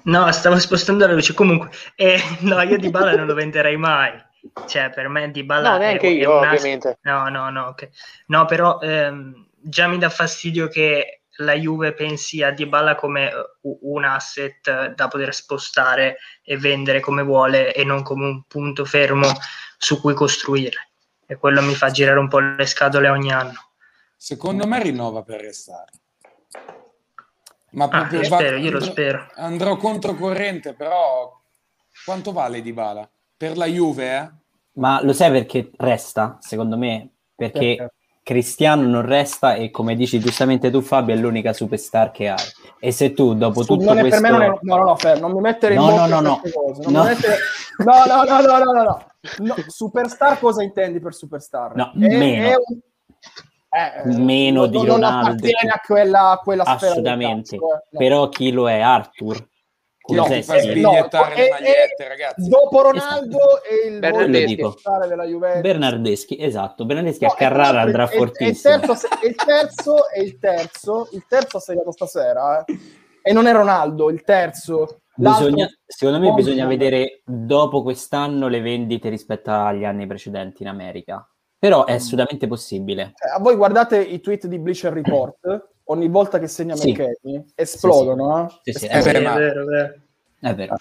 No, 0.04 0.30
stavo 0.32 0.58
spostando 0.58 1.06
la 1.06 1.12
luce. 1.12 1.34
Comunque, 1.34 1.70
eh, 1.94 2.20
no, 2.40 2.60
io 2.62 2.76
di 2.76 2.90
Bala 2.90 3.14
non 3.14 3.26
lo 3.26 3.34
venderei 3.34 3.76
mai. 3.76 4.12
Cioè, 4.66 4.90
per 4.90 5.08
me 5.08 5.30
di 5.30 5.44
Bala 5.44 5.72
No, 5.72 5.78
neanche 5.78 6.08
è, 6.08 6.10
è 6.10 6.14
io, 6.14 6.38
un 6.38 6.44
ass- 6.44 6.58
ovviamente. 6.58 6.98
No, 7.02 7.28
no, 7.28 7.50
no, 7.50 7.66
ok. 7.68 7.88
No, 8.26 8.44
però 8.44 8.78
ehm, 8.80 9.48
già 9.60 9.86
mi 9.86 9.98
dà 9.98 10.10
fastidio 10.10 10.68
che 10.68 11.22
la 11.38 11.54
Juve 11.54 11.92
pensi 11.94 12.42
a 12.42 12.50
Dybala 12.50 12.94
come 12.94 13.30
eh, 13.30 13.34
un 13.62 14.04
asset 14.04 14.66
eh, 14.68 14.92
da 14.94 15.08
poter 15.08 15.34
spostare 15.34 16.18
e 16.42 16.58
vendere 16.58 17.00
come 17.00 17.22
vuole 17.22 17.72
e 17.72 17.84
non 17.84 18.02
come 18.02 18.26
un 18.26 18.42
punto 18.46 18.84
fermo 18.84 19.28
su 19.78 20.00
cui 20.00 20.14
costruire. 20.14 20.90
E 21.26 21.36
quello 21.36 21.62
mi 21.62 21.74
fa 21.74 21.90
girare 21.90 22.18
un 22.18 22.28
po' 22.28 22.38
le 22.38 22.66
scatole 22.66 23.08
ogni 23.08 23.32
anno. 23.32 23.63
Secondo 24.28 24.66
me 24.66 24.82
rinnova 24.82 25.22
per 25.22 25.42
restare. 25.42 25.90
Ma 27.72 27.84
Ah, 27.84 27.88
proprio 27.88 28.22
io 28.22 28.28
va- 28.30 28.36
spero, 28.38 28.56
io 28.56 28.70
lo 28.70 28.76
andrò- 28.78 28.90
spero. 28.90 29.26
Andrò 29.34 29.76
controcorrente, 29.76 30.72
però 30.72 31.30
quanto 32.06 32.32
vale 32.32 32.62
Dybala? 32.62 33.06
Per 33.36 33.58
la 33.58 33.66
Juve, 33.66 34.16
eh? 34.16 34.30
Ma 34.76 35.02
lo 35.02 35.12
sai 35.12 35.30
perché 35.30 35.70
resta, 35.76 36.38
secondo 36.40 36.78
me? 36.78 37.10
Perché 37.34 37.74
Perché? 37.76 37.94
Cristiano 38.22 38.86
non 38.88 39.02
resta 39.04 39.56
e 39.56 39.70
come 39.70 39.94
dici 39.94 40.18
giustamente 40.20 40.70
tu 40.70 40.80
Fabio 40.80 41.14
è 41.14 41.18
l'unica 41.18 41.52
superstar 41.52 42.10
che 42.10 42.30
hai. 42.30 42.46
E 42.80 42.92
se 42.92 43.12
tu 43.12 43.34
dopo 43.34 43.62
tutto 43.62 43.92
non 43.92 43.98
questo... 43.98 44.20
per 44.22 44.30
me 44.30 44.38
non 44.38 44.40
è, 44.42 44.58
no, 44.62 44.76
no, 44.76 44.84
no, 44.84 44.96
Fer, 44.96 45.20
non 45.20 45.32
mi 45.32 45.40
mettere 45.42 45.74
in 45.74 45.80
No, 45.80 45.88
bocca 45.90 46.06
no, 46.06 46.20
no, 46.20 46.28
no. 46.28 46.40
cose, 46.50 46.82
non 46.84 46.92
No. 46.94 47.02
mi 47.02 47.08
mettere- 47.08 47.38
no, 47.76 48.04
no, 48.06 48.22
no, 48.24 48.40
no, 48.40 48.56
no, 48.64 48.72
no, 48.72 48.82
no. 48.82 49.06
No, 49.36 49.54
Superstar 49.66 50.38
cosa 50.38 50.62
intendi 50.62 50.98
per 50.98 51.12
superstar? 51.12 51.74
No, 51.74 51.92
È- 51.92 52.16
meno. 52.16 52.48
è 52.48 52.54
un- 52.56 52.78
eh, 53.74 54.16
Meno 54.18 54.60
non- 54.62 54.70
di 54.70 54.76
non 54.76 54.86
Ronaldo. 54.86 55.26
appartiene 55.26 55.70
a 55.72 55.80
quella, 55.84 56.30
a 56.30 56.38
quella 56.38 56.62
Assolutamente. 56.64 57.56
calcio, 57.58 57.74
eh, 57.74 57.82
no. 57.90 57.98
Però 57.98 58.28
chi 58.28 58.52
lo 58.52 58.68
è? 58.70 58.80
Arthur? 58.80 59.48
Chi 60.06 60.14
No, 60.14 60.24
fa 60.24 60.28
Kulusevski? 60.34 60.80
no, 60.82 60.92
e- 60.92 60.98
e- 60.98 61.48
magliette, 61.48 62.08
ragazzi? 62.08 62.48
Dopo 62.48 62.82
Ronaldo 62.82 63.38
e 63.64 63.88
il 63.88 63.98
Bernardeschi. 64.00 64.56
della 65.08 65.24
Juventus. 65.24 65.60
Bernardeschi, 65.62 66.36
esatto. 66.42 66.84
Bernardeschi 66.84 67.24
No, 67.24 67.30
a 67.30 67.34
Carrara 67.34 67.78
e 67.78 67.82
andrà 67.84 68.02
il- 68.02 68.08
fortissimo. 68.10 68.74
E 68.74 68.76
il 68.76 68.84
terzo, 68.84 69.08
e 69.22 69.26
il 69.28 69.34
terzo, 69.36 70.10
e 70.10 70.22
il 70.22 70.38
terzo, 70.38 71.08
il 71.12 71.24
terzo 71.26 71.56
ha 71.56 71.60
segnato 71.60 71.90
stasera, 71.92 72.62
eh. 72.64 72.78
e 73.22 73.32
non 73.32 73.46
è 73.46 73.52
Ronaldo, 73.52 74.10
il 74.10 74.22
terzo. 74.24 74.98
Bisogna- 75.16 75.68
secondo 75.86 76.20
me 76.20 76.34
bisogna 76.34 76.66
vedere 76.66 77.22
dopo 77.24 77.82
quest'anno 77.82 78.48
le 78.48 78.60
vendite 78.60 79.08
rispetto 79.08 79.50
agli 79.52 79.84
anni 79.84 80.06
precedenti 80.06 80.62
in 80.62 80.68
America. 80.68 81.26
Però 81.64 81.86
è 81.86 81.94
assolutamente 81.94 82.46
possibile. 82.46 83.14
Cioè, 83.16 83.36
a 83.36 83.38
voi 83.38 83.56
guardate 83.56 83.98
i 83.98 84.20
tweet 84.20 84.48
di 84.48 84.58
Bleacher 84.58 84.92
Report, 84.92 85.68
ogni 85.84 86.08
volta 86.08 86.38
che 86.38 86.46
segna 86.46 86.76
Sì. 86.76 86.90
McKennie, 86.90 87.46
esplodono. 87.54 88.60
Sì, 88.62 88.72
sì, 88.72 88.84
Eh, 88.84 89.00
Sì, 89.00 89.10
beh, 89.10 89.18
è 89.18 89.22
vero, 89.22 89.62
è 89.62 89.64
vero. 89.64 89.94
È 90.40 90.54
vero. 90.54 90.76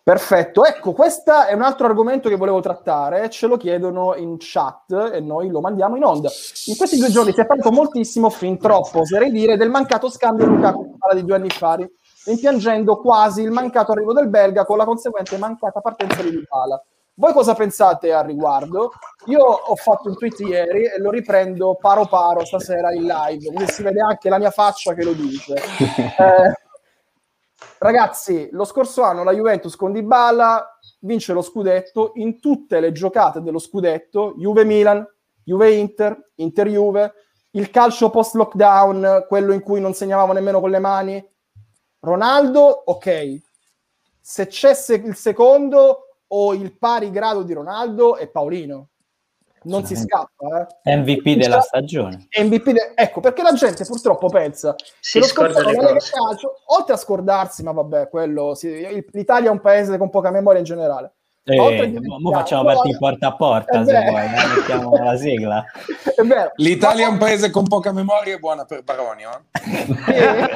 Perfetto, 0.00 0.64
ecco, 0.64 0.92
questo 0.92 1.42
è 1.42 1.54
un 1.54 1.62
altro 1.62 1.86
argomento 1.86 2.28
che 2.28 2.36
volevo 2.36 2.60
trattare, 2.60 3.28
ce 3.30 3.48
lo 3.48 3.56
chiedono 3.56 4.14
in 4.14 4.36
chat 4.38 5.10
e 5.12 5.18
noi 5.18 5.48
lo 5.50 5.60
mandiamo 5.60 5.96
in 5.96 6.04
onda. 6.04 6.30
In 6.66 6.76
questi 6.76 6.96
due 6.96 7.10
giorni 7.10 7.32
si 7.32 7.40
è 7.40 7.46
parlato 7.46 7.72
moltissimo, 7.72 8.30
fin 8.30 8.58
troppo, 8.58 9.00
oserei 9.00 9.32
dire, 9.32 9.56
del 9.56 9.70
mancato 9.70 10.08
scambio 10.08 10.46
Lukaku 10.46 10.98
di 11.14 11.24
due 11.24 11.34
anni 11.34 11.50
fa, 11.50 11.76
rimpiangendo 12.26 13.00
quasi 13.00 13.42
il 13.42 13.50
mancato 13.50 13.90
arrivo 13.90 14.12
del 14.12 14.28
belga 14.28 14.64
con 14.64 14.76
la 14.76 14.84
conseguente 14.84 15.36
mancata 15.36 15.80
partenza 15.80 16.22
di 16.22 16.30
Dybala. 16.30 16.80
Voi 17.20 17.34
cosa 17.34 17.52
pensate 17.52 18.14
al 18.14 18.24
riguardo? 18.24 18.92
Io 19.26 19.42
ho 19.42 19.76
fatto 19.76 20.08
un 20.08 20.16
tweet 20.16 20.40
ieri 20.40 20.86
e 20.86 20.98
lo 20.98 21.10
riprendo 21.10 21.76
paro 21.78 22.06
paro 22.06 22.46
stasera 22.46 22.94
in 22.94 23.04
live, 23.04 23.52
così 23.52 23.70
si 23.70 23.82
vede 23.82 24.00
anche 24.00 24.30
la 24.30 24.38
mia 24.38 24.50
faccia 24.50 24.94
che 24.94 25.04
lo 25.04 25.12
dice. 25.12 25.54
Eh, 26.18 26.68
Ragazzi, 27.76 28.48
lo 28.52 28.64
scorso 28.64 29.02
anno 29.02 29.22
la 29.22 29.34
Juventus 29.34 29.76
con 29.76 29.92
Dybala 29.92 30.78
vince 31.00 31.34
lo 31.34 31.42
scudetto 31.42 32.12
in 32.14 32.40
tutte 32.40 32.80
le 32.80 32.90
giocate 32.90 33.42
dello 33.42 33.58
scudetto, 33.58 34.32
Juve-Milan, 34.38 35.06
Juve-Inter, 35.44 36.30
Inter-Juve, 36.36 37.12
il 37.50 37.70
calcio 37.70 38.08
post-lockdown, 38.08 39.26
quello 39.28 39.52
in 39.52 39.60
cui 39.60 39.78
non 39.78 39.92
segnavamo 39.92 40.32
nemmeno 40.32 40.60
con 40.60 40.70
le 40.70 40.78
mani. 40.78 41.30
Ronaldo, 42.00 42.82
ok. 42.86 43.40
Se 44.20 44.46
c'è 44.46 44.72
se- 44.72 44.94
il 44.94 45.16
secondo 45.16 46.09
o 46.32 46.54
il 46.54 46.76
pari 46.76 47.10
grado 47.10 47.42
di 47.42 47.52
Ronaldo 47.52 48.16
è 48.16 48.28
Paolino. 48.28 48.88
Non 49.62 49.84
si 49.84 49.94
scappa, 49.94 50.66
eh. 50.84 50.96
MVP 50.96 51.34
della 51.36 51.60
stagione. 51.60 52.28
MVP 52.40 52.70
de- 52.70 52.92
ecco 52.94 53.20
perché 53.20 53.42
la 53.42 53.52
gente 53.52 53.84
purtroppo 53.84 54.28
pensa 54.28 54.74
Si 55.00 55.18
che 55.18 55.26
lo 55.26 55.30
scorda 55.30 55.62
le 55.62 55.76
cose. 55.76 56.10
Calcio, 56.12 56.54
oltre 56.66 56.94
a 56.94 56.96
scordarsi, 56.96 57.62
ma 57.62 57.72
vabbè, 57.72 58.08
quello 58.08 58.54
sì, 58.54 58.68
il- 58.68 59.04
l'Italia 59.10 59.48
è 59.50 59.52
un 59.52 59.60
paese 59.60 59.98
con 59.98 60.08
poca 60.08 60.30
memoria 60.30 60.60
in 60.60 60.64
generale. 60.64 61.12
Eh, 61.54 62.00
mo- 62.18 62.32
facciamo 62.32 62.64
partire 62.64 62.98
porta 62.98 63.26
a 63.28 63.34
porta 63.36 63.80
è 63.80 63.84
se 63.84 64.04
vuoi, 64.08 64.24
eh, 64.24 64.56
mettiamo 64.56 64.96
la 64.96 65.16
sigla. 65.16 65.64
È 66.20 66.22
vero. 66.22 66.52
L'Italia 66.56 67.06
è 67.06 67.08
un 67.08 67.16
paese 67.16 67.48
con 67.50 67.64
poca 67.66 67.92
memoria 67.92 68.34
e 68.34 68.38
buona 68.38 68.64
per 68.66 68.82
Baronio. 68.82 69.30
eh? 69.30 70.48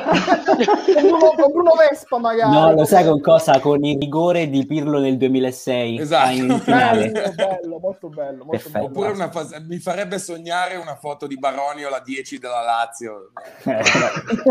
Bruno, 1.00 1.32
con 1.36 1.52
Bruno 1.52 1.72
Vespa 1.88 2.18
magari. 2.18 2.50
No, 2.50 2.72
lo 2.72 2.84
sai 2.84 3.04
con 3.04 3.20
cosa? 3.20 3.58
Con 3.60 3.82
il 3.84 3.98
rigore 3.98 4.48
di 4.50 4.66
Pirlo 4.66 4.98
nel 4.98 5.16
2006 5.16 5.98
Esatto. 6.00 6.30
in 6.32 6.58
finale. 6.60 7.10
Bello, 7.34 7.78
molto 7.80 8.08
bello, 8.08 8.44
molto 8.44 8.68
bello. 8.68 8.84
Oppure 8.86 9.10
una 9.10 9.30
fase- 9.30 9.60
mi 9.66 9.78
farebbe 9.78 10.18
sognare 10.18 10.76
una 10.76 10.96
foto 10.96 11.26
di 11.26 11.38
Baronio 11.38 11.88
alla 11.88 12.02
10 12.04 12.38
della 12.38 12.60
Lazio. 12.62 13.30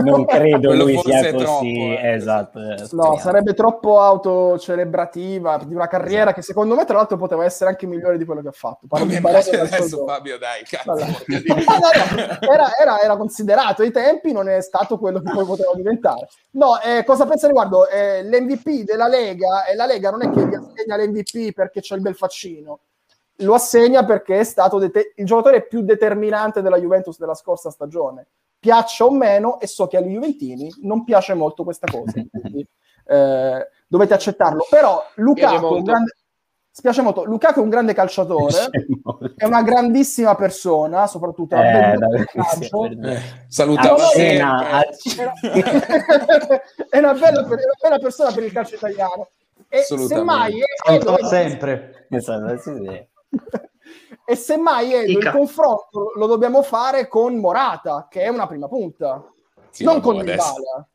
non 0.04 0.26
credo 0.26 0.70
Quello 0.70 0.84
lui 0.84 0.94
forse 0.96 1.12
sia 1.12 1.28
è 1.28 1.32
così. 1.32 1.44
troppo, 1.44 1.64
eh. 1.66 2.12
Esatto. 2.14 2.60
eh, 2.60 2.88
No, 2.92 3.18
sarebbe 3.20 3.54
troppo 3.54 4.00
autocelebrativa 4.02 5.60
di 5.66 5.76
una 5.76 5.88
carriera 5.88 6.33
che 6.34 6.42
secondo 6.42 6.76
me 6.76 6.86
tra 6.86 6.98
l'altro 6.98 7.18
poteva 7.18 7.46
essere 7.46 7.70
anche 7.70 7.86
migliore 7.88 8.18
di 8.18 8.26
quello 8.26 8.42
che 8.42 8.50
ha 8.50 8.54
fatto. 8.54 8.88
Parlo 8.88 9.06
di 9.06 9.16
adesso. 9.16 10.06
Fabio 10.06 10.38
dai, 10.38 10.64
cazzo. 10.64 10.96
Era, 12.40 12.76
era- 12.78 13.00
era 13.02 13.18
considerato 13.18 13.82
ai 13.82 13.92
tempi, 13.92 14.32
non 14.32 14.50
è 14.50 14.62
stato 14.62 14.98
quello 14.98 15.22
che 15.22 15.32
poi 15.32 15.46
poteva 15.46 15.72
diventare. 15.76 16.28
No, 16.52 16.80
eh, 16.82 17.04
cosa 17.04 17.26
pensa 17.26 17.48
riguardo? 17.48 17.88
Eh, 17.88 18.24
L'MVP 18.24 18.84
della 18.84 19.08
Lega, 19.08 19.66
e 19.66 19.76
la 19.76 19.86
Lega 19.86 20.10
non 20.10 20.24
è 20.24 20.30
che 20.30 20.46
gli 20.48 20.54
assegna 20.56 20.98
l'MVP 20.98 21.54
perché 21.54 21.82
c'è 21.82 21.96
il 21.96 22.02
bel 22.02 22.16
faccino, 22.16 22.80
lo 23.38 23.54
assegna 23.54 24.06
perché 24.06 24.40
è 24.40 24.44
stato 24.44 24.78
dete- 24.78 25.14
il 25.16 25.26
giocatore 25.26 25.66
più 25.66 25.82
determinante 25.82 26.62
della 26.62 26.78
Juventus 26.80 27.18
della 27.18 27.36
scorsa 27.36 27.70
stagione. 27.70 28.28
Piaccia 28.60 29.04
o 29.06 29.12
meno, 29.12 29.60
e 29.60 29.68
so 29.68 29.88
che 29.88 29.98
agli 29.98 30.14
Juventini 30.14 30.74
non 30.84 31.04
piace 31.04 31.34
molto 31.34 31.66
questa 31.66 31.86
cosa, 31.92 32.14
quindi 32.32 32.66
eh, 33.08 33.68
dovete 33.88 34.14
accettarlo. 34.14 34.66
Però 34.70 35.04
Lukaku 35.16 35.82
grande... 35.82 36.16
spiace 36.76 37.02
molto. 37.04 37.24
Lukaku 37.24 37.60
è 37.60 37.64
un 37.64 37.70
grande 37.70 37.94
calciatore, 37.94 38.70
è 39.36 39.46
una 39.46 39.62
grandissima 39.62 40.34
persona, 40.36 41.06
soprattutto 41.08 41.56
Eh. 41.56 41.94
Eh, 41.94 43.22
salutava 43.48 43.98
Cena, 44.08 44.82
è 46.90 46.98
una 46.98 47.14
bella, 47.14 47.44
per- 47.44 47.60
una 47.60 47.78
bella 47.80 48.00
persona 48.00 48.32
per 48.32 48.44
il 48.44 48.52
calcio 48.52 48.76
italiano. 48.76 49.28
E 49.70 49.82
semmai 49.84 50.60
Salutava 50.84 51.18
Edo, 51.18 51.28
sempre. 51.28 52.08
E 54.26 54.36
semmai 54.36 54.94
Edo, 54.94 55.20
il 55.20 55.30
confronto 55.32 56.14
lo 56.16 56.28
dobbiamo 56.28 56.62
fare 56.64 57.08
con 57.10 57.36
Morata, 57.36 58.08
che 58.10 58.22
è 58.22 58.30
una 58.30 58.48
prima 58.48 58.68
punta, 58.70 59.22
Sì, 59.70 59.84
non 59.84 60.00
con 60.02 60.18
adesso- 60.20 60.54
Dybala. 60.56 60.88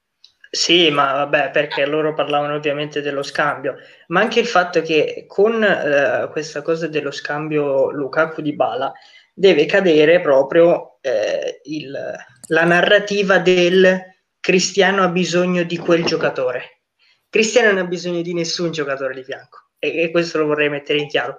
Sì, 0.50 0.90
ma 0.90 1.12
vabbè, 1.12 1.50
perché 1.50 1.84
loro 1.84 2.14
parlavano 2.14 2.54
ovviamente 2.54 3.02
dello 3.02 3.22
scambio, 3.22 3.76
ma 4.08 4.20
anche 4.20 4.40
il 4.40 4.46
fatto 4.46 4.80
che 4.80 5.24
con 5.26 5.62
eh, 5.62 6.28
questa 6.30 6.62
cosa 6.62 6.86
dello 6.88 7.10
scambio 7.10 7.90
Lukaku 7.90 8.40
di 8.40 8.54
Bala 8.54 8.90
deve 9.34 9.66
cadere 9.66 10.20
proprio 10.20 10.98
eh, 11.02 11.60
il- 11.64 12.14
la 12.48 12.64
narrativa 12.64 13.38
del 13.38 14.00
Cristiano 14.40 15.02
ha 15.02 15.08
bisogno 15.08 15.64
di 15.64 15.76
quel 15.76 16.04
giocatore. 16.04 16.80
Cristiano 17.28 17.72
non 17.72 17.84
ha 17.84 17.86
bisogno 17.86 18.22
di 18.22 18.32
nessun 18.32 18.70
giocatore 18.72 19.14
di 19.14 19.22
fianco 19.22 19.68
e, 19.78 20.00
e 20.02 20.10
questo 20.10 20.38
lo 20.38 20.46
vorrei 20.46 20.70
mettere 20.70 20.98
in 20.98 21.08
chiaro. 21.08 21.38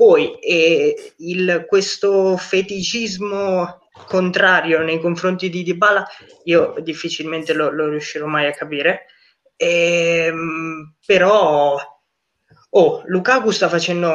Poi 0.00 0.38
eh, 0.40 1.14
il- 1.18 1.64
questo 1.68 2.36
feticismo 2.36 3.88
contrario 4.06 4.80
nei 4.82 4.98
confronti 4.98 5.50
di 5.50 5.62
Dybala 5.62 6.06
io 6.44 6.74
difficilmente 6.80 7.52
lo, 7.52 7.70
lo 7.70 7.88
riuscirò 7.88 8.26
mai 8.26 8.46
a 8.46 8.52
capire. 8.52 9.06
Ehm, 9.56 10.94
però, 11.04 11.76
oh, 12.70 13.02
Lukaku 13.06 13.50
sta 13.50 13.68
facendo 13.68 14.08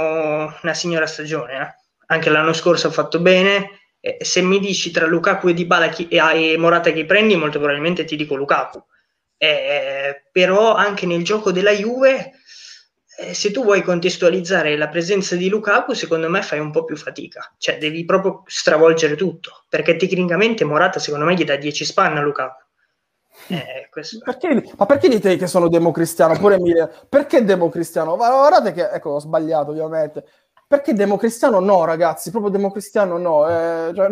una 0.62 0.74
signora 0.74 1.06
stagione. 1.06 1.54
eh. 1.62 1.84
Anche 2.08 2.30
l'anno 2.30 2.54
scorso 2.54 2.88
ha 2.88 2.92
fatto 2.92 3.20
bene. 3.20 3.70
Eh, 4.00 4.18
se 4.24 4.42
mi 4.42 4.60
dici 4.60 4.92
tra 4.92 5.06
Lukaku 5.06 5.50
e 5.50 5.54
Dybala 5.54 5.90
chi, 5.90 6.08
e, 6.08 6.18
e 6.54 6.58
Morata 6.58 6.92
chi 6.92 7.06
prendi, 7.06 7.36
molto 7.36 7.58
probabilmente 7.60 8.06
ti 8.06 8.16
dico 8.16 8.36
Lukaku. 8.36 8.84
Eh, 9.38 10.24
però 10.32 10.74
anche 10.74 11.06
nel 11.06 11.24
gioco 11.24 11.52
della 11.52 11.72
Juve, 11.72 12.32
eh, 13.18 13.34
se 13.34 13.52
tu 13.52 13.64
vuoi 13.64 13.82
contestualizzare 13.82 14.76
la 14.78 14.90
presenza 14.90 15.36
di 15.36 15.48
Lukaku, 15.50 15.94
secondo 15.94 16.30
me 16.30 16.42
fai 16.42 16.60
un 16.60 16.72
po' 16.72 16.84
più 16.84 16.98
fatica. 16.98 17.54
Cioè, 17.58 17.78
devi 17.78 18.04
proprio 18.06 18.44
stravolgere 18.46 19.16
tutto. 19.16 19.64
Perché 19.70 19.96
tecnicamente 19.96 20.64
Morata, 20.66 21.00
secondo 21.00 21.26
me, 21.26 21.36
gli 21.36 21.44
dà 21.44 21.56
10 21.56 21.86
spanne 21.86 22.20
a 22.20 22.22
Lukaku. 22.22 22.64
Eh, 23.48 23.90
Perché, 24.24 24.72
ma 24.78 24.86
perché 24.86 25.08
dite 25.08 25.36
che 25.36 25.48
sono 25.48 25.70
democristiano? 25.70 26.38
Pure 26.38 26.56
Emilia, 26.56 26.90
perché 27.08 27.44
democristiano? 27.44 28.16
Ma 28.16 28.30
guardate 28.30 28.72
che, 28.72 28.90
ecco, 28.90 29.12
ho 29.12 29.20
sbagliato 29.20 29.72
ovviamente. 29.72 30.26
Perché 30.68 30.94
democristiano 30.94 31.60
no, 31.60 31.86
ragazzi? 31.86 32.32
Proprio 32.32 32.52
democristiano 32.52 33.18
no. 33.18 33.48
eh, 33.48 33.94
cioè, 33.94 34.10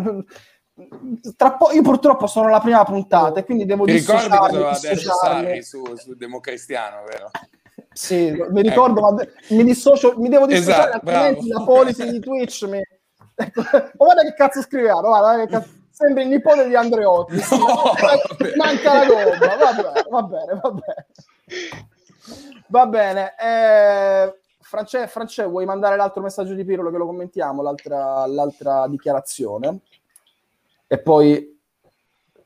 po- 1.57 1.71
io 1.71 1.81
purtroppo 1.81 2.27
sono 2.27 2.47
alla 2.47 2.59
prima 2.59 2.83
puntata 2.83 3.39
e 3.39 3.43
quindi 3.43 3.65
devo 3.65 3.85
Ti 3.85 3.93
ricordi 3.93 4.29
cosa 4.29 4.41
aveva 4.41 4.77
detto. 4.79 5.11
Sarri 5.13 5.63
su, 5.63 5.83
su 5.95 6.15
Democristiano, 6.15 7.03
vero? 7.05 7.31
Sì, 7.91 8.31
mi 8.49 8.61
ricordo, 8.61 9.01
ma 9.01 9.15
mi 9.49 9.63
dissocio, 9.63 10.15
mi 10.17 10.29
devo 10.29 10.45
dissociare, 10.45 10.89
Esatto, 10.89 11.09
altrimenti 11.09 11.47
bravo. 11.47 11.59
la 11.59 11.65
policy 11.65 12.11
di 12.11 12.19
Twitch 12.19 12.63
mi... 12.67 12.81
Ecco, 13.35 13.61
guarda 13.95 14.21
che 14.23 14.33
cazzo 14.35 14.61
scriveva, 14.61 14.99
guarda 14.99 15.43
che 15.43 15.51
cazzo... 15.51 15.81
Sembra 15.93 16.23
il 16.23 16.29
nipote 16.29 16.67
di 16.67 16.75
Andreotti. 16.75 17.35
No, 17.53 17.93
manca 18.55 18.93
la 18.93 19.05
gomma, 19.05 19.55
va 19.57 19.73
bene, 19.73 20.09
va 20.09 20.23
bene, 20.23 20.59
va 20.59 20.71
bene. 20.71 21.07
Va 22.67 22.85
bene. 22.87 23.33
Eh, 23.39 24.39
France, 24.59 25.07
France, 25.07 25.43
vuoi 25.43 25.65
mandare 25.65 25.95
l'altro 25.95 26.23
messaggio 26.23 26.55
di 26.55 26.65
Pirlo 26.65 26.89
che 26.89 26.97
lo 26.97 27.05
commentiamo, 27.05 27.61
l'altra, 27.61 28.25
l'altra 28.25 28.87
dichiarazione? 28.87 29.81
E 30.87 30.97
poi 30.97 31.52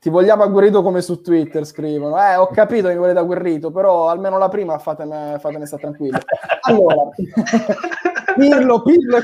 ti 0.00 0.10
vogliamo 0.10 0.42
agguerrito 0.44 0.82
come 0.82 1.00
su 1.02 1.20
Twitter, 1.20 1.64
scrivono. 1.64 2.20
Eh, 2.22 2.36
ho 2.36 2.46
capito 2.48 2.86
che 2.88 2.94
mi 2.94 3.00
volete 3.00 3.18
agguerrito, 3.18 3.70
però 3.70 4.08
almeno 4.08 4.38
la 4.38 4.48
prima 4.48 4.78
fatemi, 4.78 5.36
fatemi 5.38 5.66
stare 5.66 5.82
tranquillo. 5.82 6.18
Allora, 6.62 7.08
Pirlo, 8.36 8.82
Pirlo 8.82 9.16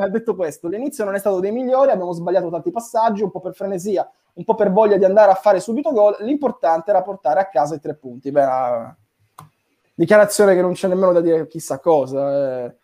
ha 0.00 0.08
detto 0.08 0.34
questo, 0.34 0.68
l'inizio 0.68 1.04
non 1.04 1.14
è 1.14 1.18
stato 1.18 1.40
dei 1.40 1.52
migliori, 1.52 1.90
abbiamo 1.90 2.12
sbagliato 2.12 2.50
tanti 2.50 2.70
passaggi, 2.70 3.22
un 3.22 3.30
po' 3.30 3.40
per 3.40 3.54
frenesia, 3.54 4.08
un 4.34 4.44
po' 4.44 4.54
per 4.54 4.70
voglia 4.70 4.98
di 4.98 5.04
andare 5.04 5.30
a 5.30 5.34
fare 5.34 5.60
subito 5.60 5.90
gol, 5.92 6.16
l'importante 6.20 6.90
era 6.90 7.00
portare 7.02 7.40
a 7.40 7.46
casa 7.46 7.74
i 7.74 7.80
tre 7.80 7.94
punti. 7.94 8.30
Beh, 8.30 8.42
una 8.44 8.96
dichiarazione 9.94 10.54
che 10.54 10.60
non 10.60 10.74
c'è 10.74 10.88
nemmeno 10.88 11.12
da 11.12 11.20
dire 11.20 11.46
chissà 11.46 11.78
cosa. 11.78 12.64
eh. 12.66 12.74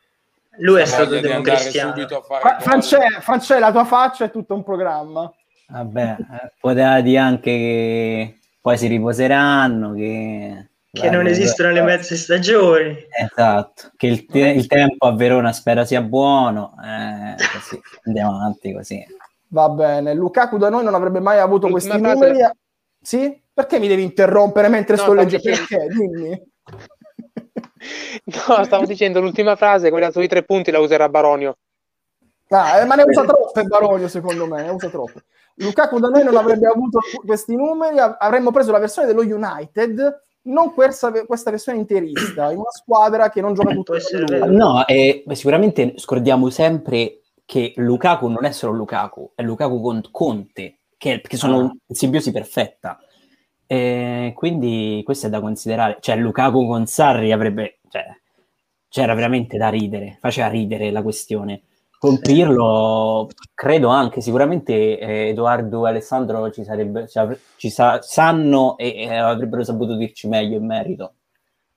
Lui 0.59 0.81
è 0.81 0.85
stato 0.87 1.19
democristiano. 1.21 1.91
subito 1.91 2.17
a 2.19 2.23
fare 2.23 2.41
Fra- 2.41 2.53
gol. 2.53 2.61
France, 2.63 2.99
France, 3.21 3.59
la 3.59 3.73
tua 3.73 3.85
faccia 3.85 4.25
è 4.25 4.31
tutto 4.31 4.55
un 4.55 4.63
programma. 4.63 5.31
Vabbè, 5.69 6.17
eh, 6.19 6.53
poteva 6.61 7.01
dire 7.01 7.19
anche 7.19 7.51
che 7.51 8.39
poi 8.61 8.77
si 8.79 8.87
riposeranno, 8.87 9.93
che... 9.95 10.69
Che 10.95 11.11
non 11.11 11.27
esistono 11.27 11.73
le 11.73 11.83
mezze 11.83 12.15
stagioni. 12.15 12.97
Esatto, 13.11 13.91
che 13.97 14.07
il, 14.07 14.27
te- 14.27 14.51
il 14.51 14.69
tempo 14.69 15.07
a 15.07 15.15
Verona 15.17 15.53
spera 15.53 15.85
sia 15.85 16.01
buono, 16.01 16.77
eh, 16.85 17.35
così, 17.53 17.81
andiamo 18.05 18.37
avanti 18.37 18.73
così. 18.73 19.05
Va 19.49 19.69
bene, 19.71 20.15
Lukaku 20.15 20.57
da 20.57 20.69
noi 20.69 20.85
non 20.85 20.95
avrebbe 20.95 21.19
mai 21.19 21.39
avuto 21.41 21.67
Ultima 21.67 21.73
questi 21.73 21.99
frase. 21.99 22.15
numeri. 22.15 22.51
Sì? 23.01 23.43
Perché 23.53 23.81
mi 23.81 23.89
devi 23.89 24.05
interrompere 24.05 24.69
mentre 24.69 24.95
No, 24.95 25.03
sto 25.03 25.13
leggendo? 25.15 25.51
Perché? 25.51 25.87
Dimmi. 25.89 26.43
No, 28.25 28.65
stavo 28.65 28.87
dicendo 28.87 29.21
l'ultima 29.21 29.57
frase, 29.57 29.91
quella 29.91 30.11
sui 30.11 30.27
tre 30.27 30.43
punti 30.43 30.71
la 30.71 30.79
userà 30.79 31.09
Baronio. 31.11 31.59
Ah, 32.49 32.79
eh, 32.79 32.85
ma 32.87 32.95
ne 32.95 33.03
usa 33.03 33.25
troppe 33.25 33.63
Baronio, 33.65 34.09
secondo 34.09 34.47
me, 34.47 34.63
ne 34.63 34.71
usa 34.71 34.89
troppe. 34.89 35.25
Lukaku 35.57 35.99
da 36.01 36.09
noi 36.09 36.25
non 36.25 36.37
avrebbe 36.37 36.67
avuto 36.67 36.99
questi 37.25 37.55
numeri, 37.55 37.99
av- 37.99 38.17
avremmo 38.19 38.51
preso 38.51 38.73
la 38.73 38.79
versione 38.79 39.07
dello 39.07 39.23
United, 39.23 40.23
non 40.43 40.75
questa, 40.75 41.11
questa 41.25 41.51
versione 41.51 41.79
interista, 41.79 42.51
in 42.51 42.59
una 42.59 42.71
squadra 42.71 43.31
che 43.31 43.41
non 43.41 43.55
gioca 43.55 43.73
tutto 43.73 43.93
per 43.93 44.03
lui. 44.13 44.25
vero. 44.27 44.47
No, 44.47 44.87
e 44.87 45.23
beh, 45.25 45.35
sicuramente 45.35 45.95
scordiamo 45.97 46.51
sempre 46.51 47.21
che 47.47 47.73
Lukaku 47.77 48.27
non 48.29 48.45
è 48.45 48.51
solo 48.53 48.73
Lukaku, 48.73 49.33
è 49.35 49.43
Lukaku 49.43 49.81
con 49.81 50.03
Conte, 50.11 50.79
che, 50.97 51.21
che 51.21 51.37
sono 51.37 51.59
Ah. 51.61 51.77
simbiosi 51.95 52.33
perfetta. 52.33 52.99
E 53.67 54.33
quindi 54.37 55.01
questo 55.05 55.27
è 55.27 55.31
da 55.31 55.41
considerare. 55.41 55.97
Cioè, 56.01 56.17
Lukaku 56.17 56.67
con 56.67 56.87
Sarri 56.87 57.33
avrebbe... 57.33 57.79
Cioè, 57.89 58.05
c'era 58.89 59.15
veramente 59.15 59.57
da 59.57 59.69
ridere, 59.71 60.19
faceva 60.21 60.49
ridere 60.49 60.91
la 60.91 61.03
questione. 61.03 61.63
Con 62.05 62.19
Pirlo, 62.21 63.29
credo 63.55 63.89
anche, 63.89 64.21
sicuramente 64.21 64.99
eh, 64.99 65.29
Edoardo 65.29 65.87
e 65.87 65.89
Alessandro 65.89 66.51
ci, 66.51 66.63
sarebbe, 66.63 67.09
ci, 67.09 67.19
avre- 67.19 67.41
ci 67.57 67.71
sa- 67.71 68.03
sanno 68.03 68.77
e, 68.77 68.95
e 68.95 69.17
avrebbero 69.17 69.65
saputo 69.65 69.97
dirci 69.97 70.29
meglio 70.29 70.59
in 70.59 70.67
merito. 70.67 71.15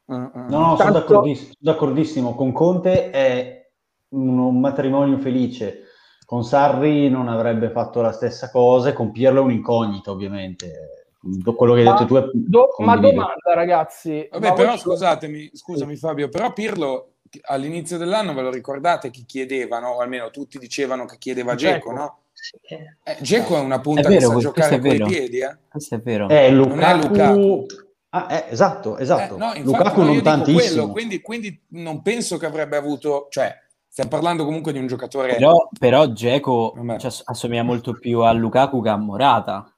No, 0.07 0.29
no, 0.33 0.49
sono 0.49 0.75
Tanto- 0.75 0.91
d'accordiss- 0.99 1.53
d'accordissimo. 1.57 2.35
Con 2.35 2.51
Conte 2.51 3.09
è 3.09 3.69
un, 4.09 4.37
un 4.37 4.59
matrimonio 4.59 5.17
felice. 5.17 5.83
Con 6.25 6.43
Sarri 6.43 7.09
non 7.09 7.29
avrebbe 7.29 7.69
fatto 7.69 8.01
la 8.01 8.11
stessa 8.11 8.51
cosa. 8.51 8.89
e 8.89 8.93
Con 8.93 9.13
Pirlo 9.13 9.39
è 9.39 9.43
un'incognita, 9.43 10.11
ovviamente. 10.11 11.05
Do- 11.21 11.55
Quello 11.55 11.73
che 11.73 11.79
hai 11.79 11.85
Ma, 11.85 11.91
detto 11.93 12.05
tu 12.05 12.15
è 12.15 12.29
do- 12.33 12.75
ma 12.79 12.97
domanda, 12.97 13.53
ragazzi. 13.53 14.27
Vabbè, 14.29 14.49
ma 14.49 14.53
però 14.53 14.69
voi- 14.71 14.77
scusatemi, 14.77 15.49
scusami 15.53 15.95
Fabio, 15.95 16.27
però 16.27 16.51
Pirlo 16.51 17.13
all'inizio 17.43 17.97
dell'anno 17.97 18.33
ve 18.33 18.41
lo 18.41 18.51
ricordate 18.51 19.09
chi 19.09 19.25
chiedevano, 19.25 19.89
o 19.89 19.99
almeno 19.99 20.29
tutti 20.29 20.57
dicevano 20.57 21.05
che 21.05 21.17
chiedeva 21.17 21.55
Geco, 21.55 21.91
no? 21.91 22.19
Eh, 22.67 22.95
è 23.03 23.59
una 23.59 23.79
punta 23.79 24.01
È 24.01 24.03
che 24.03 24.09
vero, 24.09 24.27
sa 24.27 24.33
questo 24.33 24.51
giocare 24.53 24.79
con 24.79 24.91
i 24.95 25.03
piedi, 25.03 25.39
eh? 25.39 25.57
Questo 25.69 25.95
è 25.95 25.99
vero. 25.99 26.27
È 26.29 26.49
Non 26.51 26.81
è 26.81 26.95
Lukaku. 26.95 27.07
Lukaku. 27.07 27.65
Ah, 28.09 28.27
eh, 28.29 28.45
esatto, 28.49 28.97
esatto. 28.97 29.35
Eh, 29.35 29.37
no, 29.37 29.45
infatti, 29.47 29.63
Lukaku 29.63 30.01
non 30.03 30.21
tantissimo. 30.21 30.59
quello, 30.59 30.91
quindi, 30.91 31.21
quindi 31.21 31.61
non 31.69 32.01
penso 32.01 32.37
che 32.37 32.45
avrebbe 32.45 32.77
avuto, 32.77 33.27
cioè, 33.29 33.53
stiamo 33.87 34.09
parlando 34.09 34.45
comunque 34.45 34.71
di 34.71 34.79
un 34.79 34.87
giocatore 34.87 35.35
Però, 35.35 35.67
però 35.77 36.07
Dzeko 36.07 36.73
Vabbè. 36.77 36.99
ci 36.99 37.05
ass- 37.07 37.23
assomiglia 37.25 37.63
molto 37.63 37.93
più 37.93 38.21
a 38.21 38.31
Lukaku 38.31 38.81
che 38.81 38.89
a 38.89 38.95
Morata, 38.97 39.71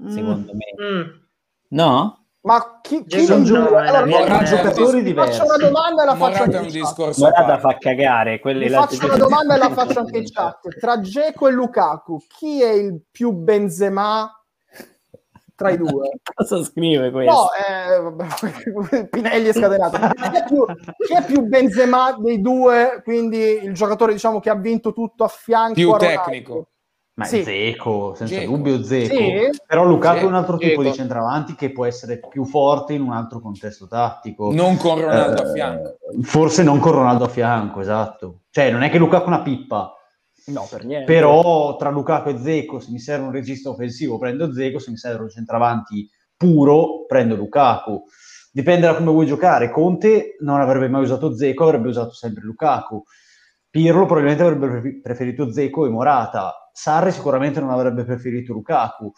Mm. 0.00 0.08
secondo 0.10 0.52
me. 0.54 0.84
Mm. 0.84 1.10
No? 1.70 2.24
Ma 2.48 2.78
chi, 2.80 3.04
chi 3.04 3.04
Gesù 3.08 3.32
li 3.34 3.38
no, 3.40 3.44
giudica? 3.44 3.66
è 3.66 3.70
la 3.70 3.98
Allora, 3.98 4.08
Sono 4.08 4.18
Morata- 4.24 4.44
giocatori 4.44 5.02
vi 5.02 5.12
faccio 5.12 5.30
diversi. 5.30 5.42
una 5.42 5.56
domanda 5.68 6.02
e 6.02 6.06
la 6.06 6.14
faccio 6.14 6.38
Morata 6.38 6.58
anche 6.58 6.78
in 6.78 6.82
chat. 6.84 7.18
Morata 7.18 7.58
fa 7.58 7.78
cagare, 7.78 8.40
faccio 8.70 9.04
una 9.06 9.16
domanda 9.16 9.54
e 9.54 9.58
la 9.58 9.70
faccio 9.70 9.98
anche 9.98 10.16
in 10.16 10.24
chat. 10.32 10.78
Tra 10.80 11.00
Geco 11.00 11.48
e 11.48 11.50
Lukaku, 11.50 12.18
chi 12.26 12.62
è 12.62 12.70
il 12.70 13.02
più 13.10 13.32
Benzema 13.32 14.32
tra 15.54 15.68
i 15.70 15.76
due? 15.76 16.08
Cosa 16.34 16.64
scrive 16.64 17.10
questo? 17.10 17.34
No, 17.34 18.16
eh, 18.96 19.04
Pinelli 19.10 19.48
è 19.48 19.52
scatenato. 19.52 19.98
Chi 19.98 20.36
è, 20.38 20.44
più, 20.46 20.64
chi 21.06 21.14
è 21.14 21.24
più 21.26 21.42
Benzema 21.42 22.16
dei 22.18 22.40
due? 22.40 23.02
Quindi 23.04 23.62
il 23.62 23.74
giocatore 23.74 24.14
diciamo 24.14 24.40
che 24.40 24.48
ha 24.48 24.54
vinto 24.56 24.94
tutto 24.94 25.24
a 25.24 25.28
fianco 25.28 25.74
Più 25.74 25.90
a 25.90 25.98
Ronaldo? 25.98 26.20
tecnico. 26.22 26.68
Ma 27.18 27.24
Sì. 27.24 27.42
Zeco, 27.42 28.14
senza 28.14 28.36
Dzeko. 28.36 28.50
dubbio 28.56 28.82
Zeco. 28.84 29.14
Sì. 29.16 29.50
Però 29.66 29.84
Lukaku 29.84 30.20
è 30.20 30.24
un 30.24 30.34
altro 30.34 30.56
tipo 30.56 30.68
Dzeko. 30.80 30.82
di 30.82 30.92
centravanti 30.92 31.54
che 31.56 31.72
può 31.72 31.84
essere 31.84 32.20
più 32.20 32.44
forte 32.44 32.92
in 32.92 33.02
un 33.02 33.10
altro 33.12 33.40
contesto 33.40 33.88
tattico. 33.88 34.52
Non 34.52 34.76
con 34.76 35.00
Ronaldo 35.00 35.42
Eh, 35.42 35.48
a 35.48 35.52
fianco. 35.52 35.96
Forse 36.22 36.62
non 36.62 36.78
con 36.78 36.92
Ronaldo 36.92 37.24
a 37.24 37.28
fianco, 37.28 37.80
esatto. 37.80 38.42
Cioè, 38.50 38.70
non 38.70 38.82
è 38.82 38.90
che 38.90 38.98
Lukaku 38.98 39.24
è 39.24 39.26
una 39.26 39.42
pippa, 39.42 39.92
No, 40.46 40.64
per 40.70 40.84
niente. 40.84 41.12
però 41.12 41.74
tra 41.76 41.90
Lukaku 41.90 42.28
e 42.28 42.38
Zeco, 42.38 42.78
se 42.78 42.92
mi 42.92 43.00
serve 43.00 43.26
un 43.26 43.32
regista 43.32 43.68
offensivo 43.68 44.16
prendo 44.16 44.52
Zeco, 44.52 44.78
se 44.78 44.90
mi 44.92 44.96
serve 44.96 45.22
un 45.24 45.28
centravanti 45.30 46.08
puro 46.36 47.04
prendo 47.08 47.34
Lukaku. 47.34 48.00
Dipende 48.52 48.86
da 48.86 48.94
come 48.94 49.10
vuoi 49.10 49.26
giocare. 49.26 49.70
Conte 49.72 50.36
non 50.40 50.60
avrebbe 50.60 50.88
mai 50.88 51.02
usato 51.02 51.34
Zeco, 51.36 51.64
avrebbe 51.64 51.88
usato 51.88 52.12
sempre 52.12 52.44
Lukaku. 52.44 53.02
Pirlo 53.70 54.06
probabilmente 54.06 54.42
avrebbe 54.42 54.68
prefe- 54.68 55.00
preferito 55.02 55.52
Zeco 55.52 55.86
e 55.86 55.90
Morata. 55.90 56.70
Sarri 56.72 57.12
sicuramente 57.12 57.60
non 57.60 57.70
avrebbe 57.70 58.04
preferito 58.04 58.52
Lukaku. 58.52 59.10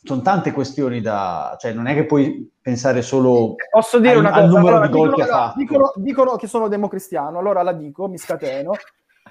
Sono 0.00 0.22
tante 0.22 0.52
questioni 0.52 1.00
da... 1.00 1.56
cioè 1.58 1.72
non 1.72 1.86
è 1.86 1.94
che 1.94 2.06
puoi 2.06 2.50
pensare 2.60 3.02
solo 3.02 3.54
Posso 3.70 3.98
dire 3.98 4.12
al- 4.14 4.18
una 4.18 4.32
al 4.32 4.44
cosa? 4.46 4.58
numero 4.58 4.76
Allora, 4.76 4.86
di 4.86 4.92
gol 4.92 5.08
dicono, 5.08 5.24
che 5.24 5.30
ha 5.30 5.36
fatto. 5.36 5.58
dicono- 5.58 5.92
dicono 5.96 6.36
che 6.36 6.46
sono 6.46 6.68
democristiano, 6.68 7.38
allora 7.38 7.62
la 7.62 7.72
dico, 7.72 8.08
mi 8.08 8.18
scateno. 8.18 8.72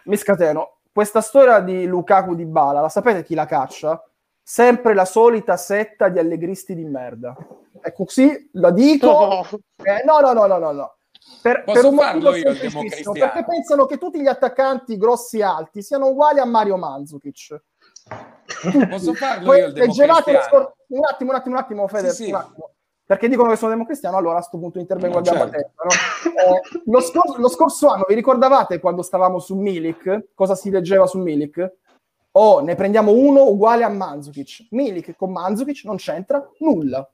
Mi 0.03 0.17
scateno. 0.17 0.77
Questa 0.91 1.21
storia 1.21 1.59
di 1.59 1.85
Lukaku 1.85 2.35
di 2.35 2.45
Bala, 2.45 2.81
la 2.81 2.89
sapete 2.89 3.23
chi 3.23 3.35
la 3.35 3.45
caccia? 3.45 4.01
Sempre 4.41 4.93
la 4.93 5.05
solita 5.05 5.57
setta 5.57 6.09
di 6.09 6.19
allegristi 6.19 6.73
di 6.73 6.85
merda. 6.85 7.35
È 7.81 7.91
così, 7.93 8.49
la 8.53 8.71
dico. 8.71 9.07
No. 9.07 9.45
Eh, 9.83 10.03
no, 10.05 10.19
no, 10.19 10.33
no, 10.33 10.45
no, 10.47 10.57
no, 10.57 10.71
no. 10.71 10.95
Per, 11.41 11.63
Posso 11.63 11.81
per 11.81 11.89
un 11.91 11.97
farlo 11.97 12.29
motivo 12.29 12.35
io 12.49 12.51
il 12.51 13.09
perché 13.13 13.45
pensano 13.45 13.85
che 13.85 13.97
tutti 13.97 14.19
gli 14.19 14.27
attaccanti 14.27 14.97
grossi 14.97 15.39
e 15.39 15.43
alti 15.43 15.81
siano 15.81 16.07
uguali 16.07 16.39
a 16.39 16.45
Mario 16.45 16.77
Mandzukic. 16.77 17.61
Posso 18.89 19.13
farlo 19.13 19.53
io 19.53 19.67
il 19.67 19.73
democristiano? 19.73 20.41
scor- 20.41 20.73
un 20.87 21.05
attimo, 21.05 21.31
un 21.31 21.35
attimo, 21.37 21.55
un 21.55 21.61
attimo, 21.61 21.87
Fede, 21.87 22.09
Sì, 22.09 22.23
sì. 22.25 22.29
un 22.29 22.35
attimo. 22.35 22.71
Perché 23.05 23.29
dicono 23.29 23.49
che 23.49 23.55
sono 23.55 23.71
democristiano, 23.71 24.17
allora 24.17 24.33
a 24.33 24.37
questo 24.39 24.57
punto 24.57 24.79
intervengo 24.79 25.15
No, 25.15 25.19
a 25.19 25.23
gamba 25.23 25.49
certo. 25.49 25.71
no? 25.83 26.31
Eh, 26.31 26.81
lo, 26.85 26.99
scor- 26.99 27.37
lo 27.37 27.47
scorso 27.47 27.87
anno, 27.87 28.03
vi 28.07 28.15
ricordavate 28.15 28.79
quando 28.79 29.01
stavamo 29.01 29.39
su 29.39 29.55
Milik? 29.55 30.29
Cosa 30.33 30.55
si 30.55 30.69
leggeva 30.69 31.07
su 31.07 31.17
Milik? 31.19 31.73
Oh, 32.31 32.59
ne 32.59 32.75
prendiamo 32.75 33.13
uno 33.13 33.43
uguale 33.47 33.83
a 33.85 33.89
Mandzukic. 33.89 34.67
Milik 34.71 35.15
con 35.15 35.31
Mandzukic 35.31 35.85
non 35.85 35.95
c'entra 35.95 36.45
nulla. 36.59 37.09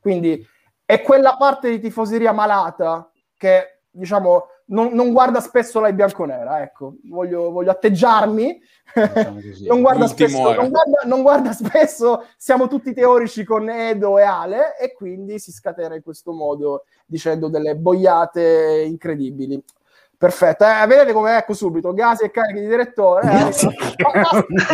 Quindi 0.00 0.44
è 0.84 1.00
quella 1.02 1.36
parte 1.36 1.70
di 1.70 1.78
tifoseria 1.80 2.32
malata 2.32 3.08
che, 3.36 3.80
diciamo, 3.90 4.46
non, 4.66 4.92
non 4.92 5.12
guarda 5.12 5.40
spesso 5.40 5.80
la 5.80 5.92
bianconera. 5.92 6.62
Ecco, 6.62 6.96
voglio, 7.04 7.50
voglio 7.50 7.70
atteggiarmi 7.70 8.60
diciamo 8.94 9.40
non 9.66 9.80
guarda, 9.80 10.06
spesso, 10.06 10.54
non, 10.54 10.70
guarda, 10.70 11.02
non 11.04 11.22
guarda 11.22 11.52
spesso, 11.52 12.24
siamo 12.36 12.66
tutti 12.66 12.94
teorici 12.94 13.44
con 13.44 13.68
Edo 13.68 14.18
e 14.18 14.22
Ale 14.22 14.76
e 14.78 14.92
quindi 14.92 15.38
si 15.38 15.52
scatena 15.52 15.94
in 15.94 16.02
questo 16.02 16.32
modo 16.32 16.84
dicendo 17.04 17.48
delle 17.48 17.76
boiate 17.76 18.84
incredibili. 18.86 19.62
Perfetto, 20.18 20.64
eh, 20.64 20.86
vedete 20.86 21.12
come 21.12 21.36
ecco 21.36 21.52
subito, 21.52 21.92
gasi 21.92 22.24
e 22.24 22.30
carichi 22.30 22.60
di 22.60 22.66
direttore. 22.68 23.22
eh, 23.30 23.42
basta, 23.44 23.68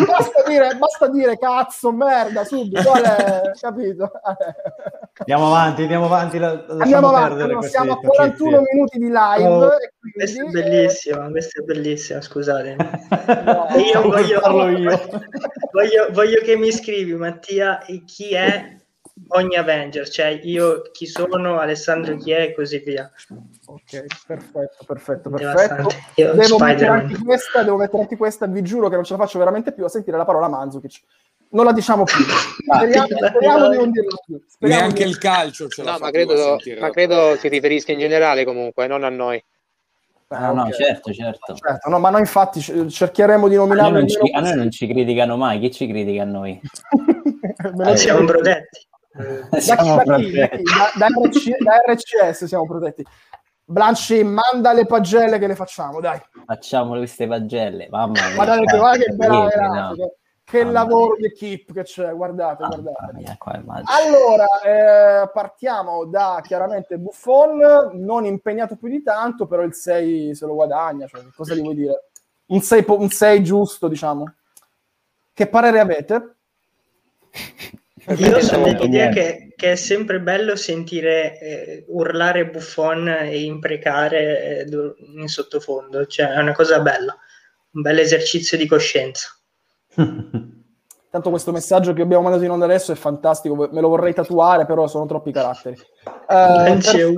basta 0.07 0.43
dire, 0.47 0.75
basta 0.77 1.09
dire 1.09 1.37
cazzo, 1.37 1.91
merda, 1.93 2.45
subito, 2.45 2.93
è? 2.95 3.51
capito? 3.61 4.11
Andiamo 5.19 5.47
avanti, 5.49 5.83
andiamo 5.83 6.05
avanti. 6.05 6.39
la- 6.39 6.65
Andiamo 6.79 7.09
avanti, 7.09 7.69
siamo 7.69 7.93
a 7.93 7.97
41 7.97 8.51
facezie. 8.51 8.69
minuti 8.73 8.99
di 8.99 9.07
live. 9.09 9.47
Oh. 9.49 9.65
e 9.73 9.93
Questa 10.13 10.39
è 10.39 10.43
quindi, 10.45 10.59
eh, 10.59 10.63
bellissima, 10.63 11.29
questa 11.31 11.61
è 11.61 11.65
bellissima, 11.65 12.21
scusate. 12.21 12.77
No. 13.45 13.67
Io 13.93 14.03
voglio- 14.03 14.69
io. 14.69 15.01
Voglio, 15.73 16.09
voglio 16.13 16.41
che 16.43 16.57
mi 16.57 16.71
scrivi, 16.71 17.15
Mattia, 17.15 17.85
e 17.85 18.05
chi 18.05 18.35
è 18.35 18.77
ogni 19.29 19.57
Avenger, 19.57 20.09
cioè 20.09 20.41
io 20.43 20.83
chi 20.93 21.07
sono, 21.07 21.59
Alessandro 21.59 22.17
chi 22.17 22.33
è 22.33 22.43
e 22.43 22.55
così 22.55 22.79
via. 22.79 23.11
Ok, 23.67 24.05
perfetto, 24.27 24.85
perfetto, 24.87 25.31
perfetto. 25.31 25.89
Io 26.17 26.33
Devo 26.35 26.59
mettere, 26.59 27.07
questa, 27.25 27.63
devo 27.63 27.77
mettere 27.77 28.03
anche 28.03 28.17
questa, 28.17 28.47
vi 28.47 28.63
giuro 28.63 28.89
che 28.89 28.97
non 28.97 29.05
ce 29.05 29.13
la 29.17 29.21
faccio 29.21 29.39
veramente 29.39 29.73
più 29.73 29.85
a 29.85 29.89
sentire 29.89 30.17
la 30.17 30.25
parola 30.25 30.49
Mandzukic. 30.49 31.01
Non 31.51 31.67
la 31.67 31.73
diciamo 31.73 32.05
più. 32.05 32.15
Speriamo, 32.75 33.07
speriamo 33.07 33.69
di 33.69 33.77
non 33.77 33.91
dirla 33.91 34.17
più. 34.25 34.43
Speriamo 34.47 34.81
Neanche 34.83 35.05
di- 35.05 35.11
il 35.11 35.19
calcio 35.19 35.69
ce 35.69 35.83
la 35.83 35.93
No, 35.93 35.99
ma 35.99 36.07
a 36.07 36.11
credo, 36.11 36.59
ma 36.81 36.91
credo 36.91 37.37
si 37.37 37.49
riferisca 37.49 37.93
in 37.93 37.99
generale 37.99 38.45
comunque, 38.45 38.87
non 38.87 39.05
a 39.05 39.09
noi. 39.11 39.43
Ah, 40.29 40.49
Ah, 40.49 40.53
no, 40.53 40.63
ok. 40.63 40.73
certo, 40.73 41.13
certo. 41.13 41.55
Certo, 41.55 41.91
no, 41.91 41.99
ma 41.99 42.09
noi 42.09 42.21
infatti 42.21 42.61
cercheremo 42.61 43.49
di 43.49 43.55
A 43.55 43.59
nominarlo 43.59 43.93
meno 43.99 44.07
a 44.33 44.41
noi 44.41 44.57
non 44.57 44.71
ci 44.71 44.87
criticano 44.87 45.37
mai, 45.37 45.59
chi 45.61 45.71
ci 45.71 45.87
critica 45.87 46.23
a 46.23 46.27
noi? 46.27 46.59
Eh, 47.85 47.97
Siamo 47.97 48.25
protetti. 48.25 48.87
Da, 49.51 49.61
Siamo 49.61 49.97
da 49.97 50.03
chi? 50.17 50.33
Da, 50.33 50.47
protetti. 50.49 50.57
chi? 50.57 50.63
Da- 50.63 50.93
da 50.97 51.07
RC 51.07 51.57
da 51.59 51.93
RCS 51.93 52.45
siamo 52.45 52.67
protetti. 52.67 53.05
Blanci, 53.65 54.23
manda 54.25 54.73
le 54.73 54.87
pagelle 54.87 55.39
che 55.39 55.47
le 55.47 55.55
facciamo, 55.55 56.01
dai. 56.01 56.21
Facciamo 56.47 56.97
queste 56.97 57.27
pagelle, 57.27 57.89
mamma 57.91 58.13
mia. 58.13 58.35
Guardate 58.35 58.65
che, 58.65 58.77
guarda 58.77 59.05
che 59.05 59.13
bella 59.13 59.45
verata, 59.45 59.89
no? 59.97 60.13
che, 60.45 60.65
Mamma 60.65 60.73
lavoro 60.73 61.17
mia. 61.17 61.17
di 61.17 61.25
equip 61.35 61.73
che 61.73 61.83
c'è, 61.85 62.13
guardate, 62.15 62.63
Mamma 62.63 62.77
guardate. 62.77 63.13
mia, 63.15 63.37
qua. 63.39 63.63
Allora, 63.85 64.47
eh, 64.63 65.31
partiamo 65.33 66.05
da 66.05 66.41
chiaramente 66.45 66.99
Buffon, 66.99 67.91
non 67.95 68.25
impegnato 68.27 68.77
più 68.77 68.89
di 68.89 69.03
tanto, 69.03 69.47
però 69.47 69.63
il 69.63 69.75
6 69.75 70.35
se 70.35 70.45
lo 70.45 70.55
guadagna, 70.55 71.07
cioè, 71.07 71.23
cosa 71.35 71.55
gli 71.55 71.63
vuoi 71.63 71.75
dire? 71.77 72.09
Un 72.47 72.61
6, 72.61 72.83
po- 72.83 72.99
un 72.99 73.09
6 73.09 73.43
giusto, 73.43 73.89
diciamo. 73.89 74.25
Che 75.33 75.47
parere 75.47 75.81
avete? 75.81 76.35
Io 78.09 78.41
sono 78.41 78.67
No, 78.67 78.73
dell'idea 78.73 79.11
che, 79.11 79.53
che 79.55 79.73
è 79.73 79.77
sempre 79.77 80.21
bello 80.21 80.57
sentire 80.57 81.39
eh, 81.39 81.85
urlare 81.89 82.49
Buffon 82.49 83.09
e 83.09 83.43
imprecare 83.43 84.67
eh, 84.67 84.95
in 85.15 85.29
sottofondo, 85.29 86.07
cioè 86.07 86.29
è 86.29 86.41
una 86.41 86.53
cosa 86.53 86.81
bella, 86.81 87.17
un 87.73 87.83
bel 87.83 87.99
esercizio 87.99 88.57
di 88.57 88.67
coscienza. 88.67 89.29
Tanto 91.13 91.29
questo 91.29 91.53
messaggio 91.53 91.93
che 91.93 92.01
abbiamo 92.01 92.23
mandato 92.23 92.45
in 92.45 92.51
onda 92.51 92.65
adesso 92.65 92.91
è 92.91 92.95
fantastico, 92.95 93.55
me 93.55 93.81
lo 93.83 93.89
vorrei 93.89 94.15
tatuare, 94.15 94.65
però 94.65 94.87
sono 94.87 95.05
troppi 95.05 95.31
caratteri. 95.31 95.77
Perfetto. 96.27 97.13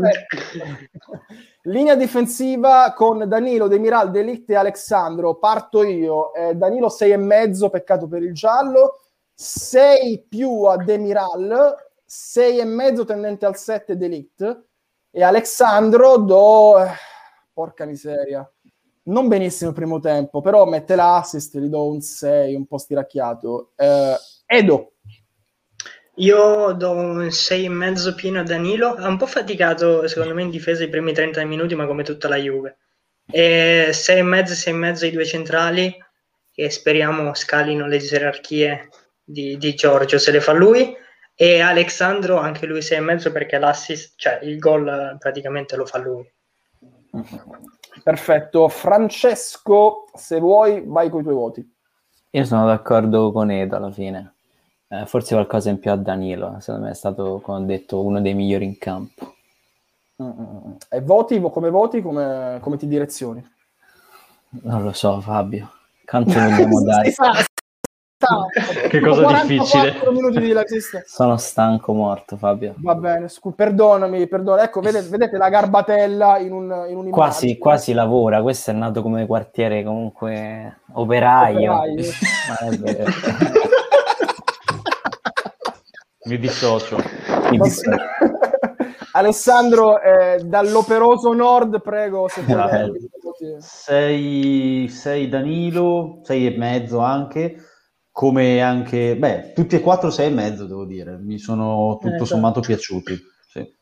Linea 1.62 1.95
difensiva 1.95 2.93
con 2.95 3.28
Danilo, 3.28 3.68
Demiral, 3.68 4.11
Delict 4.11 4.51
e 4.51 4.57
Alexandro. 4.57 5.37
Parto 5.37 5.85
io. 5.85 6.35
Eh, 6.35 6.57
Danilo 6.57 6.89
6 6.89 7.12
e 7.12 7.16
mezzo, 7.16 7.70
peccato 7.70 8.09
per 8.09 8.22
il 8.22 8.35
giallo. 8.35 9.04
6 9.35 10.26
più 10.28 10.62
a 10.64 10.76
Demiral, 10.76 11.74
6 12.05 12.59
e 12.59 12.64
mezzo 12.64 13.05
tendente 13.05 13.47
al 13.47 13.57
7 13.57 13.97
Delict. 13.97 14.64
E 15.11 15.22
Alexandro 15.22 16.18
do... 16.18 16.82
eh, 16.82 16.91
porca 17.53 17.85
miseria. 17.85 18.49
Non 19.05 19.28
benissimo 19.28 19.70
il 19.70 19.76
primo 19.76 20.01
tempo, 20.01 20.41
però 20.41 20.64
mette 20.64 20.95
l'assist, 20.95 21.59
gli 21.59 21.66
do 21.66 21.87
un 21.87 22.01
6, 22.01 22.55
un 22.55 22.66
po' 22.66 22.78
stiracchiato. 22.78 23.72
Eh, 23.76 24.16
Edo. 24.47 24.93
Io 26.18 26.72
do 26.72 26.91
un 26.93 27.26
6,5 27.26 28.14
pieno 28.14 28.41
a 28.41 28.45
Danilo, 28.45 28.95
ha 28.95 29.09
un 29.09 29.16
po' 29.16 29.26
faticato 29.26 30.07
secondo 30.07 30.32
me 30.32 30.43
in 30.43 30.51
difesa 30.51 30.85
i 30.85 30.89
primi 30.89 31.12
30 31.12 31.45
minuti, 31.45 31.74
ma 31.74 31.87
come 31.87 32.05
tutta 32.05 32.28
la 32.28 32.37
Juve. 32.37 32.78
E 33.26 33.89
6,5, 33.91 34.45
6,5 34.53 35.07
i 35.07 35.11
due 35.11 35.24
centrali, 35.24 35.97
che 36.53 36.70
speriamo 36.70 37.35
scalino 37.35 37.87
le 37.87 37.99
gerarchie 37.99 38.89
di, 39.25 39.57
di 39.57 39.75
Giorgio, 39.75 40.18
se 40.18 40.31
le 40.31 40.41
fa 40.41 40.53
lui. 40.53 40.97
E 41.37 41.61
Alexandro 41.61 42.39
anche 42.39 42.66
lui 42.66 42.79
6,5 42.79 43.33
perché 43.33 43.59
l'assist, 43.59 44.12
cioè 44.16 44.39
il 44.43 44.59
gol 44.59 45.16
praticamente 45.18 45.75
lo 45.75 45.85
fa 45.85 45.99
lui. 45.99 46.31
Perfetto. 48.03 48.68
Francesco, 48.68 50.05
se 50.14 50.39
vuoi, 50.39 50.83
vai 50.87 51.11
con 51.11 51.20
i 51.20 51.22
tuoi 51.25 51.35
voti. 51.35 51.72
Io 52.31 52.45
sono 52.45 52.66
d'accordo 52.66 53.33
con 53.33 53.51
Edo 53.51 53.77
alla 53.77 53.91
fine. 53.91 54.35
Eh, 54.89 55.07
forse 55.07 55.35
qualcosa 55.35 55.70
in 55.70 55.79
più 55.79 55.91
a 55.91 55.97
Danilo, 55.97 56.57
secondo 56.61 56.87
me 56.87 56.93
è 56.93 56.95
stato, 56.95 57.41
come 57.41 57.59
ho 57.59 57.64
detto, 57.64 58.05
uno 58.05 58.20
dei 58.20 58.35
migliori 58.35 58.64
in 58.64 58.79
campo. 58.79 59.35
E 60.89 61.01
voti, 61.01 61.41
come 61.41 61.70
voti, 61.70 62.01
come, 62.01 62.59
come 62.61 62.77
ti 62.77 62.87
direzioni? 62.87 63.45
Non 64.62 64.83
lo 64.83 64.93
so, 64.93 65.20
Fabio. 65.20 65.70
Quanto 66.05 66.33
vogliamo 66.33 66.83
dare? 66.85 67.12
Che 68.89 69.01
cosa 69.01 69.22
44 69.22 69.47
difficile. 69.47 70.11
minuti 70.12 70.39
di 70.41 70.47
live 70.47 70.64
Sono 71.07 71.37
stanco 71.37 71.93
morto, 71.93 72.37
Fabio. 72.37 72.75
Va 72.79 72.95
bene, 72.95 73.29
scu- 73.29 73.55
perdonami, 73.55 74.27
perdona. 74.27 74.62
Ecco, 74.62 74.81
vedete, 74.81 75.09
vedete 75.09 75.37
la 75.37 75.49
garbatella 75.49 76.39
in 76.39 76.53
un 76.53 76.85
in. 76.89 77.11
Quasi, 77.11 77.59
quasi 77.59 77.93
lavora, 77.93 78.43
questo 78.43 78.70
è 78.70 78.75
nato 78.75 79.03
come 79.03 79.27
quartiere 79.27 79.83
comunque 79.85 80.81
operaio. 80.93 81.72
Operaio. 81.72 82.05
Ma 82.49 82.57
è 82.66 82.77
vero. 82.77 83.11
Mi 86.27 86.39
dissocio. 86.39 86.97
Mi 87.51 87.59
Va 87.59 87.64
dis- 87.64 87.83
bene. 87.87 88.03
Alessandro, 89.16 90.01
eh, 90.01 90.41
dall'operoso 90.45 91.33
nord, 91.35 91.81
prego, 91.83 92.27
se 92.29 92.41
puoi 92.43 92.57
Va 92.57 92.64
dare 92.64 92.85
bene. 92.91 92.99
i 92.99 93.11
voti. 93.22 93.57
6, 93.61 95.29
Danilo, 95.29 96.18
6 96.22 96.47
e 96.53 96.57
mezzo 96.59 96.99
anche. 96.99 97.57
Come 98.15 98.61
anche, 98.61 99.17
beh, 99.17 99.55
tutti 99.55 99.75
e 99.75 99.81
quattro 99.81 100.09
sei 100.09 100.29
e 100.29 100.31
mezzo, 100.31 100.67
devo 100.67 100.85
dire, 100.85 101.19
mi 101.19 101.37
sono 101.37 101.99
tutto 102.01 102.15
esatto. 102.15 102.25
sommato 102.27 102.61
piaciuti. 102.61 103.21
Sì. 103.51 103.75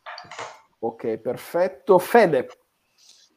Ok, 0.79 1.19
perfetto. 1.19 1.99
Fede. 1.99 2.49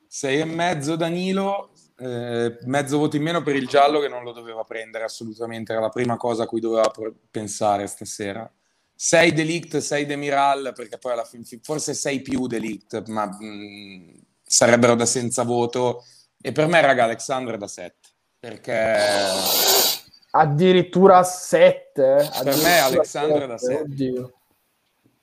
Sei 0.08 0.40
e 0.40 0.46
mezzo 0.46 0.96
Danilo, 0.96 1.72
eh, 1.98 2.60
mezzo 2.62 2.98
voto 2.98 3.18
in 3.18 3.24
meno 3.24 3.44
per 3.44 3.58
il 3.58 3.68
giallo 3.68 4.00
che 4.00 4.08
non 4.08 4.24
lo 4.24 4.32
doveva 4.32 4.64
prendere 4.64 5.04
assolutamente, 5.04 5.74
era 5.74 5.82
la 5.82 5.90
prima 5.90 6.16
cosa 6.16 6.44
a 6.44 6.48
cui 6.48 6.62
doveva 6.62 6.90
pr- 6.90 7.14
pensare 7.30 7.88
stasera. 7.88 8.50
6 8.96 9.34
Delict, 9.34 9.76
6 9.76 10.06
Demiral, 10.06 10.72
perché 10.74 10.98
poi 10.98 11.12
alla 11.12 11.26
fine, 11.26 11.44
forse 11.62 11.94
6 11.94 12.22
più 12.22 12.48
Delict, 12.48 13.06
ma 13.10 13.26
mh, 13.26 14.14
sarebbero 14.46 14.96
da 14.96 15.06
senza 15.06 15.44
voto. 15.44 16.06
E 16.40 16.54
per 16.54 16.68
me, 16.68 16.80
raga, 16.80 17.04
Alexandro 17.04 17.54
è 17.54 17.58
da 17.58 17.68
7, 17.68 17.96
perché 18.40 20.04
Addirittura 20.38 21.24
7. 21.24 22.30
per 22.44 22.58
me 22.58 22.80
Alexandro 22.80 23.44
è 23.44 23.48
da 23.48 23.58
7. 23.58 23.82
Oddio. 23.82 24.34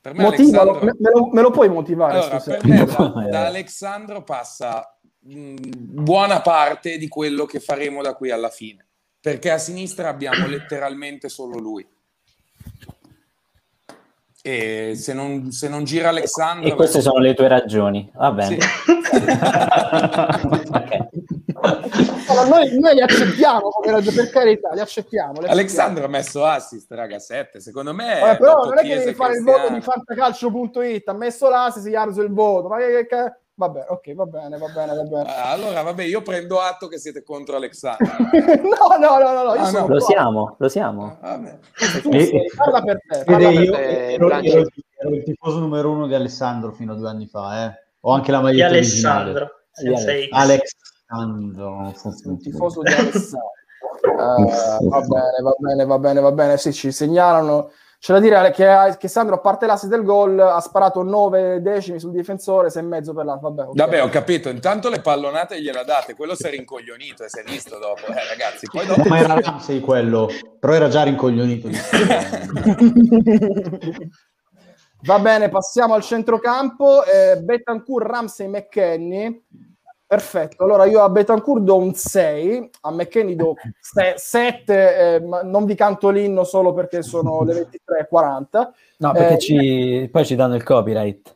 Per 0.01 0.15
me 0.15 0.23
Motivalo, 0.23 0.71
Alexandro- 0.71 0.85
me, 0.85 0.95
me 0.99 1.11
lo, 1.11 1.27
me 1.27 1.41
lo 1.41 1.51
puoi 1.51 1.69
motivare? 1.69 2.17
Allora, 2.17 2.39
per 2.39 2.65
me 2.65 2.83
da, 3.23 3.27
da 3.29 3.45
Alexandro 3.45 4.23
passa 4.23 4.97
mh, 5.19 5.53
buona 5.69 6.41
parte 6.41 6.97
di 6.97 7.07
quello 7.07 7.45
che 7.45 7.59
faremo 7.59 8.01
da 8.01 8.15
qui 8.15 8.31
alla 8.31 8.49
fine, 8.49 8.87
perché 9.21 9.51
a 9.51 9.59
sinistra 9.59 10.09
abbiamo 10.09 10.47
letteralmente 10.47 11.29
solo 11.29 11.59
lui. 11.59 11.87
E 14.41 14.95
se 14.95 15.13
non, 15.13 15.51
se 15.51 15.69
non 15.69 15.83
gira 15.85 16.09
Alexandro... 16.09 16.67
E 16.67 16.73
queste 16.73 16.99
sono 16.99 17.19
le 17.19 17.33
tue 17.33 17.47
ragioni. 17.47 18.11
Va 18.13 18.31
bene. 18.31 18.57
Sì. 18.59 18.59
Ok. 21.55 22.12
Allora, 22.39 22.57
noi, 22.57 22.79
noi 22.79 22.93
li 22.95 23.01
accettiamo, 23.01 23.69
per 23.81 24.29
carità, 24.29 24.69
li 24.73 24.79
accettiamo. 24.79 25.31
li 25.33 25.37
accettiamo. 25.37 25.51
Alexandro 25.51 26.05
ha 26.05 26.07
messo 26.07 26.43
assist, 26.45 26.91
raga, 26.91 27.19
7. 27.19 27.59
Secondo 27.59 27.93
me... 27.93 28.19
Vabbè, 28.19 28.37
però 28.37 28.63
non 28.65 28.77
è 28.77 28.81
che 28.81 28.97
devi 28.97 29.13
fare 29.13 29.37
il 29.37 29.43
voto 29.43 29.71
di 29.73 29.81
fantacalcio.it, 29.81 31.07
ha 31.07 31.13
messo 31.13 31.49
l'assist, 31.49 31.87
gli 31.87 31.95
ha 31.95 32.03
reso 32.05 32.21
il 32.21 32.31
voto. 32.33 32.67
Ma 32.67 32.77
che, 32.77 33.05
che- 33.07 33.37
Vabbè, 33.55 33.85
ok, 33.87 34.15
va 34.15 34.25
bene, 34.25 34.57
va 34.57 34.67
bene, 34.67 34.95
va 34.95 35.03
bene. 35.03 35.29
Ah, 35.31 35.51
Allora, 35.51 35.83
vabbè, 35.83 36.01
io 36.03 36.23
prendo 36.23 36.59
atto 36.59 36.87
che 36.87 36.97
siete 36.97 37.21
contro 37.21 37.55
Alexandro. 37.55 38.07
no, 38.17 38.97
no, 38.97 39.19
no, 39.19 39.31
no, 39.31 39.43
no, 39.43 39.53
io 39.53 39.61
Ah, 39.61 39.65
sono 39.65 39.85
no. 39.85 39.93
Lo 39.93 39.97
qua. 39.99 40.07
siamo, 40.07 40.55
lo 40.57 40.69
siamo. 40.69 41.17
Vabbè. 41.21 41.57
Tu 42.01 42.09
E- 42.13 42.25
sei- 42.25 42.51
parla 42.55 42.81
per 42.81 42.99
te. 43.07 43.23
Parla 43.23 43.49
per 43.49 43.61
io 43.61 43.71
te, 43.73 44.13
ero, 44.13 44.29
ero- 44.31 44.41
ero 44.41 45.09
il 45.15 45.23
tifoso 45.23 45.59
numero 45.59 45.91
uno 45.91 46.07
di 46.07 46.15
Alessandro 46.15 46.71
fino 46.71 46.93
a 46.93 46.95
due 46.95 47.09
anni 47.09 47.27
fa, 47.27 47.65
eh. 47.65 47.83
Ho 48.01 48.11
anche 48.11 48.31
la 48.31 48.37
Di 48.39 48.43
maglietta 48.45 48.71
originale. 48.73 49.21
Alessandro, 49.29 49.55
senza 49.71 50.35
Alex. 50.35 50.71
Sei 51.95 52.27
un 52.31 52.39
tifoso 52.39 52.81
di 52.81 52.91
Alessandro. 52.91 53.51
Eh, 54.03 54.87
va 54.87 54.99
bene, 54.99 55.41
va 55.41 55.55
bene, 55.57 55.85
va 55.85 55.99
bene, 55.99 56.19
va 56.19 56.31
bene. 56.31 56.57
Sì, 56.57 56.73
ci 56.73 56.91
segnalano. 56.91 57.69
C'è 58.03 58.11
da 58.11 58.19
dire 58.19 58.51
che, 58.51 58.97
che 58.99 59.07
Sandro, 59.07 59.35
a 59.35 59.39
parte 59.39 59.65
l'assist 59.65 59.89
del 59.89 60.03
gol, 60.03 60.37
ha 60.37 60.59
sparato 60.59 61.03
9 61.03 61.61
decimi 61.61 62.01
sul 62.01 62.11
difensore, 62.11 62.69
6 62.69 62.81
e 62.81 62.85
mezzo 62.85 63.13
per 63.13 63.23
l'altro. 63.23 63.47
Vabbè, 63.49 63.69
ok. 63.69 63.75
Vabbè, 63.77 64.03
ho 64.03 64.09
capito. 64.09 64.49
Intanto 64.49 64.89
le 64.89 64.99
pallonate 64.99 65.61
gliela 65.61 65.83
date. 65.83 66.13
Quello 66.13 66.35
si 66.35 66.45
è 66.45 66.49
rincoglionito 66.49 67.23
e 67.23 67.29
si 67.29 67.39
è 67.39 67.43
visto 67.43 67.79
dopo. 67.79 68.07
Eh, 68.07 68.27
ragazzi, 68.27 68.67
poi 68.69 68.85
dopo... 68.85 69.07
Ma 69.07 69.19
era 69.19 69.39
Ramsey 69.39 69.79
quello, 69.79 70.27
però 70.59 70.73
era 70.73 70.89
già 70.89 71.03
rincoglionito. 71.03 71.69
Va 75.05 75.19
bene, 75.19 75.47
passiamo 75.47 75.93
al 75.93 76.01
centrocampo. 76.01 77.05
Eh, 77.05 77.37
Betancourt, 77.37 78.05
Ramsey, 78.05 78.47
McKenny. 78.47 79.45
Perfetto, 80.13 80.63
allora 80.63 80.85
io 80.85 81.01
a 81.01 81.09
Betancourt 81.09 81.63
do 81.63 81.75
un 81.75 81.95
6, 81.95 82.69
a 82.81 82.91
McKenny 82.91 83.35
do 83.35 83.55
7, 83.79 85.23
ma 85.25 85.41
non 85.41 85.65
vi 85.65 85.73
canto 85.73 86.09
l'inno 86.11 86.43
solo 86.43 86.71
perché 86.71 87.01
sono 87.01 87.41
le 87.41 87.67
23.40. 88.11 88.69
No, 88.97 89.11
perché 89.11 89.33
Eh, 89.33 89.39
ci... 89.39 90.09
poi 90.11 90.23
ci 90.23 90.35
danno 90.35 90.53
il 90.53 90.61
copyright. 90.61 91.35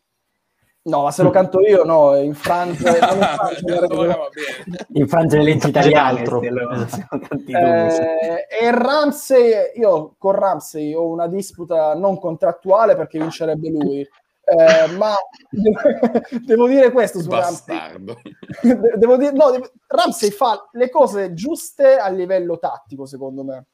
No, 0.84 1.02
ma 1.02 1.10
se 1.12 1.24
lo 1.24 1.32
canto 1.32 1.60
io, 1.62 1.86
no, 1.86 2.16
in 2.18 2.36
Francia... 2.36 2.90
in 2.92 2.98
Francia, 3.00 3.80
va 3.80 4.30
bene. 4.30 4.86
Infrangere 4.94 5.42
le 5.44 5.54
leggi 5.54 5.70
italiane. 5.70 6.20
altro. 6.20 6.40
canti 6.40 7.46
tu. 7.46 7.58
Eh, 7.58 8.48
e 8.62 8.72
Ramsey, 8.72 9.54
io 9.78 10.14
con 10.20 10.34
Ramsey 10.34 10.94
ho 10.94 11.08
una 11.08 11.28
disputa 11.28 11.96
non 11.96 12.20
contrattuale 12.20 12.96
perché 12.96 13.18
vincerebbe 13.18 13.70
lui. 13.70 14.08
Eh, 14.50 14.88
ma 14.96 15.14
devo 16.46 16.68
dire 16.68 16.90
questo 16.92 17.20
su 17.20 17.30
Ramsey. 17.30 17.76
Bastardo. 17.76 18.22
De- 18.62 18.94
devo 18.96 19.18
dire, 19.18 19.32
no, 19.34 19.52
devo- 19.52 19.70
Ramsey 19.88 20.30
fa 20.32 20.70
le 20.72 20.90
cose 20.90 21.34
giuste 21.34 21.98
a 21.98 22.08
livello 22.08 22.58
tattico, 22.58 23.06
secondo 23.06 23.44
me. 23.44 23.66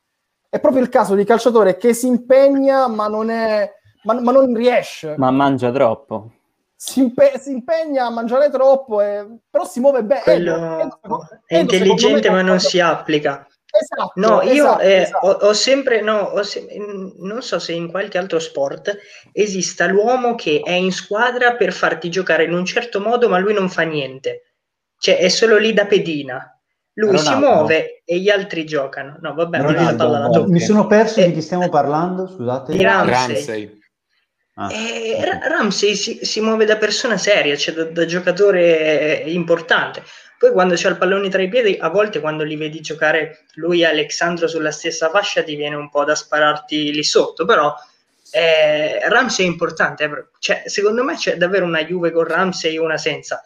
È 0.49 0.59
proprio 0.59 0.81
il 0.81 0.89
caso 0.89 1.13
di 1.13 1.25
calciatore 1.25 1.77
che 1.77 1.93
si 1.93 2.07
impegna, 2.07 2.87
ma 2.87 3.07
non 3.07 3.29
è, 3.29 3.71
ma, 4.03 4.19
ma 4.19 4.31
non 4.31 4.51
riesce. 4.55 5.13
Ma 5.17 5.29
mangia 5.29 5.71
troppo. 5.71 6.31
Si, 6.75 6.99
impe- 7.01 7.39
si 7.39 7.51
impegna 7.51 8.05
a 8.07 8.09
mangiare 8.09 8.49
troppo, 8.49 8.99
e- 8.99 9.25
però 9.49 9.65
si 9.65 9.79
muove 9.79 10.03
bene. 10.03 10.21
Quello 10.23 10.55
è 10.55 10.89
secondo 10.89 11.27
intelligente 11.47 12.29
me, 12.29 12.35
ma 12.35 12.41
non 12.41 12.59
si 12.59 12.79
applica. 12.79 13.47
Esatto. 13.75 14.11
No, 14.15 14.41
io 14.43 14.51
esatto, 14.51 14.79
eh, 14.81 14.93
esatto. 15.01 15.25
Ho, 15.27 15.31
ho 15.47 15.53
sempre, 15.53 16.01
no, 16.01 16.17
ho 16.19 16.43
se- 16.43 16.67
non 17.17 17.41
so 17.41 17.57
se 17.57 17.71
in 17.73 17.89
qualche 17.89 18.19
altro 18.19 18.37
sport 18.39 18.95
esista 19.31 19.87
l'uomo 19.87 20.35
che 20.35 20.61
è 20.63 20.71
in 20.73 20.91
squadra 20.91 21.55
per 21.55 21.73
farti 21.73 22.09
giocare 22.11 22.43
in 22.43 22.53
un 22.53 22.65
certo 22.65 22.99
modo, 23.01 23.27
ma 23.29 23.39
lui 23.39 23.53
non 23.53 23.69
fa 23.69 23.81
niente. 23.81 24.53
Cioè, 24.97 25.17
è 25.17 25.27
solo 25.29 25.57
lì 25.57 25.73
da 25.73 25.85
pedina. 25.85 26.47
Lui 26.95 27.17
si 27.17 27.25
Ronaldo. 27.33 27.47
muove 27.47 28.03
e 28.05 28.19
gli 28.19 28.29
altri 28.29 28.63
giocano. 28.65 29.17
No, 29.21 29.33
vabbè, 29.33 29.57
non 29.57 29.71
è 29.71 29.73
la 29.73 29.79
Ronaldo, 29.89 30.07
la 30.07 30.19
no. 30.27 30.45
Mi 30.45 30.59
sono 30.59 30.85
perso 30.85 31.19
Eh, 31.21 31.25
di 31.27 31.33
chi 31.33 31.41
stiamo 31.41 31.67
parlando, 31.69 32.27
scusate. 32.27 32.71
di 32.73 32.83
Ramsey. 32.83 33.11
Ramsey. 33.11 33.81
Ah, 34.55 34.71
Eh, 34.71 35.15
ok. 35.17 35.25
Ra- 35.25 35.47
Ramsey 35.47 35.95
si, 35.95 36.19
si 36.21 36.39
muove 36.39 36.65
da 36.65 36.77
persona 36.77 37.17
seria, 37.17 37.55
cioè 37.57 37.73
da, 37.73 37.83
da 37.85 38.05
giocatore 38.05 39.23
importante. 39.25 40.03
Poi 40.43 40.51
quando 40.51 40.73
c'ha 40.75 40.89
il 40.89 40.97
pallone 40.97 41.29
tra 41.29 41.41
i 41.41 41.47
piedi, 41.47 41.77
a 41.79 41.87
volte 41.87 42.19
quando 42.19 42.43
li 42.43 42.57
vedi 42.57 42.81
giocare 42.81 43.45
lui 43.53 43.79
e 43.79 43.85
Alexandro 43.85 44.45
sulla 44.49 44.71
stessa 44.71 45.09
fascia 45.09 45.41
ti 45.41 45.55
viene 45.55 45.77
un 45.77 45.89
po' 45.89 46.03
da 46.03 46.15
spararti 46.15 46.91
lì 46.91 47.01
sotto, 47.01 47.45
però 47.45 47.73
eh, 48.29 49.07
Ramsey 49.07 49.45
è 49.45 49.47
importante, 49.47 50.03
eh, 50.03 50.25
cioè, 50.39 50.63
secondo 50.65 51.01
me 51.01 51.15
c'è 51.15 51.37
davvero 51.37 51.63
una 51.63 51.85
Juve 51.85 52.11
con 52.11 52.25
Ramsey 52.25 52.75
e 52.75 52.79
una 52.79 52.97
senza. 52.97 53.41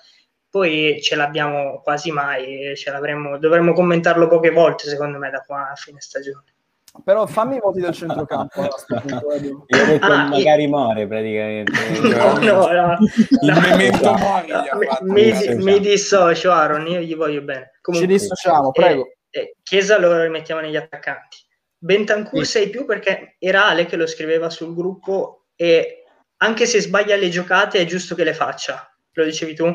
Poi 0.49 0.99
ce 0.99 1.15
l'abbiamo 1.15 1.81
quasi 1.83 2.09
mai, 2.09 2.75
ce 2.75 2.89
l'avremmo, 2.89 3.37
dovremmo 3.37 3.73
commentarlo 3.73 4.27
poche 4.27 4.49
volte 4.49 4.89
secondo 4.89 5.19
me 5.19 5.29
da 5.29 5.43
qua 5.45 5.69
a 5.69 5.75
fine 5.75 6.01
stagione. 6.01 6.56
Però 7.03 7.25
fammi 7.25 7.55
i 7.55 7.59
voti 7.59 7.79
del 7.81 7.93
centrocampo. 7.93 8.67
punto. 8.87 9.33
Io 9.67 9.81
ho 9.81 9.85
detto 9.85 10.05
Ah, 10.05 10.27
magari 10.27 10.67
muore 10.67 11.07
praticamente. 11.07 11.71
No, 12.01 12.37
no, 12.39 12.71
no. 12.71 12.97
Il 13.41 13.53
No. 13.53 13.59
memento 13.59 14.13
mori 14.13 14.51
ha 14.51 14.75
Mi- 14.75 14.85
fatto. 14.85 15.03
mi, 15.05 15.33
Sì, 15.35 15.53
mi 15.55 15.73
sì. 15.73 15.79
dissocio 15.79 16.51
Aaron, 16.51 16.87
io 16.87 16.99
gli 16.99 17.15
voglio 17.15 17.41
bene. 17.41 17.71
Ci 17.75 17.79
Comunque, 17.81 18.07
dissociamo, 18.13 18.69
eh, 18.69 18.71
prego. 18.81 19.07
eh, 19.29 19.55
Chiesa 19.63 19.97
lo 19.99 20.21
rimettiamo 20.21 20.61
negli 20.61 20.75
attaccanti. 20.75 21.37
Bentancur 21.77 22.43
Sì. 22.45 22.51
6 22.59 22.69
più 22.69 22.85
perché 22.85 23.35
era 23.39 23.65
Ale 23.67 23.85
che 23.85 23.95
lo 23.95 24.07
scriveva 24.07 24.49
sul 24.49 24.73
gruppo 24.73 25.45
e 25.55 26.03
anche 26.37 26.65
se 26.65 26.81
sbaglia 26.81 27.15
le 27.15 27.29
giocate 27.29 27.79
è 27.79 27.85
giusto 27.85 28.15
che 28.15 28.23
le 28.23 28.33
faccia. 28.33 28.89
Lo 29.13 29.23
dicevi 29.23 29.53
tu? 29.55 29.65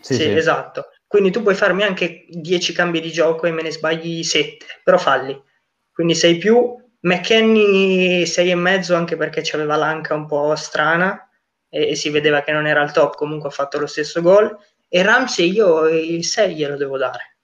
Sì, 0.00 0.14
sì. 0.14 0.30
esatto. 0.30 0.90
Quindi 1.06 1.30
tu 1.30 1.42
puoi 1.42 1.54
farmi 1.54 1.82
anche 1.82 2.24
10 2.28 2.72
cambi 2.72 3.00
di 3.00 3.10
gioco 3.12 3.46
e 3.46 3.52
me 3.52 3.62
ne 3.62 3.70
sbagli 3.70 4.22
7, 4.22 4.66
però 4.82 4.98
falli. 4.98 5.40
Quindi 5.94 6.16
6 6.16 6.38
più. 6.38 6.76
McKenny 7.00 8.26
6 8.26 8.50
e 8.50 8.54
mezzo 8.54 8.94
anche 8.96 9.16
perché 9.16 9.42
c'aveva 9.44 9.76
l'anca 9.76 10.14
un 10.14 10.26
po' 10.26 10.54
strana 10.56 11.28
e, 11.68 11.90
e 11.90 11.94
si 11.94 12.10
vedeva 12.10 12.42
che 12.42 12.50
non 12.50 12.66
era 12.66 12.80
al 12.80 12.92
top, 12.92 13.14
comunque 13.14 13.48
ha 13.48 13.52
fatto 13.52 13.78
lo 13.78 13.86
stesso 13.86 14.20
gol. 14.20 14.56
E 14.88 15.02
Ramsey 15.02 15.52
io 15.52 15.86
il 15.88 16.24
6 16.24 16.54
glielo 16.54 16.76
devo 16.76 16.98
dare 16.98 17.36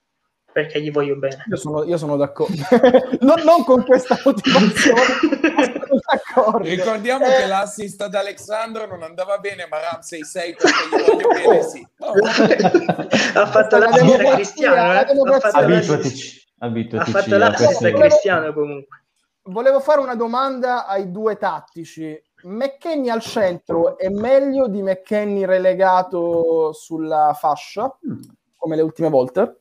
perché 0.52 0.80
gli 0.80 0.90
voglio 0.90 1.16
bene. 1.16 1.44
Io 1.48 1.56
sono, 1.56 1.84
io 1.84 1.96
sono 1.96 2.16
d'accordo. 2.16 2.56
non, 3.20 3.40
non 3.44 3.64
con 3.64 3.84
questa 3.84 4.18
motivazione, 4.24 5.00
d'accordo. 6.10 6.58
Ricordiamo 6.68 7.26
Eh, 7.26 7.36
che 7.40 7.46
l'assist 7.46 8.00
ad 8.02 8.14
Alexandro 8.14 8.86
non 8.86 9.02
andava 9.02 9.38
bene, 9.38 9.66
ma 9.68 9.78
Ramsey 9.80 10.24
6 10.24 10.56
perché 10.56 10.86
gli 10.86 11.06
voglio 11.06 11.28
bene, 11.28 11.62
sì. 11.62 11.86
Oh, 11.98 12.12
ha 13.40 13.46
fatto 13.46 13.78
la 13.78 13.88
la 13.88 13.94
a 13.94 13.98
democrazia, 13.98 14.34
Cristiano, 14.34 14.90
eh? 14.90 14.94
la 14.94 15.04
Abituatici, 16.62 16.96
ha 16.96 17.18
abituatici 17.18 17.30
fatto 17.30 17.34
a 17.34 17.38
l'assist 17.38 17.80
questi- 17.80 17.86
a 17.86 17.92
Cristiano 17.92 18.52
comunque. 18.52 19.04
Volevo 19.42 19.80
fare 19.80 20.00
una 20.00 20.14
domanda 20.14 20.86
ai 20.86 21.10
due 21.10 21.36
tattici. 21.36 22.20
McKenny 22.42 23.08
al 23.08 23.20
centro 23.20 23.98
è 23.98 24.08
meglio 24.08 24.68
di 24.68 24.82
McKenny 24.82 25.44
relegato 25.44 26.72
sulla 26.72 27.34
fascia, 27.38 27.98
come 28.56 28.76
le 28.76 28.82
ultime 28.82 29.08
volte? 29.08 29.60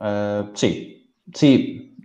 Eh, 0.00 0.50
sì, 0.52 1.12
sì. 1.30 1.96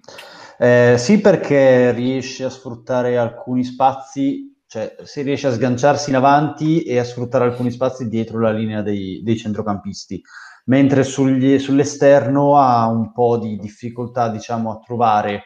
Eh, 0.57 0.95
sì, 0.97 1.19
perché 1.19 1.91
riesce 1.91 2.43
a 2.43 2.49
sfruttare 2.49 3.17
alcuni 3.17 3.63
spazi, 3.63 4.55
cioè 4.67 4.95
si 5.03 5.21
riesce 5.21 5.47
a 5.47 5.51
sganciarsi 5.51 6.09
in 6.11 6.15
avanti 6.15 6.83
e 6.83 6.99
a 6.99 7.03
sfruttare 7.03 7.45
alcuni 7.45 7.71
spazi 7.71 8.07
dietro 8.07 8.39
la 8.39 8.51
linea 8.51 8.81
dei, 8.81 9.21
dei 9.23 9.37
centrocampisti, 9.37 10.21
mentre 10.65 11.03
sugli- 11.03 11.59
sull'esterno 11.59 12.57
ha 12.57 12.87
un 12.87 13.11
po' 13.11 13.37
di 13.37 13.57
difficoltà, 13.57 14.29
diciamo, 14.29 14.71
a 14.71 14.79
trovare 14.79 15.43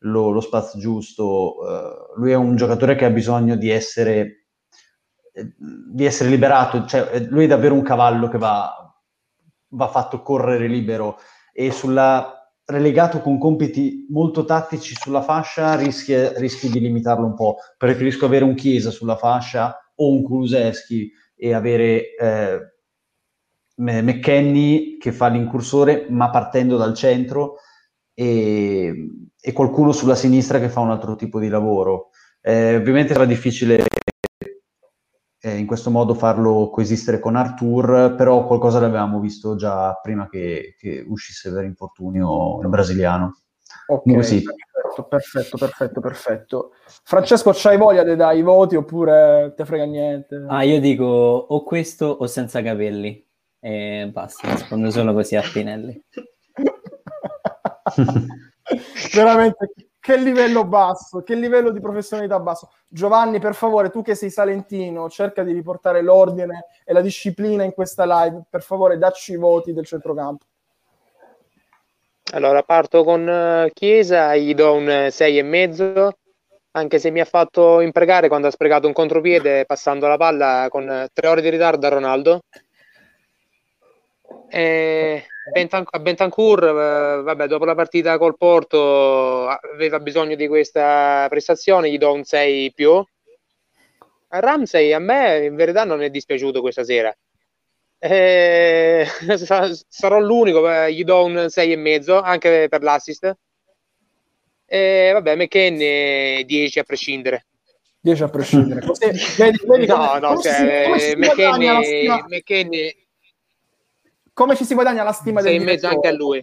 lo, 0.00 0.30
lo 0.30 0.40
spazio 0.40 0.78
giusto. 0.78 1.56
Uh, 1.58 2.20
lui 2.20 2.32
è 2.32 2.36
un 2.36 2.56
giocatore 2.56 2.94
che 2.96 3.04
ha 3.04 3.10
bisogno 3.10 3.56
di 3.56 3.70
essere, 3.70 4.46
eh, 5.32 5.54
di 5.58 6.04
essere 6.04 6.30
liberato, 6.30 6.84
cioè 6.86 7.26
lui 7.28 7.44
è 7.44 7.48
davvero 7.48 7.74
un 7.74 7.82
cavallo 7.82 8.28
che 8.28 8.38
va, 8.38 8.72
va 9.68 9.88
fatto 9.88 10.22
correre 10.22 10.66
libero 10.66 11.18
e 11.52 11.70
sulla 11.70 12.34
relegato 12.70 13.20
con 13.20 13.36
compiti 13.36 14.06
molto 14.10 14.44
tattici 14.44 14.94
sulla 14.94 15.22
fascia 15.22 15.74
rischi, 15.74 16.14
rischi 16.38 16.70
di 16.70 16.80
limitarlo 16.80 17.26
un 17.26 17.34
po'. 17.34 17.56
Preferisco 17.76 18.26
avere 18.26 18.44
un 18.44 18.54
Chiesa 18.54 18.90
sulla 18.90 19.16
fascia 19.16 19.76
o 19.96 20.08
un 20.08 20.22
Kuluseschi 20.22 21.10
e 21.34 21.52
avere 21.52 22.14
eh, 22.14 22.69
McKenny 23.80 24.98
che 24.98 25.12
fa 25.12 25.28
l'incursore 25.28 26.06
ma 26.10 26.28
partendo 26.30 26.76
dal 26.76 26.94
centro 26.94 27.56
e, 28.12 29.08
e, 29.40 29.52
qualcuno 29.52 29.92
sulla 29.92 30.14
sinistra 30.14 30.58
che 30.58 30.68
fa 30.68 30.80
un 30.80 30.90
altro 30.90 31.16
tipo 31.16 31.40
di 31.40 31.48
lavoro. 31.48 32.10
Eh, 32.42 32.76
ovviamente 32.76 33.14
sarà 33.14 33.24
difficile 33.24 33.86
eh, 35.42 35.56
in 35.56 35.66
questo 35.66 35.90
modo 35.90 36.14
farlo 36.14 36.68
coesistere 36.70 37.18
con 37.18 37.36
Artur, 37.36 38.14
però 38.14 38.46
qualcosa 38.46 38.80
l'avevamo 38.80 39.20
visto 39.20 39.56
già 39.56 39.98
prima 40.02 40.28
che, 40.28 40.74
che 40.78 41.02
uscisse 41.08 41.50
per 41.50 41.64
infortunio 41.64 42.60
il 42.60 42.68
brasiliano. 42.68 43.38
Ok, 43.86 44.24
sì. 44.24 44.42
perfetto, 44.42 45.08
perfetto, 45.08 45.56
perfetto, 45.56 46.00
perfetto. 46.00 46.72
Francesco, 47.02 47.52
c'hai 47.54 47.78
voglia 47.78 48.04
di 48.04 48.14
dare 48.14 48.36
i 48.36 48.42
voti 48.42 48.76
oppure 48.76 49.54
te 49.56 49.64
frega 49.64 49.84
niente? 49.84 50.44
Ah, 50.48 50.62
io 50.62 50.78
dico 50.80 51.04
o 51.04 51.62
questo 51.64 52.04
o 52.06 52.26
senza 52.26 52.62
capelli. 52.62 53.28
E 53.60 54.08
basta, 54.10 54.50
rispondo 54.50 54.90
solo 54.90 55.12
così 55.12 55.36
a 55.36 55.42
Pinelli. 55.42 56.02
Veramente, 59.14 59.72
che 60.00 60.16
livello 60.16 60.64
basso, 60.64 61.22
che 61.22 61.34
livello 61.34 61.70
di 61.70 61.80
professionalità 61.80 62.40
basso. 62.40 62.70
Giovanni, 62.88 63.38
per 63.38 63.54
favore, 63.54 63.90
tu 63.90 64.02
che 64.02 64.14
sei 64.14 64.30
salentino, 64.30 65.10
cerca 65.10 65.42
di 65.42 65.52
riportare 65.52 66.00
l'ordine 66.00 66.68
e 66.84 66.94
la 66.94 67.02
disciplina 67.02 67.64
in 67.64 67.72
questa 67.72 68.04
live. 68.06 68.44
Per 68.48 68.62
favore, 68.62 68.96
dacci 68.96 69.32
i 69.32 69.36
voti 69.36 69.74
del 69.74 69.84
centrocampo. 69.84 70.46
Allora, 72.32 72.62
parto 72.62 73.04
con 73.04 73.26
uh, 73.26 73.70
Chiesa, 73.72 74.34
gli 74.36 74.54
do 74.54 74.72
un 74.72 74.86
6,5, 74.86 76.10
anche 76.72 76.98
se 76.98 77.10
mi 77.10 77.20
ha 77.20 77.24
fatto 77.24 77.80
impregare 77.80 78.28
quando 78.28 78.46
ha 78.46 78.52
sprecato 78.52 78.86
un 78.86 78.92
contropiede 78.92 79.66
passando 79.66 80.06
la 80.06 80.16
palla 80.16 80.66
con 80.70 81.08
tre 81.12 81.28
ore 81.28 81.42
di 81.42 81.50
ritardo 81.50 81.86
a 81.86 81.90
Ronaldo. 81.90 82.40
E 84.48 85.24
Bentan- 85.52 85.86
a 85.88 85.98
Bentancur, 85.98 86.64
eh, 86.64 87.22
vabbè, 87.22 87.46
dopo 87.46 87.64
la 87.64 87.74
partita 87.74 88.18
col 88.18 88.36
Porto 88.36 89.46
aveva 89.48 89.98
bisogno 90.00 90.34
di 90.34 90.46
questa 90.46 91.26
prestazione, 91.28 91.90
gli 91.90 91.98
do 91.98 92.12
un 92.12 92.24
6 92.24 92.72
più. 92.72 92.92
A 94.32 94.38
Ramsey 94.38 94.92
a 94.92 94.98
me 94.98 95.44
in 95.44 95.56
verità 95.56 95.84
non 95.84 96.02
è 96.02 96.10
dispiaciuto 96.10 96.60
questa 96.60 96.84
sera. 96.84 97.14
Eh, 98.02 99.06
sarò 99.36 100.18
l'unico, 100.20 100.66
eh, 100.70 100.90
gli 100.90 101.04
do 101.04 101.22
un 101.22 101.50
6 101.50 101.72
e 101.72 101.76
mezzo 101.76 102.18
anche 102.18 102.66
per 102.70 102.82
l'assist. 102.82 103.36
E 104.64 105.10
vabbè, 105.12 105.36
McKenny 105.36 106.42
10 106.46 106.78
a 106.78 106.84
prescindere. 106.84 107.44
10 108.00 108.22
a 108.22 108.28
prescindere. 108.28 108.86
Così, 108.86 109.04
vedi, 109.36 109.60
vedi 109.66 109.86
no, 109.86 109.96
come, 109.96 110.20
no, 110.20 110.28
come 110.28 110.42
cioè, 110.42 110.94
si, 110.96 111.16
McKenny, 111.16 112.06
McKenny 112.28 113.08
come 114.40 114.56
ci 114.56 114.64
si 114.64 114.72
guadagna 114.72 115.02
la 115.02 115.12
stima 115.12 115.42
Sei 115.42 115.52
del 115.52 115.60
in 115.60 115.66
mezzo 115.66 115.86
anche 115.86 116.08
a 116.08 116.12
lui. 116.12 116.40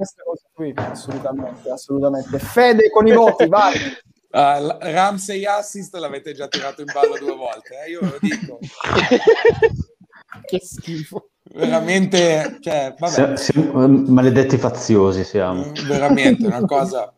Qui, 0.53 0.71
assolutamente, 0.75 1.71
assolutamente. 1.71 2.37
Fede 2.37 2.91
con 2.91 3.07
i 3.07 3.11
voti, 3.11 3.47
vai. 3.47 3.73
Uh, 4.29 4.77
Ramsey 4.81 5.45
assist 5.45 5.95
l'avete 5.95 6.33
già 6.33 6.49
tirato 6.49 6.81
in 6.81 6.91
ballo 6.93 7.17
due 7.17 7.33
volte, 7.33 7.75
eh? 7.85 7.91
io 7.91 8.01
ve 8.01 8.07
lo 8.07 8.17
dico. 8.19 8.59
che 10.45 10.59
schifo. 10.59 11.29
Veramente, 11.53 12.57
cioè, 12.59 12.93
vabbè. 12.99 13.37
Siamo, 13.37 13.87
maledetti 13.87 14.57
faziosi 14.57 15.23
siamo. 15.23 15.67
Mm, 15.67 15.87
veramente, 15.87 16.45
una 16.45 16.59
cosa... 16.65 17.11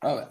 Vabbè. 0.00 0.28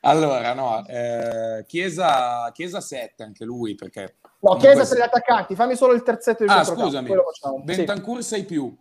Allora, 0.00 0.52
no, 0.54 0.84
eh, 0.86 1.64
Chiesa, 1.66 2.50
Chiesa 2.52 2.80
7 2.80 3.22
anche 3.22 3.44
lui, 3.44 3.76
perché... 3.76 4.16
No, 4.40 4.56
Chiesa 4.56 4.78
questo... 4.78 4.96
sei 4.96 5.04
gli 5.04 5.06
attaccanti, 5.06 5.54
fammi 5.54 5.76
solo 5.76 5.94
il 5.94 6.02
terzetto 6.02 6.44
di 6.44 6.50
Ah, 6.50 6.64
scusami, 6.64 7.10
Bentancur 7.62 8.22
sì. 8.22 8.28
sei 8.28 8.44
più. 8.44 8.76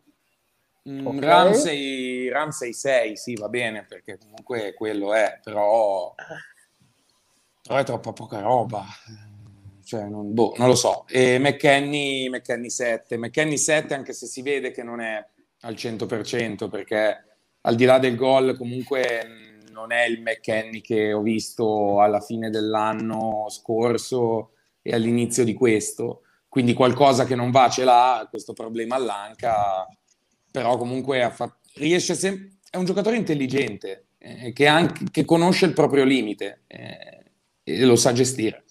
Mm, 0.88 1.07
okay. 1.07 1.19
Ramsey, 1.19 2.29
Ramsey 2.29 2.73
6, 2.73 3.17
sì, 3.17 3.36
va 3.36 3.49
bene, 3.49 3.86
perché 3.86 4.19
comunque 4.19 4.73
quello 4.75 5.13
è, 5.15 5.39
però, 5.43 6.13
però 7.63 7.79
è 7.79 7.83
troppa 7.83 8.13
poca 8.13 8.39
roba. 8.39 8.86
Cioè, 9.83 10.03
non, 10.03 10.33
boh, 10.33 10.53
non 10.57 10.67
lo 10.67 10.75
so. 10.75 11.05
E 11.07 11.39
McKenny, 11.39 12.29
McKenny 12.29 12.69
7. 12.69 13.17
McKenny 13.17 13.57
7 13.57 13.93
anche 13.93 14.13
se 14.13 14.27
si 14.27 14.41
vede 14.43 14.71
che 14.71 14.83
non 14.83 14.99
è 14.99 15.25
al 15.61 15.73
100%, 15.73 16.69
perché 16.69 17.25
al 17.61 17.75
di 17.75 17.86
là 17.86 17.97
del 17.97 18.15
gol 18.15 18.55
comunque 18.55 19.61
non 19.71 19.91
è 19.91 20.05
il 20.05 20.21
McKenny 20.21 20.81
che 20.81 21.13
ho 21.13 21.21
visto 21.21 21.99
alla 22.01 22.21
fine 22.21 22.49
dell'anno 22.49 23.47
scorso 23.49 24.51
e 24.83 24.93
all'inizio 24.93 25.43
di 25.43 25.53
questo. 25.53 26.21
Quindi 26.47 26.73
qualcosa 26.73 27.25
che 27.25 27.36
non 27.36 27.49
va 27.49 27.69
ce 27.69 27.83
l'ha, 27.83 28.27
questo 28.29 28.53
problema 28.53 28.95
all'anca 28.95 29.88
però 30.55 30.77
comunque 30.77 31.29
fatto, 31.33 31.57
riesce 31.73 32.15
sempre, 32.15 32.59
è 32.69 32.77
un 32.77 32.85
giocatore 32.85 33.17
intelligente, 33.17 34.05
eh, 34.17 34.53
che, 34.53 34.67
anche, 34.67 35.03
che, 35.11 35.25
conosce 35.25 35.65
il 35.65 35.73
proprio 35.73 36.05
limite 36.05 36.61
eh, 36.67 37.23
e 37.61 37.83
lo 37.83 37.97
sa 37.97 38.13
gestire. 38.13 38.63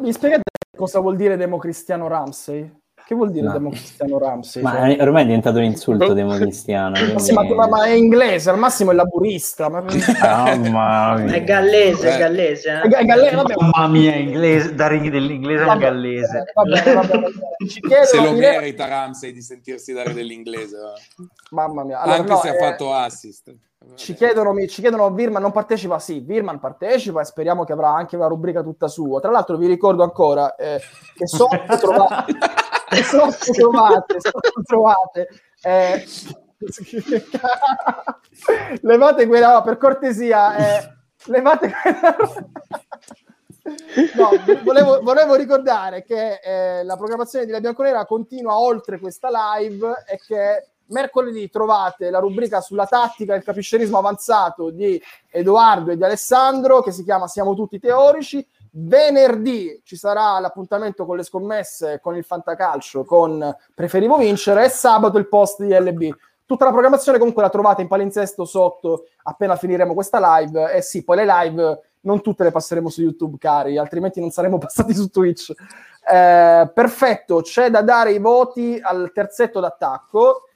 Mi 0.00 0.12
spiegate 0.12 0.42
cosa 0.76 0.98
vuol 0.98 1.14
dire 1.14 1.36
democristiano 1.36 2.08
Ramsey? 2.08 2.68
Che 3.04 3.14
vuol 3.14 3.30
dire 3.30 3.46
no. 3.46 3.52
democristiano 3.52 4.18
Ramsey? 4.18 4.62
Ma 4.62 4.72
cioè... 4.72 4.96
ormai 5.00 5.22
è 5.22 5.26
diventato 5.26 5.58
un 5.58 5.64
insulto 5.64 6.12
democristiano. 6.12 6.98
Quindi... 6.98 7.20
Sì, 7.20 7.32
ma, 7.32 7.42
ma, 7.66 7.84
è 7.84 7.90
inglese, 7.90 8.50
al 8.50 8.58
massimo 8.58 8.92
è 8.92 8.94
laburista. 8.94 9.68
Ma... 9.68 9.80
Oh, 9.80 11.16
è 11.26 11.44
gallese, 11.44 12.14
è 12.14 12.18
gallese. 12.18 12.80
Eh? 12.84 12.88
È 12.88 13.04
gallese 13.04 13.36
vabbè. 13.36 13.54
Mamma 13.58 13.88
mia, 13.88 14.14
inglese, 14.14 14.74
dare 14.74 15.00
dell'inglese 15.00 15.62
al 15.64 15.78
gallese. 15.78 16.44
Vabbè, 16.54 16.94
vabbè, 16.94 18.04
Se 18.04 18.20
lo 18.20 18.32
merita 18.32 18.86
Ramsey 18.86 19.32
di 19.32 19.42
sentirsi 19.42 19.92
dare 19.92 20.12
dell'inglese. 20.12 20.78
Mamma 21.50 21.84
mia. 21.84 22.00
Allora, 22.00 22.18
Anche 22.18 22.30
no, 22.30 22.38
se 22.38 22.48
ha 22.48 22.54
fatto 22.54 22.94
assist. 22.94 23.54
Ci 23.94 24.14
chiedono, 24.14 24.54
ci 24.66 24.80
chiedono 24.80 25.10
Virman 25.12 25.42
non 25.42 25.50
partecipa, 25.50 25.98
sì, 25.98 26.20
Virman 26.20 26.60
partecipa 26.60 27.20
e 27.20 27.24
speriamo 27.24 27.64
che 27.64 27.72
avrà 27.72 27.90
anche 27.90 28.16
una 28.16 28.26
rubrica 28.26 28.62
tutta 28.62 28.88
sua. 28.88 29.20
Tra 29.20 29.30
l'altro 29.30 29.56
vi 29.56 29.66
ricordo 29.66 30.02
ancora 30.02 30.54
eh, 30.54 30.80
che 31.14 31.26
sotto 31.26 31.76
trovate, 31.78 32.32
sotto 33.02 33.52
trovate, 33.52 34.20
sotto 34.20 34.62
trovate. 34.64 35.28
Eh, 35.62 36.04
levate 38.82 39.26
quella, 39.26 39.54
no, 39.54 39.62
per 39.62 39.78
cortesia, 39.78 40.56
eh, 40.56 40.92
levate 41.26 41.70
quella... 41.70 42.16
No, 44.14 44.30
volevo, 44.64 45.00
volevo, 45.02 45.36
ricordare 45.36 46.02
che 46.02 46.40
eh, 46.42 46.82
la 46.82 46.96
programmazione 46.96 47.46
di 47.46 47.52
La 47.52 47.60
Bianconera 47.60 48.04
continua 48.06 48.58
oltre 48.58 48.98
questa 48.98 49.28
live 49.30 50.04
e 50.08 50.18
che 50.26 50.66
mercoledì 50.86 51.48
trovate 51.48 52.10
la 52.10 52.18
rubrica 52.18 52.60
sulla 52.60 52.86
tattica 52.86 53.34
e 53.34 53.38
il 53.38 53.44
capiscerismo 53.44 53.98
avanzato 53.98 54.70
di 54.70 55.00
Edoardo 55.30 55.92
e 55.92 55.96
di 55.96 56.04
Alessandro 56.04 56.82
che 56.82 56.90
si 56.90 57.04
chiama 57.04 57.28
Siamo 57.28 57.54
tutti 57.54 57.78
teorici. 57.78 58.44
Venerdì 58.74 59.82
ci 59.84 59.96
sarà 59.96 60.38
l'appuntamento 60.38 61.04
con 61.04 61.16
le 61.16 61.22
scommesse, 61.22 62.00
con 62.00 62.16
il 62.16 62.24
fantacalcio, 62.24 63.04
con 63.04 63.54
Preferivo 63.74 64.16
vincere 64.16 64.64
e 64.64 64.68
sabato 64.70 65.18
il 65.18 65.28
post 65.28 65.62
di 65.62 65.74
LB. 65.74 66.10
Tutta 66.46 66.64
la 66.64 66.70
programmazione 66.70 67.18
comunque 67.18 67.42
la 67.42 67.50
trovate 67.50 67.82
in 67.82 67.88
palinsesto 67.88 68.44
sotto 68.44 69.04
appena 69.24 69.56
finiremo 69.56 69.92
questa 69.92 70.38
live. 70.38 70.72
E 70.72 70.78
eh 70.78 70.82
sì, 70.82 71.04
poi 71.04 71.16
le 71.16 71.26
live 71.26 71.80
non 72.00 72.22
tutte 72.22 72.44
le 72.44 72.50
passeremo 72.50 72.88
su 72.88 73.02
YouTube, 73.02 73.36
cari, 73.38 73.76
altrimenti 73.76 74.20
non 74.20 74.30
saremo 74.30 74.56
passati 74.58 74.94
su 74.94 75.08
Twitch. 75.08 75.52
Eh, 76.10 76.70
perfetto, 76.72 77.42
c'è 77.42 77.70
da 77.70 77.82
dare 77.82 78.12
i 78.12 78.18
voti 78.18 78.78
al 78.82 79.12
terzetto 79.12 79.60
d'attacco 79.60 80.46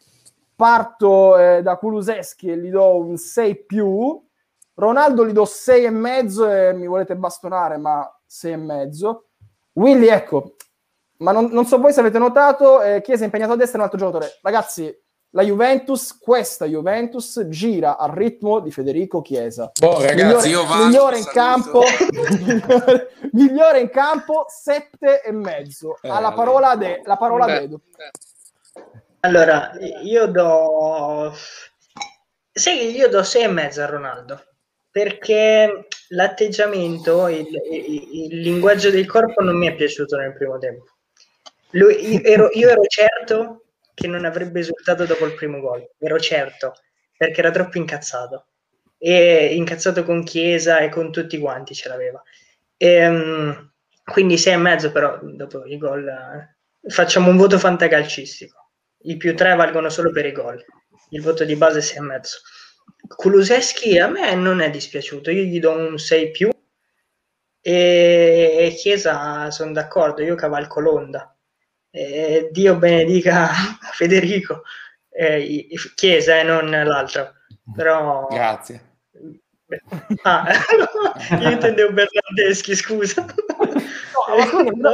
parto 0.56 1.36
eh, 1.38 1.62
da 1.62 1.76
Kuluseschi 1.76 2.48
e 2.48 2.56
gli 2.56 2.70
do 2.70 2.96
un 2.96 3.18
6 3.18 3.64
più, 3.66 4.20
Ronaldo 4.76 5.26
gli 5.26 5.32
do 5.32 5.44
6 5.44 5.84
e 5.84 5.90
mezzo 5.90 6.50
e 6.50 6.74
mi 6.74 6.86
volete 6.86 7.16
bastonare, 7.16 7.78
ma 7.78 8.08
6 8.26 8.52
e 8.52 8.56
mezzo. 8.56 9.28
Willy, 9.72 10.08
ecco, 10.08 10.56
ma 11.18 11.32
non, 11.32 11.46
non 11.46 11.64
so 11.64 11.78
voi 11.78 11.92
se 11.92 12.00
avete 12.00 12.18
notato, 12.18 12.82
eh, 12.82 13.00
Chiesa 13.00 13.22
è 13.22 13.24
impegnato 13.24 13.52
a 13.52 13.56
destra 13.56 13.78
un 13.78 13.84
altro 13.84 13.98
giocatore. 13.98 14.38
Ragazzi, 14.42 14.94
la 15.30 15.42
Juventus, 15.42 16.18
questa 16.18 16.66
Juventus, 16.66 17.46
gira 17.48 17.96
al 17.96 18.10
ritmo 18.10 18.60
di 18.60 18.70
Federico 18.70 19.22
Chiesa. 19.22 19.70
Boh, 19.78 20.00
ragazzi, 20.00 20.14
migliore, 20.24 20.48
io 20.48 20.66
vado, 20.66 20.84
migliore 20.84 21.18
in 21.18 21.24
campo, 21.24 21.82
migliore 23.32 23.80
in 23.80 23.90
campo, 23.90 24.44
sette 24.48 25.22
e 25.22 25.32
mezzo. 25.32 25.98
Eh, 26.02 26.08
alla 26.08 26.32
parola, 26.32 26.76
de, 26.76 27.00
la 27.04 27.16
parola 27.16 27.46
beh, 27.46 27.60
Dedo. 27.60 27.80
Allora, 29.20 29.72
io 30.02 30.26
do... 30.26 31.32
Sì, 32.52 32.96
io 32.96 33.08
do 33.08 33.22
6 33.22 33.42
e 33.42 33.48
mezzo 33.48 33.82
a 33.82 33.86
Ronaldo. 33.86 34.40
Perché 34.96 35.88
l'atteggiamento, 36.08 37.28
il, 37.28 37.46
il, 37.70 38.30
il, 38.30 38.40
linguaggio 38.40 38.88
del 38.88 39.04
corpo 39.04 39.42
non 39.42 39.58
mi 39.58 39.66
è 39.66 39.74
piaciuto 39.74 40.16
nel 40.16 40.32
primo 40.32 40.56
tempo. 40.56 40.86
Lui, 41.72 42.14
io, 42.14 42.22
ero, 42.22 42.48
io 42.54 42.70
ero 42.70 42.80
certo 42.84 43.66
che 43.92 44.06
non 44.06 44.24
avrebbe 44.24 44.60
esultato 44.60 45.04
dopo 45.04 45.26
il 45.26 45.34
primo 45.34 45.60
gol, 45.60 45.86
ero 45.98 46.18
certo, 46.18 46.76
perché 47.14 47.40
era 47.40 47.50
troppo 47.50 47.76
incazzato. 47.76 48.46
E 48.96 49.54
incazzato 49.54 50.02
con 50.02 50.24
Chiesa 50.24 50.78
e 50.78 50.88
con 50.88 51.12
tutti 51.12 51.36
quanti 51.38 51.74
ce 51.74 51.90
l'aveva. 51.90 52.22
E, 52.78 53.06
um, 53.06 53.72
quindi 54.02 54.38
sei 54.38 54.54
e 54.54 54.56
mezzo, 54.56 54.92
però 54.92 55.18
dopo 55.20 55.66
i 55.66 55.76
gol 55.76 56.08
eh, 56.08 56.88
facciamo 56.88 57.28
un 57.28 57.36
voto 57.36 57.58
fantacalcistico. 57.58 58.70
I 59.00 59.18
più 59.18 59.36
tre 59.36 59.56
valgono 59.56 59.90
solo 59.90 60.10
per 60.10 60.24
i 60.24 60.32
gol. 60.32 60.64
Il 61.10 61.20
voto 61.20 61.44
di 61.44 61.54
base 61.54 61.80
è 61.80 61.82
sei 61.82 61.98
e 61.98 62.00
mezzo. 62.00 62.38
Kuluseschi 63.06 63.98
a 63.98 64.08
me 64.08 64.34
non 64.34 64.60
è 64.60 64.70
dispiaciuto, 64.70 65.30
io 65.30 65.42
gli 65.42 65.60
do 65.60 65.72
un 65.72 65.98
6 65.98 66.30
più 66.30 66.50
e, 67.60 68.74
Chiesa 68.78 69.50
sono 69.50 69.72
d'accordo, 69.72 70.22
io 70.22 70.36
cavalco 70.36 70.78
l'onda. 70.78 71.36
E 71.90 72.48
Dio 72.52 72.76
benedica 72.76 73.50
Federico, 73.92 74.62
eh, 75.10 75.66
Chiesa 75.94 76.36
e 76.36 76.40
eh, 76.40 76.42
non 76.44 76.70
l'altro. 76.70 77.32
Però... 77.74 78.28
Grazie. 78.30 78.94
Ah, 80.22 80.46
io 81.40 81.50
intendevo 81.50 81.92
Bernardeschi, 81.92 82.76
scusa. 82.76 83.24
No, 84.76 84.92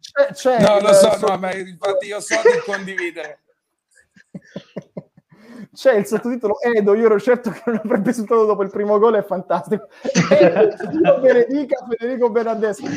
c'è, 0.00 0.32
c'è 0.32 0.60
no 0.60 0.80
lo 0.80 0.92
so, 0.92 1.16
no, 1.26 1.38
ma 1.38 1.54
infatti 1.54 2.06
io 2.06 2.20
so 2.20 2.40
di 2.42 2.58
condividere 2.64 3.42
c'è 5.78 5.94
il 5.94 6.06
sottotitolo 6.06 6.60
Edo, 6.60 6.96
io 6.96 7.06
ero 7.06 7.20
certo 7.20 7.50
che 7.50 7.62
non 7.66 7.80
avrebbe 7.84 8.08
risultato 8.08 8.44
dopo 8.44 8.64
il 8.64 8.70
primo 8.70 8.98
gol, 8.98 9.14
è 9.14 9.22
fantastico. 9.22 9.86
Dio 10.90 11.20
benedica 11.20 11.86
Federico 11.88 12.30
Bernardeschi. 12.30 12.88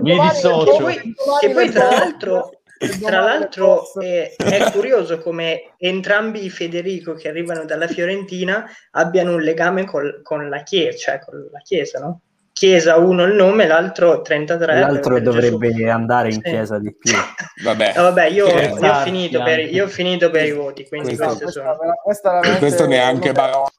Mi 0.00 0.18
dissocio. 0.18 0.76
Che 0.76 0.82
poi, 0.82 1.14
che 1.40 1.50
poi 1.50 1.70
tra 1.70 1.90
l'altro, 1.90 2.62
tra 3.02 3.20
l'altro 3.20 3.82
è, 4.00 4.34
è, 4.34 4.70
curioso 4.72 5.18
come 5.18 5.74
entrambi 5.76 6.42
i 6.42 6.48
Federico 6.48 7.12
che 7.12 7.28
arrivano 7.28 7.66
dalla 7.66 7.86
Fiorentina 7.86 8.64
abbiano 8.92 9.34
un 9.34 9.42
legame 9.42 9.84
col, 9.84 10.22
con 10.22 10.48
la 10.48 10.62
Chiesa, 10.62 10.96
cioè 10.96 11.18
con 11.18 11.50
la 11.52 11.60
Chiesa, 11.60 11.98
no? 11.98 12.20
Chiesa 12.52 12.96
uno 12.96 13.24
il 13.24 13.34
nome, 13.34 13.66
l'altro 13.66 14.20
33. 14.20 14.78
L'altro 14.78 15.20
dovrebbe 15.20 15.72
Gesù. 15.72 15.88
andare 15.88 16.28
in 16.28 16.34
sì. 16.34 16.40
chiesa 16.42 16.78
di 16.78 16.94
più. 16.94 17.12
Vabbè, 17.64 17.92
no, 17.96 18.02
vabbè 18.02 18.26
io, 18.26 18.46
io, 18.48 18.74
ho 18.74 18.94
finito 19.04 19.42
per, 19.42 19.60
io, 19.60 19.84
ho 19.84 19.88
finito 19.88 20.30
per, 20.30 20.46
i 20.46 20.52
voti, 20.52 20.88
quindi 20.88 21.16
questo, 21.16 21.48
sono... 21.48 21.76
questa, 22.02 22.40
questo 22.58 22.86
neanche 22.86 23.30
Barone. 23.30 23.70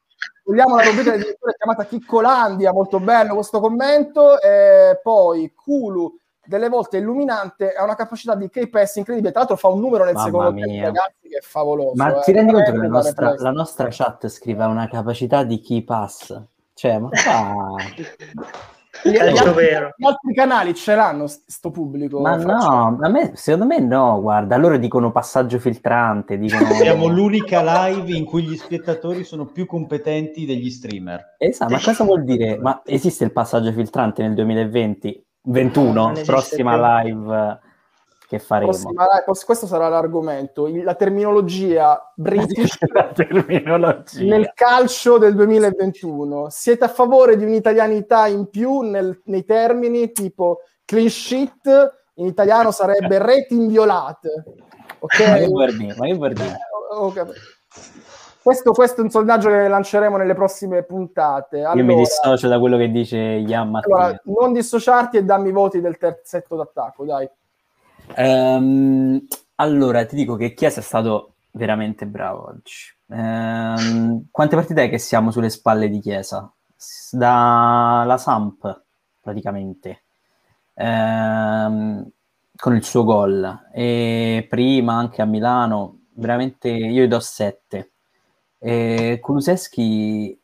Vogliamo 0.46 0.76
la 0.76 0.84
rubrica 0.84 1.12
del 1.12 1.22
direttore 1.22 1.56
chiamata 1.58 1.86
Chiccolandia, 1.86 2.74
molto 2.74 3.00
bello 3.00 3.36
questo 3.36 3.60
commento. 3.60 4.42
E 4.42 5.00
poi 5.02 5.54
Kulu, 5.54 6.18
delle 6.46 6.68
volte 6.68 6.98
illuminante, 6.98 7.74
ha 7.74 7.84
una 7.84 7.96
capacità 7.96 8.36
di 8.36 8.50
K-Pass 8.50 8.96
incredibile. 8.96 9.32
Tra 9.32 9.42
l'altro 9.42 9.58
fa 9.58 9.70
un 9.70 9.80
numero 9.80 10.04
nel 10.04 10.14
Mamma 10.14 10.26
secondo 10.26 10.62
tempo, 10.62 10.86
ragazzi, 10.86 11.28
che 11.30 11.38
è 11.38 11.42
favoloso. 11.42 11.94
Ma 11.96 12.18
eh. 12.18 12.22
ti 12.24 12.32
rendi 12.34 12.52
conto 12.52 12.72
che 12.72 12.78
la 12.78 12.88
nostra, 12.88 13.36
la 13.38 13.52
nostra 13.52 13.88
chat 13.90 14.28
scrive 14.28 14.66
una 14.66 14.88
capacità 14.90 15.44
di 15.44 15.62
Key 15.62 15.84
Pass? 15.84 16.42
Cioè, 16.74 17.00
ma 17.00 17.10
fa... 17.14 17.76
Gli, 19.06 19.12
gli, 19.12 19.18
altri, 19.18 19.66
gli, 19.98 20.06
altri, 20.06 20.34
canali 20.34 20.74
ce 20.76 20.96
l'hanno 20.96 21.26
sto 21.28 21.72
pubblico? 21.72 22.22
Ma 22.22 22.36
no, 22.36 22.98
a 23.02 23.10
me, 23.10 23.32
secondo 23.36 23.66
me 23.66 23.80
no, 23.80 24.22
guarda, 24.22 24.56
loro 24.56 24.78
dicono 24.78 25.12
passaggio 25.12 25.60
filtrante, 25.60 26.38
dicono... 26.38 26.66
Siamo 26.74 27.08
l'unica 27.08 27.88
live 27.88 28.16
in 28.16 28.24
cui 28.24 28.44
gli 28.44 28.56
spettatori 28.56 29.24
sono 29.24 29.48
più 29.48 29.66
competenti 29.66 30.46
degli 30.46 30.70
streamer. 30.70 31.36
Esatto, 31.38 31.74
ma 31.74 31.82
cosa 31.82 32.04
vuol 32.04 32.24
dire? 32.24 32.58
Ma 32.60 32.82
esiste 32.86 33.24
il 33.26 33.34
passaggio 33.34 33.72
filtrante 33.72 34.22
nel 34.22 34.36
2020? 34.36 35.26
21, 35.46 36.14
prossima 36.26 37.02
più. 37.02 37.12
live 37.12 37.60
che 38.34 38.40
faremo. 38.40 38.72
Prossima, 38.72 39.06
questo 39.46 39.68
sarà 39.68 39.88
l'argomento, 39.88 40.68
la 40.68 40.96
terminologia 40.96 42.12
british 42.16 42.78
la 42.92 43.12
terminologia. 43.14 44.24
nel 44.24 44.52
calcio 44.56 45.18
del 45.18 45.36
2021. 45.36 46.48
Siete 46.50 46.86
a 46.86 46.88
favore 46.88 47.38
di 47.38 47.46
un'italianità 47.46 48.28
in 48.28 48.50
più 48.50 48.82
nel, 48.82 49.22
nei 49.26 49.46
termini 49.46 50.12
tipo 50.12 50.62
clean 50.86 51.10
sheet, 51.10 52.02
in 52.16 52.26
italiano 52.26 52.72
sarebbe 52.72 53.20
reti 53.24 53.56
inviolate. 53.56 54.44
Okay? 55.00 55.30
Ma 55.30 55.38
che 55.38 55.48
vuol 55.48 55.78
dire? 55.78 55.96
Ma 55.98 56.06
che 56.06 56.14
vuol 56.16 56.34
dire? 56.34 56.50
Eh, 56.50 56.96
okay. 56.96 57.26
Questo, 58.42 58.72
questo, 58.74 59.00
è 59.00 59.04
un 59.06 59.10
sondaggio 59.10 59.48
che 59.48 59.68
lanceremo 59.70 60.18
nelle 60.18 60.34
prossime 60.34 60.84
puntate. 60.84 61.60
Allora, 61.60 61.76
Io 61.76 61.86
mi 61.86 61.96
dissocio 61.96 62.50
da 62.50 62.60
quello 62.60 62.76
che 62.76 62.92
dice 62.92 63.18
Ian 63.18 63.74
allora, 63.74 64.20
non 64.26 64.52
dissociarti 64.52 65.16
e 65.16 65.24
dammi 65.24 65.48
i 65.48 65.54
voti 65.54 65.80
del 65.80 65.98
terzetto 65.98 66.58
d'attacco, 66.58 67.06
dai. 67.06 67.30
Um, 68.16 69.26
allora, 69.56 70.06
ti 70.06 70.16
dico 70.16 70.36
che 70.36 70.54
Chiesa 70.54 70.80
è 70.80 70.84
stato 70.84 71.36
veramente 71.52 72.06
bravo 72.06 72.48
oggi. 72.48 72.92
Um, 73.08 74.28
quante 74.32 74.56
partite 74.56 74.84
è 74.84 74.90
che 74.90 74.98
siamo 74.98 75.32
sulle 75.32 75.50
spalle 75.50 75.90
di 75.90 76.00
Chiesa? 76.00 76.52
Dalla 77.12 78.18
Samp, 78.18 78.84
praticamente, 79.22 80.04
um, 80.74 82.08
con 82.56 82.76
il 82.76 82.84
suo 82.84 83.04
gol. 83.04 83.70
E 83.74 84.46
prima 84.50 84.94
anche 84.96 85.22
a 85.22 85.26
Milano, 85.26 86.00
veramente 86.16 86.70
io 86.70 87.04
gli 87.04 87.08
do 87.08 87.20
7. 87.20 87.92
E 88.60 89.20
Kuluseschi 89.22 90.40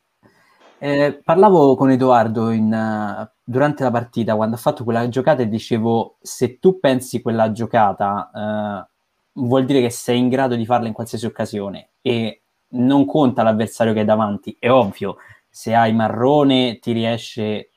eh, 0.80 1.22
parlavo 1.24 1.76
con 1.76 1.92
Edoardo 1.92 2.52
in, 2.52 2.72
uh, 2.72 3.30
durante 3.44 3.84
la 3.84 3.92
partita, 3.92 4.36
quando 4.36 4.56
ha 4.56 4.60
fatto 4.60 4.84
quella 4.84 5.08
giocata, 5.10 5.42
e 5.42 5.50
dicevo: 5.50 6.18
se 6.22 6.60
tu 6.60 6.80
pensi 6.80 7.22
quella 7.22 7.52
giocata, 7.52 8.88
uh, 9.36 9.42
vuol 9.46 9.66
dire 9.66 9.82
che 9.82 9.90
sei 9.90 10.20
in 10.20 10.30
grado 10.30 10.56
di 10.56 10.66
farla 10.66 10.88
in 10.88 10.94
qualsiasi 10.94 11.26
occasione 11.26 11.90
e 12.02 12.42
non 12.70 13.06
conta 13.06 13.44
l'avversario 13.44 13.94
che 13.94 14.02
è 14.02 14.06
davanti. 14.06 14.56
È 14.60 14.70
ovvio, 14.70 15.18
se 15.50 15.74
hai 15.74 15.94
marrone 15.94 16.80
ti 16.80 16.92
riesce 16.92 17.70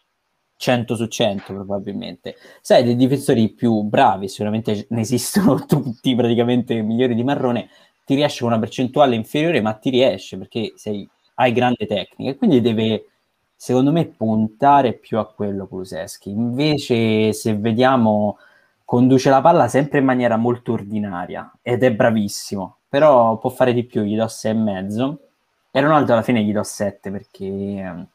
100 0.57 0.95
su 0.95 1.07
100 1.07 1.53
probabilmente. 1.55 2.37
Sai, 2.61 2.85
dei 2.85 2.97
difensori 2.97 3.51
più 3.51 3.83
bravi, 3.83 4.29
sicuramente 4.29 4.87
ne 4.91 5.01
esistono 5.01 5.65
tutti 5.67 6.15
praticamente 6.15 6.81
migliori 6.83 7.15
di 7.15 7.25
marrone, 7.25 7.69
ti 8.05 8.15
riesce 8.15 8.41
con 8.43 8.53
una 8.53 8.61
percentuale 8.61 9.17
inferiore, 9.17 9.61
ma 9.61 9.73
ti 9.75 9.91
riesce 9.91 10.39
perché 10.39 10.73
sei 10.77 11.09
hai 11.43 11.53
grande 11.53 11.87
tecnica, 11.87 12.37
quindi 12.37 12.61
deve, 12.61 13.07
secondo 13.57 13.93
me, 13.93 14.07
puntare 14.07 14.95
più 14.95 15.19
a 15.19 15.27
quello 15.27 15.67
Kuluseschi. 15.67 16.31
Invece, 16.31 17.33
se 17.33 17.57
vediamo, 17.57 18.39
conduce 18.85 19.31
la 19.31 19.41
palla 19.41 19.69
sempre 19.69 19.99
in 19.99 20.05
maniera 20.05 20.37
molto 20.37 20.73
ordinaria 20.73 21.51
ed 21.63 21.83
è 21.83 21.93
bravissimo, 21.95 22.79
però 22.89 23.39
può 23.39 23.51
fare 23.51 23.73
di 23.73 23.85
più, 23.85 24.03
gli 24.03 24.17
do 24.17 24.29
6 24.29 24.51
e 24.51 24.55
mezzo. 24.55 25.21
E 25.71 25.81
Ronaldo 25.81 26.13
alla 26.13 26.23
fine 26.23 26.43
gli 26.43 26.53
do 26.53 26.63
7 26.63 27.11
perché 27.11 28.09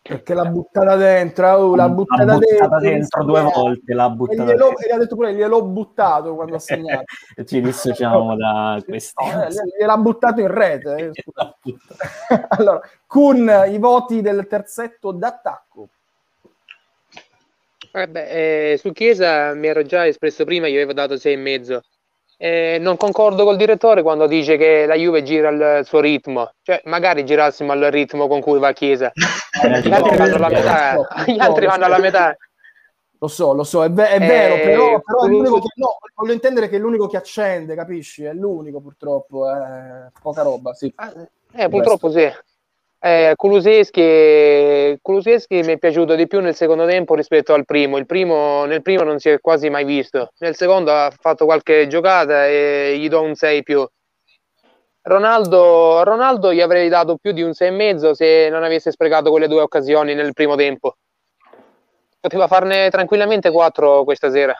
perché 0.00 0.34
l'ha 0.34 0.44
buttata 0.44 0.94
dentro, 0.94 1.52
oh, 1.54 1.74
l'ha 1.74 1.88
buttata, 1.88 2.24
l'ha 2.24 2.38
buttata 2.38 2.78
dentro, 2.78 2.78
dentro 2.78 3.24
due 3.24 3.42
volte, 3.42 3.94
l'ha 3.94 4.08
buttata 4.10 4.42
e, 4.42 4.54
glielo, 4.54 4.78
e 4.78 4.86
gli 4.86 4.92
ha 4.92 4.98
detto 4.98 5.16
pure 5.16 5.34
gliel'ho 5.34 5.64
buttato 5.64 6.34
quando 6.36 6.54
ha 6.54 6.58
segnato. 6.60 7.04
Ci 7.44 7.60
dissociamo 7.60 8.36
da 8.36 8.80
questo. 8.86 9.24
No, 9.24 9.48
gliel'ha 9.76 9.96
buttato 9.96 10.40
in 10.40 10.46
rete. 10.46 11.12
Eh, 11.12 11.76
allora, 12.50 12.80
con 13.06 13.64
i 13.68 13.78
voti 13.78 14.20
del 14.20 14.46
terzetto 14.46 15.10
d'attacco. 15.10 15.88
Vabbè, 17.90 18.28
eh, 18.72 18.78
su 18.78 18.92
Chiesa 18.92 19.54
mi 19.54 19.66
ero 19.66 19.82
già 19.82 20.06
espresso 20.06 20.44
prima, 20.44 20.68
gli 20.68 20.74
avevo 20.74 20.92
dato 20.92 21.16
sei 21.16 21.32
e 21.32 21.36
mezzo 21.36 21.82
eh, 22.38 22.78
non 22.80 22.96
concordo 22.96 23.44
col 23.44 23.56
direttore 23.56 24.02
quando 24.02 24.26
dice 24.26 24.56
che 24.56 24.84
la 24.86 24.94
Juve 24.94 25.22
gira 25.22 25.48
al 25.48 25.84
suo 25.86 26.00
ritmo, 26.00 26.52
cioè 26.62 26.80
magari 26.84 27.24
girassimo 27.24 27.72
al 27.72 27.80
ritmo 27.90 28.28
con 28.28 28.40
cui 28.40 28.58
va 28.58 28.68
a 28.68 28.72
Chiesa, 28.72 29.10
gli 29.82 29.92
altri 29.92 30.16
vanno 30.16 30.34
alla 30.36 30.48
metà. 30.48 31.24
Gli 31.26 31.38
altri 31.38 31.66
vanno 31.66 31.84
alla 31.84 31.98
metà. 31.98 32.36
Lo 33.18 33.28
so, 33.28 33.54
lo 33.54 33.64
so, 33.64 33.82
è, 33.82 33.90
ve- 33.90 34.10
è 34.10 34.18
vero, 34.18 34.54
eh, 34.56 34.60
però, 34.60 35.00
però 35.00 35.24
è 35.24 35.28
l'unico 35.28 35.58
che, 35.60 35.68
no, 35.76 35.96
voglio 36.14 36.34
intendere 36.34 36.68
che 36.68 36.76
è 36.76 36.78
l'unico 36.78 37.06
che 37.06 37.16
accende, 37.16 37.74
capisci? 37.74 38.24
È 38.24 38.34
l'unico 38.34 38.80
purtroppo, 38.80 39.50
è 39.50 40.10
poca 40.20 40.42
roba, 40.42 40.74
sì. 40.74 40.92
Eh, 41.54 41.68
purtroppo 41.70 42.10
sì. 42.10 42.30
Eh, 42.98 43.34
Kuluseschi, 43.36 44.02
mi 45.62 45.72
è 45.72 45.78
piaciuto 45.78 46.14
di 46.14 46.26
più 46.26 46.40
nel 46.40 46.54
secondo 46.54 46.86
tempo 46.86 47.14
rispetto 47.14 47.52
al 47.52 47.64
primo. 47.64 48.02
primo. 48.04 48.64
Nel 48.64 48.82
primo 48.82 49.02
non 49.02 49.18
si 49.18 49.28
è 49.28 49.38
quasi 49.40 49.68
mai 49.68 49.84
visto. 49.84 50.32
Nel 50.38 50.56
secondo 50.56 50.92
ha 50.92 51.12
fatto 51.16 51.44
qualche 51.44 51.86
giocata 51.86 52.46
e 52.46 52.96
gli 52.98 53.08
do 53.08 53.22
un 53.22 53.34
6 53.34 53.62
più. 53.62 53.86
Ronaldo, 55.02 56.02
Ronaldo 56.02 56.52
gli 56.52 56.60
avrei 56.60 56.88
dato 56.88 57.16
più 57.16 57.30
di 57.30 57.42
un 57.42 57.50
6,5 57.50 58.10
se 58.12 58.48
non 58.50 58.64
avesse 58.64 58.90
sprecato 58.90 59.30
quelle 59.30 59.46
due 59.46 59.60
occasioni 59.60 60.14
nel 60.14 60.32
primo 60.32 60.56
tempo. 60.56 60.96
Poteva 62.18 62.48
farne 62.48 62.90
tranquillamente 62.90 63.52
4 63.52 64.02
questa 64.02 64.32
sera. 64.32 64.58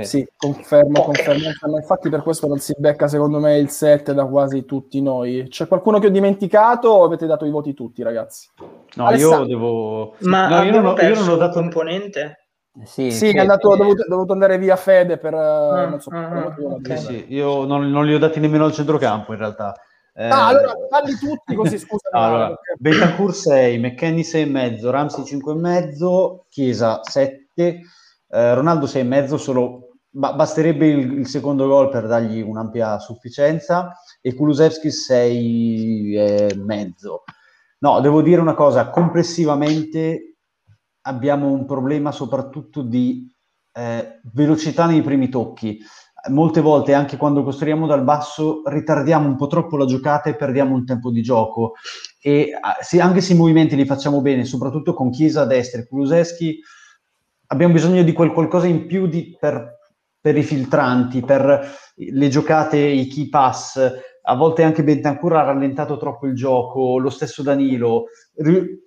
Sì, 0.00 0.26
confermo, 0.36 1.02
confermo. 1.02 1.48
Infatti 1.76 2.08
per 2.08 2.22
questo 2.22 2.48
non 2.48 2.58
si 2.58 2.74
becca 2.76 3.06
secondo 3.06 3.38
me 3.38 3.56
il 3.58 3.70
7 3.70 4.14
da 4.14 4.24
quasi 4.26 4.64
tutti 4.64 5.00
noi. 5.00 5.46
C'è 5.48 5.68
qualcuno 5.68 5.98
che 5.98 6.08
ho 6.08 6.10
dimenticato 6.10 6.88
o 6.88 7.04
avete 7.04 7.26
dato 7.26 7.44
i 7.44 7.50
voti 7.50 7.72
tutti, 7.74 8.02
ragazzi? 8.02 8.48
No, 8.96 9.06
Alessandro. 9.06 9.40
io 9.40 9.46
devo... 9.46 10.14
Ma 10.20 10.48
no, 10.48 10.62
io 10.62 10.72
non, 10.72 10.86
ho, 10.86 11.00
io 11.00 11.14
non 11.14 11.28
ho 11.28 11.32
un 11.34 11.38
dato... 11.38 11.60
componente? 11.60 12.48
Sì, 12.84 13.10
Sì, 13.10 13.30
è 13.30 13.38
andato, 13.38 13.70
eh, 13.70 13.74
ha 13.74 13.76
dovuto, 13.76 14.04
dovuto 14.08 14.32
andare 14.32 14.58
via 14.58 14.76
Fede 14.76 15.18
per... 15.18 15.32
eh, 15.34 15.86
non 15.88 16.00
so, 16.00 16.10
ah, 16.10 16.28
per 16.28 16.36
ah, 16.36 16.40
motivo, 16.40 16.68
ok. 16.74 16.88
ma- 16.88 16.96
Sì, 16.96 17.24
io 17.28 17.64
non, 17.64 17.88
non 17.90 18.04
li 18.04 18.14
ho 18.14 18.18
dati 18.18 18.40
nemmeno 18.40 18.64
al 18.64 18.72
centrocampo 18.72 19.32
in 19.32 19.38
realtà. 19.38 19.74
Eh, 20.14 20.28
Ah, 20.28 20.48
allora 20.48 20.72
falli 20.90 21.12
tutti 21.14 21.54
così, 21.54 21.78
scusa. 21.78 22.08
allora, 22.12 22.48
perché- 22.48 22.74
Bentancur 22.78 23.34
6, 23.34 23.78
McKenny 23.78 24.22
6,5, 24.22 24.90
Ramsey 24.90 25.24
5,5, 25.24 26.40
Chiesa 26.48 27.00
7, 27.02 27.80
eh, 28.28 28.54
Ronaldo 28.54 28.86
6,5, 28.86 29.38
solo 29.38 29.88
ba- 30.10 30.34
basterebbe 30.34 30.86
il, 30.86 31.12
il 31.18 31.26
secondo 31.26 31.66
gol 31.66 31.88
per 31.90 32.06
dargli 32.06 32.40
un'ampia 32.40 32.98
sufficienza 32.98 33.92
e 34.20 34.34
Kulusevski 34.34 34.90
6,5. 34.90 37.24
No, 37.78 38.00
devo 38.00 38.22
dire 38.22 38.40
una 38.40 38.54
cosa, 38.54 38.88
complessivamente 38.90 40.36
abbiamo 41.02 41.50
un 41.50 41.66
problema 41.66 42.10
soprattutto 42.10 42.82
di 42.82 43.30
eh, 43.72 44.20
velocità 44.32 44.86
nei 44.86 45.02
primi 45.02 45.28
tocchi. 45.28 45.78
Molte 46.28 46.60
volte, 46.60 46.92
anche 46.92 47.16
quando 47.16 47.44
costruiamo 47.44 47.86
dal 47.86 48.02
basso, 48.02 48.62
ritardiamo 48.64 49.28
un 49.28 49.36
po' 49.36 49.46
troppo 49.46 49.76
la 49.76 49.84
giocata 49.84 50.28
e 50.28 50.34
perdiamo 50.34 50.74
un 50.74 50.84
tempo 50.84 51.12
di 51.12 51.22
gioco. 51.22 51.74
E 52.20 52.50
ah, 52.60 52.76
se- 52.80 53.00
anche 53.00 53.20
se 53.20 53.34
i 53.34 53.36
movimenti 53.36 53.76
li 53.76 53.84
facciamo 53.84 54.20
bene, 54.20 54.44
soprattutto 54.44 54.92
con 54.94 55.10
Chiesa 55.10 55.42
a 55.42 55.46
destra 55.46 55.80
e 55.80 55.86
Kuluseschi, 55.86 56.58
abbiamo 57.48 57.72
bisogno 57.72 58.02
di 58.02 58.12
quel 58.12 58.32
qualcosa 58.32 58.66
in 58.66 58.86
più 58.86 59.06
di- 59.06 59.36
per, 59.38 59.78
per 60.20 60.36
i 60.36 60.42
filtranti, 60.42 61.22
per 61.22 61.74
le 61.94 62.28
giocate, 62.28 62.78
i 62.78 63.06
key 63.08 63.28
pass. 63.28 63.80
A 64.28 64.34
volte 64.34 64.62
anche 64.62 64.82
Bentancur 64.82 65.34
ha 65.34 65.42
rallentato 65.42 65.96
troppo 65.96 66.26
il 66.26 66.34
gioco, 66.34 66.98
lo 66.98 67.10
stesso 67.10 67.42
Danilo. 67.42 68.06
Ri- 68.36 68.84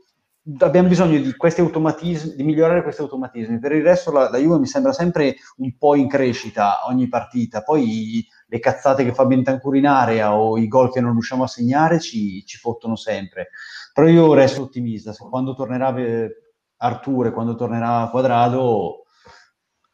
abbiamo 0.60 0.88
bisogno 0.88 1.20
di 1.20 1.36
questi 1.36 1.62
automatismi, 1.62 2.36
di 2.36 2.44
migliorare 2.44 2.82
questi 2.84 3.02
automatismi. 3.02 3.60
Per 3.60 3.72
il 3.72 3.84
resto 3.84 4.12
la, 4.12 4.30
la 4.30 4.38
Juve 4.38 4.60
mi 4.60 4.66
sembra 4.66 4.92
sempre 4.92 5.36
un 5.58 5.78
po' 5.78 5.96
in 5.96 6.08
crescita 6.08 6.80
ogni 6.88 7.08
partita. 7.08 7.62
Poi 7.62 8.26
le 8.48 8.60
cazzate 8.60 9.04
che 9.04 9.14
fa 9.14 9.26
Bentancur 9.26 9.76
in 9.76 9.88
area 9.88 10.36
o 10.36 10.58
i 10.58 10.68
gol 10.68 10.92
che 10.92 11.02
non 11.02 11.12
riusciamo 11.12 11.44
a 11.44 11.48
segnare 11.48 12.00
ci, 12.00 12.44
ci 12.46 12.58
fottono 12.58 12.96
sempre. 12.96 13.50
Però 13.94 14.08
io 14.08 14.34
resto 14.34 14.64
ottimista. 14.64 15.14
Se 15.14 15.26
quando 15.30 15.54
tornerà 15.54 15.96
eh, 15.96 16.49
Artur 16.82 17.28
e 17.28 17.32
quando 17.32 17.56
tornerà 17.56 18.08
Quadrado, 18.10 19.04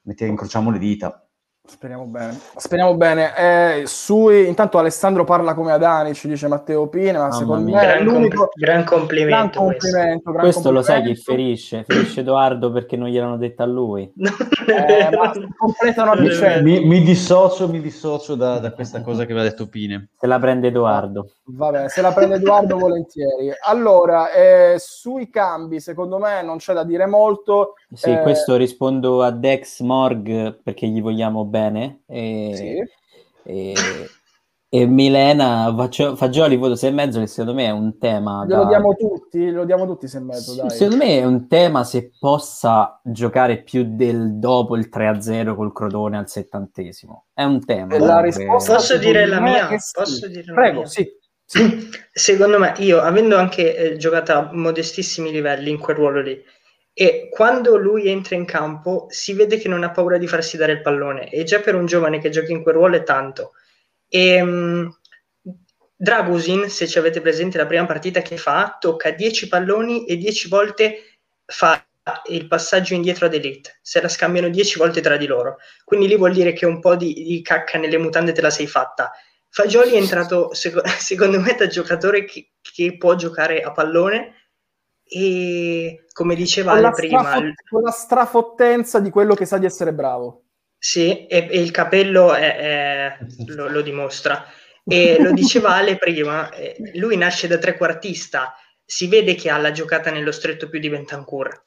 metti- 0.03 0.25
incrociamo 0.25 0.71
le 0.71 0.79
dita. 0.79 1.24
Speriamo 1.67 2.05
bene. 2.05 2.39
Speriamo 2.55 2.95
bene. 2.95 3.35
Eh, 3.35 3.83
sui, 3.87 4.47
intanto 4.47 4.77
Alessandro 4.77 5.23
parla 5.23 5.53
come 5.53 5.71
Adani, 5.71 6.13
ci 6.13 6.27
dice 6.27 6.47
Matteo 6.47 6.87
Pine, 6.87 7.17
ma 7.17 7.31
secondo 7.31 7.71
me 7.71 7.81
è 7.81 7.85
Gran, 7.85 8.03
l'unico... 8.03 8.37
com- 8.37 8.47
gran 8.53 8.75
Gran 8.75 8.85
complimento 8.85 9.63
questo. 9.63 9.87
complimento, 9.89 10.31
gran 10.31 10.43
questo 10.43 10.71
lo 10.71 10.81
sai 10.81 11.01
chi 11.01 11.13
complimento. 11.13 11.31
ferisce? 11.31 11.83
Ferisce 11.87 12.19
Edoardo 12.21 12.71
perché 12.71 12.95
non 12.97 13.07
gliel'hanno 13.09 13.37
detto 13.37 13.63
a 13.63 13.65
lui. 13.65 14.11
Non 14.65 14.77
è 14.79 15.09
Eh, 15.11 15.49
completano 15.57 16.11
a 16.11 16.15
è 16.15 16.21
vicenda. 16.21 16.61
Mi, 16.61 16.83
mi 16.85 17.03
dissocio, 17.03 17.67
mi 17.69 17.79
dissocio 17.81 18.33
da, 18.35 18.57
da 18.57 18.71
questa 18.71 19.01
cosa 19.01 19.25
che 19.25 19.31
aveva 19.31 19.47
detto 19.47 19.67
Pine. 19.67 20.09
Se 20.17 20.25
la 20.25 20.39
prende 20.39 20.69
Edoardo. 20.69 21.29
Vabbè, 21.45 21.87
se 21.89 22.01
la 22.01 22.11
prende 22.11 22.35
Edoardo 22.35 22.75
volentieri. 22.79 23.51
Allora, 23.65 24.31
eh, 24.31 24.75
sui 24.79 25.29
cambi, 25.29 25.79
secondo 25.79 26.17
me 26.17 26.41
non 26.41 26.57
c'è 26.57 26.73
da 26.73 26.83
dire 26.83 27.05
molto. 27.05 27.73
Sì, 27.93 28.09
Eh, 28.09 28.21
questo 28.21 28.55
rispondo 28.55 29.21
a 29.23 29.31
Dex 29.31 29.81
Morg 29.81 30.61
perché 30.63 30.87
gli 30.87 31.01
vogliamo 31.01 31.45
bene. 31.45 32.01
E, 32.07 32.51
Sì. 33.43 33.51
e, 33.51 33.73
e 34.67 34.85
Milena 34.87 35.73
Fagioli 36.15 36.57
voto 36.57 36.75
6,5 36.75 37.19
che 37.21 37.27
secondo 37.27 37.53
me 37.53 37.65
è 37.67 37.69
un 37.71 37.97
tema 37.97 38.43
da- 38.45 38.65
diamo 38.65 38.93
tutti, 38.95 39.37
glielo 39.39 39.63
diamo 39.63 39.85
tutti 39.85 40.07
se 40.07 40.19
mezzo, 40.19 40.51
Sì, 40.51 40.57
dai. 40.57 40.69
secondo 40.71 40.97
me 41.05 41.19
è 41.19 41.23
un 41.25 41.47
tema 41.47 41.83
se 41.83 42.11
possa 42.19 42.99
giocare 43.03 43.61
più 43.63 43.85
del 43.95 44.37
dopo 44.39 44.75
il 44.75 44.89
3-0 44.89 45.55
col 45.55 45.71
Crotone 45.71 46.17
al 46.17 46.27
settantesimo. 46.27 47.27
È 47.33 47.43
un 47.43 47.63
tema. 47.63 47.95
E 47.95 47.99
la 47.99 48.19
risposta 48.19 48.73
Posso 48.73 48.97
dire 48.97 49.25
la 49.27 49.39
mia? 49.39 49.67
sì. 49.77 49.91
Posso 49.93 50.27
dire 50.27 50.43
la 50.47 50.53
Prego, 50.53 50.79
mia? 50.79 50.87
sì. 50.87 51.07
sì. 51.45 51.87
Secondo 52.11 52.57
me, 52.59 52.73
io 52.79 52.99
avendo 52.99 53.37
anche 53.37 53.75
eh, 53.77 53.97
giocato 53.97 54.31
a 54.33 54.49
modestissimi 54.51 55.31
livelli 55.31 55.69
in 55.69 55.77
quel 55.79 55.95
ruolo 55.95 56.21
lì, 56.21 56.41
e 56.97 57.27
quando 57.29 57.75
lui 57.75 58.07
entra 58.07 58.35
in 58.35 58.45
campo 58.45 59.07
si 59.09 59.33
vede 59.33 59.57
che 59.57 59.67
non 59.67 59.83
ha 59.83 59.91
paura 59.91 60.17
di 60.17 60.27
farsi 60.27 60.55
dare 60.55 60.71
il 60.71 60.81
pallone, 60.81 61.29
e 61.29 61.43
già 61.43 61.59
per 61.59 61.75
un 61.75 61.85
giovane 61.85 62.19
che 62.19 62.29
gioca 62.29 62.53
in 62.53 62.63
quel 62.63 62.75
ruolo 62.75 62.95
è 62.95 63.03
tanto. 63.03 63.51
E, 64.07 64.41
mh, 64.41 64.97
Dragusin, 65.97 66.69
se 66.69 66.87
ci 66.87 66.97
avete 66.97 67.19
presente 67.19 67.57
la 67.57 67.65
prima 67.65 67.85
partita 67.85 68.21
che 68.21 68.37
fa, 68.37 68.77
tocca 68.79 69.11
10 69.11 69.49
palloni 69.49 70.05
e 70.05 70.15
10 70.15 70.47
volte 70.47 71.19
fa 71.45 71.85
il 72.29 72.47
passaggio 72.47 72.93
indietro 72.93 73.25
ad 73.25 73.33
Elite, 73.33 73.79
se 73.81 74.01
la 74.01 74.07
scambiano 74.07 74.47
10 74.47 74.77
volte 74.77 75.01
tra 75.01 75.17
di 75.17 75.25
loro. 75.25 75.57
Quindi 75.83 76.07
lì 76.07 76.15
vuol 76.15 76.31
dire 76.31 76.53
che 76.53 76.65
un 76.65 76.79
po' 76.79 76.95
di, 76.95 77.13
di 77.13 77.41
cacca 77.41 77.77
nelle 77.77 77.97
mutande 77.97 78.31
te 78.31 78.39
la 78.39 78.49
sei 78.49 78.67
fatta. 78.67 79.11
Fagioli 79.49 79.91
è 79.91 79.97
entrato, 79.97 80.53
seco- 80.53 80.81
secondo 80.97 81.41
me, 81.41 81.55
da 81.55 81.67
giocatore 81.67 82.23
che, 82.23 82.51
che 82.61 82.95
può 82.97 83.15
giocare 83.15 83.61
a 83.61 83.73
pallone 83.73 84.44
e, 85.07 86.05
come 86.11 86.35
diceva 86.35 86.73
Ale 86.73 86.91
prima, 86.93 87.23
strafot- 87.23 87.53
con 87.69 87.81
la 87.83 87.91
strafottenza 87.91 88.99
di 88.99 89.09
quello 89.09 89.35
che 89.35 89.45
sa 89.45 89.57
di 89.57 89.65
essere 89.65 89.93
bravo. 89.93 90.43
sì, 90.77 91.25
e, 91.27 91.47
e 91.49 91.59
il 91.61 91.71
capello 91.71 92.33
è- 92.33 92.55
è- 92.57 93.17
lo, 93.47 93.67
lo 93.69 93.81
dimostra. 93.81 94.45
E 94.87 95.19
lo 95.19 95.31
diceva 95.31 95.71
Ale 95.75 95.97
prima, 95.97 96.49
eh, 96.51 96.75
lui 96.95 97.17
nasce 97.17 97.47
da 97.47 97.57
trequartista, 97.57 98.55
si 98.83 99.07
vede 99.07 99.33
che 99.35 99.49
ha 99.49 99.57
la 99.57 99.71
giocata 99.71 100.11
nello 100.11 100.31
stretto 100.31 100.69
più 100.69 100.79
di 100.79 100.89
Bentancur. 100.89 101.63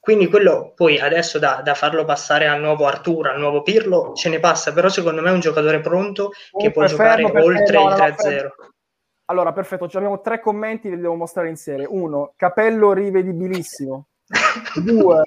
Quindi 0.00 0.26
quello 0.28 0.72
poi 0.74 0.98
adesso 0.98 1.38
da, 1.38 1.60
da 1.62 1.74
farlo 1.74 2.04
passare 2.04 2.46
al 2.48 2.60
nuovo 2.60 2.86
Arturo, 2.86 3.30
al 3.30 3.38
nuovo 3.38 3.62
Pirlo, 3.62 4.12
ce 4.14 4.28
ne 4.30 4.40
passa, 4.40 4.72
però 4.72 4.88
secondo 4.88 5.20
me 5.22 5.28
è 5.30 5.32
un 5.32 5.40
giocatore 5.40 5.80
pronto 5.80 6.30
che 6.56 6.70
può 6.70 6.84
giocare 6.84 7.22
oltre 7.24 7.76
no, 7.76 7.88
il 7.90 7.94
no, 7.94 7.94
3-0. 7.96 8.48
Allora, 9.30 9.52
perfetto, 9.52 9.88
ci 9.88 9.96
abbiamo 9.98 10.22
tre 10.22 10.40
commenti, 10.40 10.88
li 10.88 10.98
devo 10.98 11.14
mostrare 11.14 11.50
in 11.50 11.56
serie. 11.56 11.86
Uno, 11.86 12.32
capello 12.34 12.92
rivedibilissimo. 12.92 14.06
Due, 14.82 15.22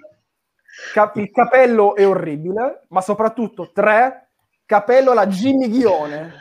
ca- 0.94 1.12
il 1.16 1.30
capello 1.30 1.96
è 1.96 2.08
orribile, 2.08 2.86
ma 2.90 3.02
soprattutto 3.02 3.72
tre, 3.72 4.30
capello 4.66 5.12
alla 5.12 5.28
Jimmy 5.28 5.70
Ghione. 5.70 6.34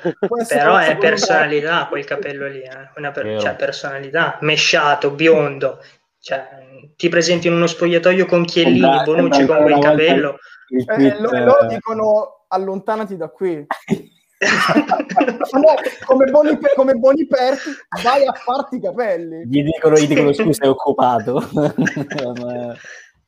Però 0.49 0.79
è 0.79 0.97
personalità 0.97 1.87
quel 1.89 2.05
capello 2.07 2.49
lì, 2.49 2.63
eh. 2.63 2.93
Una 2.97 3.11
per- 3.11 3.39
cioè, 3.39 3.57
personalità, 3.57 4.39
mesciato, 4.41 5.11
biondo. 5.11 5.81
Cioè, 6.19 6.49
ti 6.97 7.11
presenti 7.11 7.49
in 7.49 7.55
uno 7.55 7.67
spogliatoio 7.67 8.25
con 8.25 8.45
Chiellini, 8.45 8.81
Sembra- 8.81 9.03
Bonucci 9.03 9.45
con 9.45 9.63
quel 9.63 9.79
capello. 9.81 10.39
il 10.69 10.81
Eh, 10.89 10.95
tweet, 10.95 11.19
lo, 11.19 11.31
loro 11.31 11.61
eh, 11.61 11.67
dicono 11.67 12.45
allontanati 12.49 13.19
da 13.19 13.29
qui. 13.29 13.67
No, 14.41 15.75
come, 16.07 16.25
Boni, 16.31 16.59
come 16.75 16.95
Boniperti, 16.95 17.71
vai 18.03 18.25
a 18.25 18.33
farti 18.33 18.77
i 18.77 18.81
capelli. 18.81 19.47
Gli 19.47 19.63
dicono, 19.63 19.99
gli 19.99 20.07
dicono 20.07 20.33
scusa, 20.33 20.65
è 20.65 20.69
occupato. 20.69 21.47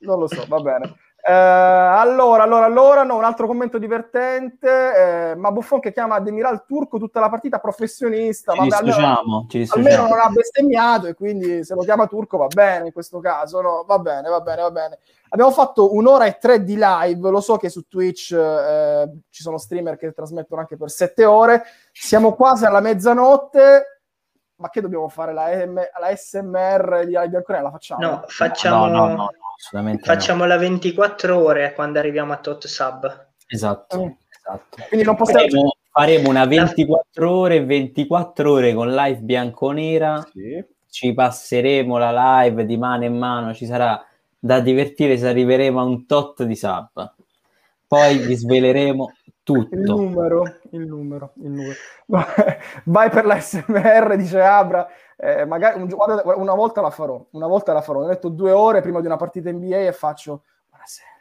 Non 0.03 0.19
lo 0.19 0.27
so, 0.27 0.45
va 0.49 0.59
bene. 0.59 0.97
Eh, 1.25 1.33
allora, 1.33 2.43
allora, 2.43 2.65
allora, 2.65 3.05
no, 3.05 3.17
un 3.17 3.23
altro 3.23 3.47
commento 3.47 3.79
divertente. 3.79 5.31
eh, 5.31 5.35
ma 5.37 5.53
Buffon 5.53 5.79
che 5.79 5.93
chiama 5.93 6.19
Demiral 6.19 6.65
Turco 6.67 6.99
tutta 6.99 7.21
la 7.21 7.29
partita 7.29 7.59
professionista. 7.59 8.53
ci 8.53 8.59
Vabbè, 8.59 8.71
ci 8.71 9.69
almeno 9.69 10.09
non 10.09 10.19
ha 10.19 10.29
bestemmiato 10.29 11.07
e 11.07 11.15
quindi 11.15 11.63
se 11.63 11.75
lo 11.75 11.83
chiama 11.83 12.09
Turco 12.09 12.39
va 12.39 12.49
bene 12.49 12.87
in 12.87 12.93
questo 12.93 13.21
caso. 13.21 13.61
No, 13.61 13.85
va 13.87 13.99
bene, 14.01 14.29
va 14.29 14.41
bene, 14.41 14.63
va 14.63 14.71
bene. 14.73 14.99
Abbiamo 15.29 15.53
fatto 15.53 15.95
un'ora 15.95 16.25
e 16.27 16.39
tre 16.39 16.65
di 16.65 16.77
live. 16.77 17.31
Lo 17.31 17.41
so 17.41 17.57
che 17.57 17.71
su 17.71 17.87
Twitch 17.87 18.33
eh, 18.33 19.09
ci 19.31 19.43
sono 19.43 19.59
streamer 19.59 19.97
che 19.97 20.13
trasmettono 20.13 20.61
anche 20.61 20.77
per 20.77 20.91
sette 20.91 21.25
ore. 21.25 21.63
Siamo 21.93 22.35
quasi 22.35 22.65
alla 22.65 22.81
mezzanotte. 22.81 23.92
Ma 24.63 24.71
che 24.71 24.81
dobbiamo 24.81 25.09
fare? 25.09 25.33
La, 25.33 25.49
M- 25.67 25.75
la 25.75 26.15
SMR 26.17 27.01
di 27.05 27.11
Live 27.11 27.29
Bianconera? 27.31 27.65
La 27.65 27.71
facciamo? 27.73 28.01
No, 28.01 28.25
facciamo, 28.29 28.87
No, 28.87 28.93
no, 28.93 29.07
no, 29.09 29.15
no, 29.17 29.31
assolutamente 29.57 30.07
no. 30.09 30.15
facciamo 30.15 30.45
la 30.45 30.57
24 30.57 31.37
ore 31.37 31.73
quando 31.73 31.99
arriviamo 31.99 32.33
a 32.33 32.37
tot 32.37 32.69
sub. 32.69 33.27
Esatto, 33.49 34.05
Mm. 34.05 34.11
esatto. 34.31 34.77
Quindi 34.87 35.05
non 35.05 35.17
possiamo... 35.17 35.41
Faremo, 35.49 35.75
faremo 35.91 36.29
una 36.29 36.47
24 36.47 37.29
ore, 37.37 37.65
24 37.65 38.53
ore 38.53 38.73
con 38.73 38.95
live 38.95 39.19
bianconera, 39.19 40.25
Sì. 40.33 40.65
ci 40.89 41.13
passeremo 41.13 41.99
la 41.99 42.43
live 42.45 42.65
di 42.65 42.77
mano 42.77 43.05
in 43.05 43.19
mano, 43.19 43.53
ci 43.55 43.67
sarà 43.67 44.01
da 44.39 44.61
divertire 44.61 45.19
se 45.19 45.27
arriveremo 45.27 45.81
a 45.81 45.83
un 45.83 46.07
tot 46.07 46.45
di 46.45 46.55
sub. 46.55 47.15
Poi 47.89 48.17
vi 48.19 48.35
sveleremo 48.37 49.13
Il 49.57 49.69
tutto. 49.69 49.97
numero, 49.97 50.43
il 50.71 50.87
numero, 50.87 51.33
il 51.43 51.51
numero. 51.51 51.75
Vai 52.85 53.11
per 53.11 53.25
la 53.25 53.41
SMR, 53.41 54.17
dice 54.17 54.41
Abra. 54.41 54.89
Eh, 55.17 55.45
magari 55.45 55.81
un 55.81 55.89
guarda, 55.89 56.23
una 56.37 56.55
volta 56.55 56.81
la 56.81 56.91
farò, 56.91 57.25
una 57.31 57.47
volta 57.47 57.73
la 57.73 57.81
farò. 57.81 58.01
Ho 58.01 58.07
detto 58.07 58.29
due 58.29 58.53
ore 58.53 58.81
prima 58.81 59.01
di 59.01 59.07
una 59.07 59.17
partita 59.17 59.51
NBA 59.51 59.77
e 59.79 59.93
faccio 59.93 60.43
buonasera, 60.69 61.13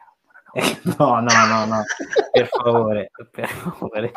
No, 0.97 1.19
no, 1.19 1.45
no, 1.47 1.65
no, 1.65 1.83
per 2.31 2.47
favore, 2.47 3.11
per 3.29 3.47
favore. 3.47 4.11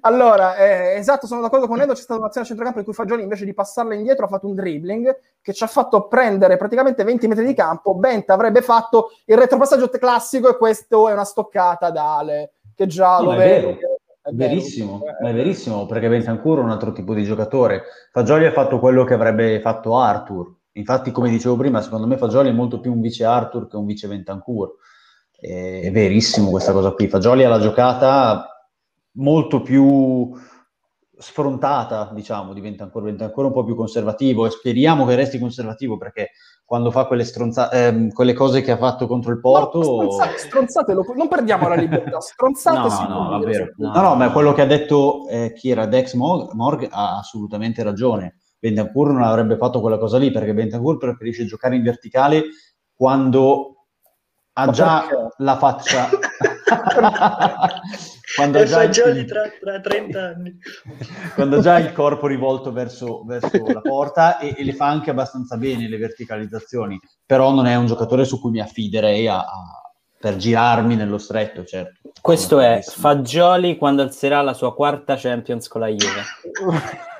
Allora, 0.00 0.56
eh, 0.56 0.96
esatto, 0.96 1.26
sono 1.26 1.40
d'accordo 1.40 1.66
con 1.66 1.80
Edo, 1.80 1.94
c'è 1.94 2.00
stata 2.00 2.20
un'azione 2.20 2.44
a 2.44 2.48
centrocampo 2.48 2.78
in 2.80 2.84
cui 2.84 2.94
Fagioli 2.94 3.22
invece 3.22 3.44
di 3.44 3.54
passarla 3.54 3.94
indietro 3.94 4.24
ha 4.24 4.28
fatto 4.28 4.46
un 4.46 4.54
dribbling 4.54 5.18
che 5.40 5.52
ci 5.52 5.62
ha 5.62 5.66
fatto 5.66 6.08
prendere 6.08 6.56
praticamente 6.56 7.04
20 7.04 7.28
metri 7.28 7.44
di 7.44 7.54
campo, 7.54 7.94
Benta 7.94 8.34
avrebbe 8.34 8.60
fatto 8.60 9.10
il 9.26 9.38
retropassaggio 9.38 9.88
classico 9.88 10.48
e 10.48 10.56
questo 10.56 11.08
è 11.08 11.12
una 11.12 11.24
stoccata 11.24 11.90
da 11.90 12.16
Ale, 12.16 12.52
che 12.74 12.86
già 12.86 13.18
No, 13.18 13.24
lo 13.24 13.34
è 13.34 13.36
vedo. 13.38 13.66
vero. 13.66 13.78
che- 13.78 13.88
È 14.24 14.30
verissimo, 14.32 15.02
eh, 15.04 15.28
è 15.28 15.34
verissimo, 15.34 15.84
perché 15.84 16.08
Bentancur 16.08 16.58
è 16.58 16.62
un 16.62 16.70
altro 16.70 16.92
tipo 16.92 17.12
di 17.12 17.24
giocatore. 17.24 17.82
Fagioli 18.10 18.46
ha 18.46 18.52
fatto 18.52 18.78
quello 18.78 19.04
che 19.04 19.12
avrebbe 19.12 19.60
fatto 19.60 19.98
Arthur. 19.98 20.50
Infatti, 20.72 21.10
come 21.10 21.28
dicevo 21.28 21.56
prima, 21.56 21.82
secondo 21.82 22.06
me 22.06 22.16
Fagioli 22.16 22.48
è 22.48 22.52
molto 22.52 22.80
più 22.80 22.90
un 22.90 23.02
vice 23.02 23.24
Arthur 23.26 23.68
che 23.68 23.76
un 23.76 23.84
vice 23.84 24.08
Bentancur. 24.08 24.76
È 25.38 25.90
verissimo 25.92 26.48
questa 26.48 26.72
cosa 26.72 26.92
qui. 26.92 27.06
Fagioli 27.06 27.44
ha 27.44 27.50
la 27.50 27.60
giocata 27.60 28.48
molto 29.16 29.60
più 29.60 30.32
sfrontata, 31.18 32.10
diciamo, 32.12 32.52
di 32.52 32.60
Bentancur. 32.60 33.02
Bentancur 33.02 33.44
è 33.44 33.46
un 33.46 33.52
po' 33.52 33.64
più 33.64 33.74
conservativo 33.74 34.46
e 34.46 34.50
speriamo 34.50 35.04
che 35.04 35.14
resti 35.14 35.38
conservativo 35.38 35.96
perché 35.96 36.30
quando 36.64 36.90
fa 36.90 37.06
quelle, 37.06 37.24
stronza- 37.24 37.70
ehm, 37.70 38.10
quelle 38.10 38.32
cose 38.32 38.62
che 38.62 38.70
ha 38.70 38.76
fatto 38.76 39.06
contro 39.06 39.32
il 39.32 39.40
Porto... 39.40 39.78
No, 39.78 39.84
stronzate, 39.84 40.38
stronzate, 40.38 40.94
lo- 40.94 41.04
non 41.14 41.28
perdiamo 41.28 41.68
la 41.68 41.74
libertà, 41.74 42.18
stronzate 42.20 42.78
No, 42.78 42.90
si 42.90 43.06
no, 43.06 43.28
davvero, 43.30 43.72
no. 43.76 43.92
No, 43.92 44.00
no, 44.00 44.14
ma 44.14 44.32
quello 44.32 44.52
che 44.52 44.62
ha 44.62 44.66
detto 44.66 45.28
eh, 45.28 45.52
chi 45.54 45.70
era 45.70 45.86
Dex 45.86 46.14
Morg, 46.14 46.52
Morg 46.52 46.88
ha 46.90 47.18
assolutamente 47.18 47.82
ragione. 47.82 48.38
Bentancur 48.58 49.10
non 49.10 49.22
avrebbe 49.22 49.58
fatto 49.58 49.80
quella 49.80 49.98
cosa 49.98 50.16
lì 50.16 50.30
perché 50.30 50.54
Bentancur 50.54 50.96
preferisce 50.96 51.44
giocare 51.44 51.76
in 51.76 51.82
verticale 51.82 52.44
quando 52.94 53.88
ha 54.54 54.70
già 54.70 55.06
la 55.38 55.56
faccia. 55.58 56.08
quando, 58.36 58.64
già 58.64 58.76
fagioli 58.78 59.20
il, 59.20 59.26
tra, 59.26 59.42
tra 59.60 59.80
30 59.80 60.20
anni. 60.20 60.58
quando 61.34 61.56
ha 61.56 61.60
già 61.60 61.78
il 61.78 61.92
corpo 61.92 62.26
rivolto 62.26 62.72
verso, 62.72 63.22
verso 63.24 63.50
la 63.66 63.80
porta 63.80 64.38
e, 64.38 64.54
e 64.56 64.64
le 64.64 64.74
fa 64.74 64.86
anche 64.86 65.10
abbastanza 65.10 65.56
bene 65.56 65.88
le 65.88 65.96
verticalizzazioni, 65.96 66.98
però 67.24 67.52
non 67.52 67.66
è 67.66 67.74
un 67.76 67.86
giocatore 67.86 68.24
su 68.24 68.40
cui 68.40 68.50
mi 68.50 68.60
affiderei 68.60 69.26
a- 69.28 69.38
a- 69.38 69.78
per 70.18 70.36
girarmi 70.36 70.96
nello 70.96 71.18
stretto, 71.18 71.64
certo. 71.64 72.00
Questo 72.20 72.58
è. 72.58 72.80
Fagioli 72.82 73.76
quando 73.76 74.00
alzerà 74.00 74.40
la 74.40 74.54
sua 74.54 74.74
quarta 74.74 75.16
Champions 75.16 75.68
con 75.68 75.82
la 75.82 75.88
Juve. 75.88 76.22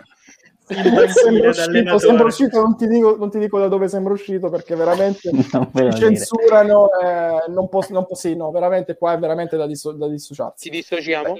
Sembra 0.67 1.05
uscito, 1.51 1.99
sembra 1.99 2.25
uscito, 2.25 2.61
non 2.63 2.77
ti, 2.77 2.87
dico, 2.87 3.17
non 3.17 3.31
ti 3.31 3.39
dico 3.39 3.59
da 3.59 3.69
dove 3.69 3.87
sembra 3.89 4.13
uscito 4.15 4.49
perché 4.49 4.75
veramente 4.75 5.31
Non 5.73 5.93
censurano, 5.93 6.89
eh, 6.99 7.45
non 7.49 7.69
posso, 7.69 7.93
non 7.93 8.07
posso, 8.07 8.29
sì, 8.29 8.35
no, 8.35 8.51
veramente 8.51 8.97
qua 8.97 9.13
è 9.13 9.19
veramente 9.19 9.57
da, 9.59 9.67
disso- 9.67 9.93
da 9.93 10.09
dissociarsi. 10.09 10.65
Ci 10.65 10.71
dissociamo? 10.71 11.37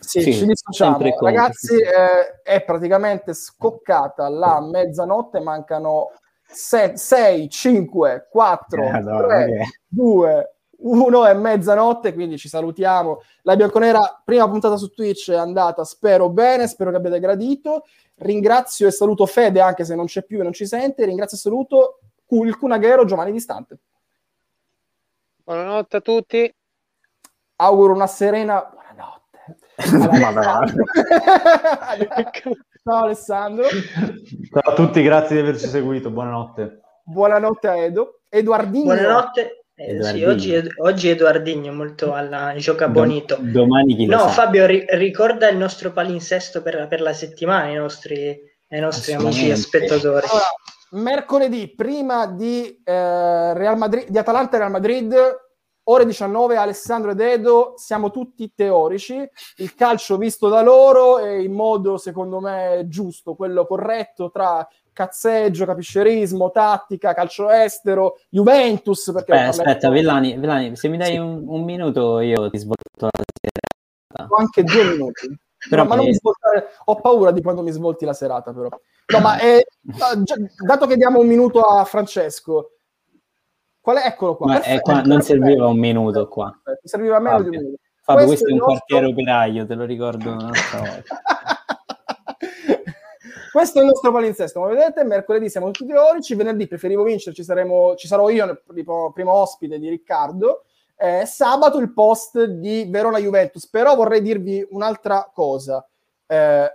Sì, 0.00 0.22
Sì, 0.22 0.32
ci 0.32 0.46
dissociamo. 0.46 0.98
Ragazzi, 1.20 1.76
eh, 1.76 2.42
è 2.42 2.64
praticamente 2.64 3.32
scoccata 3.32 4.28
la 4.28 4.60
mezzanotte, 4.60 5.38
mancano 5.40 6.10
6, 6.50 7.48
5, 7.48 8.26
4, 8.30 8.82
Eh, 8.82 8.90
Madonna, 8.90 9.26
3, 9.26 9.44
che- 9.46 9.64
2, 9.86 10.54
1 10.78 11.26
e 11.26 11.34
mezzanotte, 11.34 12.12
quindi 12.12 12.38
ci 12.38 12.48
salutiamo. 12.48 13.20
La 13.42 13.54
Bianconera, 13.54 14.20
prima 14.24 14.48
puntata 14.48 14.76
su 14.76 14.88
Twitch 14.88 15.30
è 15.30 15.36
andata, 15.36 15.84
spero 15.84 16.28
bene, 16.28 16.66
spero 16.66 16.90
che 16.90 16.96
abbiate 16.96 17.20
gradito. 17.20 17.84
Ringrazio 18.18 18.86
e 18.86 18.90
saluto 18.90 19.26
Fede, 19.26 19.60
anche 19.60 19.84
se 19.84 19.94
non 19.94 20.06
c'è 20.06 20.24
più 20.24 20.40
e 20.40 20.42
non 20.42 20.52
ci 20.52 20.66
sente. 20.66 21.04
Ringrazio 21.04 21.36
e 21.36 21.40
saluto 21.40 22.00
il 22.28 22.56
Cunaghero 22.56 23.04
Giovanni 23.04 23.32
Distante. 23.32 23.78
Buonanotte 25.44 25.96
a 25.96 26.00
tutti. 26.00 26.54
Auguro 27.56 27.94
una 27.94 28.06
serena 28.06 28.62
buonanotte. 28.62 29.56
Ciao 32.82 33.04
Alessandro. 33.04 33.68
Ciao 33.68 34.72
a 34.72 34.74
tutti, 34.74 35.02
grazie 35.02 35.36
di 35.36 35.42
averci 35.42 35.66
seguito, 35.66 36.10
buonanotte. 36.10 36.80
Buonanotte 37.04 37.68
a 37.68 37.76
Edo. 37.76 38.20
Edoardino. 38.28 38.94
Buonanotte. 38.94 39.57
Eh, 39.80 40.02
sì, 40.02 40.24
oggi, 40.24 40.60
oggi 40.78 41.08
Edoardino 41.08 41.72
molto 41.72 42.12
alla 42.12 42.52
gioca 42.56 42.88
bonito. 42.88 43.36
Dom- 43.36 43.50
domani 43.52 43.94
chi 43.94 44.06
No, 44.06 44.18
sa. 44.18 44.28
Fabio, 44.30 44.66
ri- 44.66 44.84
ricorda 44.88 45.48
il 45.48 45.56
nostro 45.56 45.92
palinsesto 45.92 46.62
per, 46.62 46.88
per 46.88 47.00
la 47.00 47.12
settimana 47.12 47.66
ai 47.66 47.76
nostri, 47.76 48.36
ai 48.70 48.80
nostri 48.80 49.12
amici 49.12 49.48
Assolutamente. 49.52 49.86
spettatori. 49.86 50.26
Allora, 50.28 50.46
mercoledì, 51.04 51.72
prima 51.76 52.26
di, 52.26 52.80
eh, 52.82 53.54
Real 53.54 53.76
Madrid, 53.76 54.08
di 54.08 54.18
Atalanta 54.18 54.56
e 54.56 54.58
Real 54.58 54.72
Madrid, 54.72 55.14
ore 55.84 56.04
19, 56.04 56.56
Alessandro 56.56 57.12
ed 57.12 57.20
Edo, 57.20 57.74
siamo 57.76 58.10
tutti 58.10 58.52
teorici, 58.54 59.26
il 59.58 59.74
calcio 59.76 60.16
visto 60.16 60.48
da 60.48 60.60
loro 60.60 61.20
e 61.20 61.40
in 61.42 61.52
modo, 61.52 61.98
secondo 61.98 62.40
me, 62.40 62.84
giusto, 62.88 63.36
quello 63.36 63.64
corretto 63.64 64.28
tra 64.32 64.66
cazzeggio, 64.98 65.64
capiscerismo, 65.64 66.50
tattica, 66.50 67.14
calcio 67.14 67.48
estero, 67.50 68.18
Juventus, 68.28 69.12
perché 69.12 69.30
Aspetta, 69.32 69.46
parleremo 69.46 69.68
aspetta, 69.70 69.90
Villani, 69.90 70.36
Villani, 70.38 70.76
se 70.76 70.88
mi 70.88 70.96
dai 70.96 71.16
un, 71.18 71.44
un 71.46 71.62
minuto 71.62 72.18
io 72.18 72.50
ti 72.50 72.58
svolto 72.58 72.82
la 73.06 73.10
serata. 73.40 74.34
anche 74.36 74.64
due 74.64 74.84
minuti. 74.90 75.38
Però 75.70 75.82
No, 75.82 75.88
ma 75.88 75.94
non 75.96 76.04
mi- 76.04 76.10
mi 76.10 76.16
svoltare- 76.16 76.68
ho 76.84 76.96
paura 76.96 77.30
di 77.30 77.42
quando 77.42 77.62
mi 77.62 77.70
svolti 77.70 78.04
la 78.04 78.12
serata, 78.12 78.52
però. 78.52 78.68
No, 79.10 79.18
ma 79.20 79.38
eh, 79.40 79.64
già- 80.22 80.36
dato 80.64 80.86
che 80.86 80.96
diamo 80.96 81.18
un 81.20 81.26
minuto 81.26 81.60
a 81.60 81.84
Francesco, 81.84 82.72
qual 83.80 83.96
è? 83.98 84.06
Eccolo 84.06 84.36
qua. 84.36 84.52
È 84.54 84.58
perfetto, 84.58 84.80
qua- 84.82 85.02
non 85.02 85.20
serviva 85.22 85.66
un 85.66 85.78
minuto 85.78 86.28
qua. 86.28 86.56
Serviva 86.82 87.18
meno 87.18 87.38
di 87.38 87.44
Fabio. 87.44 87.58
un 87.58 87.64
minuto. 87.64 87.82
Fabio, 88.02 88.26
Questo 88.26 88.44
questo 88.44 88.46
è 88.46 88.48
è 88.48 88.52
un 88.52 88.58
nostro- 88.58 88.84
quartiere 88.86 89.06
operaio, 89.12 89.66
te 89.66 89.74
lo 89.74 89.84
ricordo 89.84 90.30
un'altra 90.30 90.78
volta. 90.80 91.20
Questo 93.58 93.78
è 93.80 93.82
il 93.82 93.88
nostro 93.88 94.12
palinsesto, 94.12 94.60
come 94.60 94.74
vedete, 94.74 95.02
mercoledì 95.02 95.50
siamo 95.50 95.72
tutti 95.72 95.90
teorici, 95.90 96.36
venerdì 96.36 96.68
preferivo 96.68 97.02
vincere, 97.02 97.34
ci, 97.34 97.42
saremo, 97.42 97.96
ci 97.96 98.06
sarò 98.06 98.28
io, 98.28 98.44
il 98.44 98.62
primo, 98.64 99.10
primo 99.12 99.32
ospite 99.32 99.80
di 99.80 99.88
Riccardo, 99.88 100.62
eh, 100.96 101.24
sabato 101.26 101.78
il 101.78 101.92
post 101.92 102.40
di 102.44 102.86
Verona-Juventus, 102.88 103.68
però 103.68 103.96
vorrei 103.96 104.22
dirvi 104.22 104.64
un'altra 104.70 105.28
cosa, 105.34 105.84
Eh, 106.26 106.72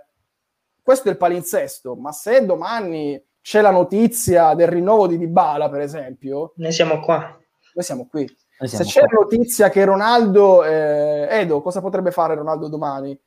questo 0.82 1.08
è 1.08 1.12
il 1.12 1.16
palinsesto, 1.16 1.94
ma 1.94 2.12
se 2.12 2.44
domani 2.44 3.18
c'è 3.40 3.62
la 3.62 3.70
notizia 3.70 4.52
del 4.52 4.68
rinnovo 4.68 5.06
di 5.06 5.16
Dybala, 5.16 5.70
per 5.70 5.80
esempio, 5.80 6.52
Noi 6.56 6.70
siamo 6.72 7.00
qua. 7.00 7.20
noi 7.20 7.84
siamo 7.84 8.06
qui. 8.10 8.26
Noi 8.58 8.68
Se 8.68 8.84
siamo 8.84 8.90
c'è 8.90 9.00
qua. 9.06 9.22
notizia 9.22 9.70
che 9.70 9.84
Ronaldo, 9.86 10.62
eh, 10.64 11.28
Edo, 11.30 11.62
cosa 11.62 11.80
potrebbe 11.80 12.10
fare 12.10 12.34
Ronaldo 12.34 12.68
domani? 12.68 13.18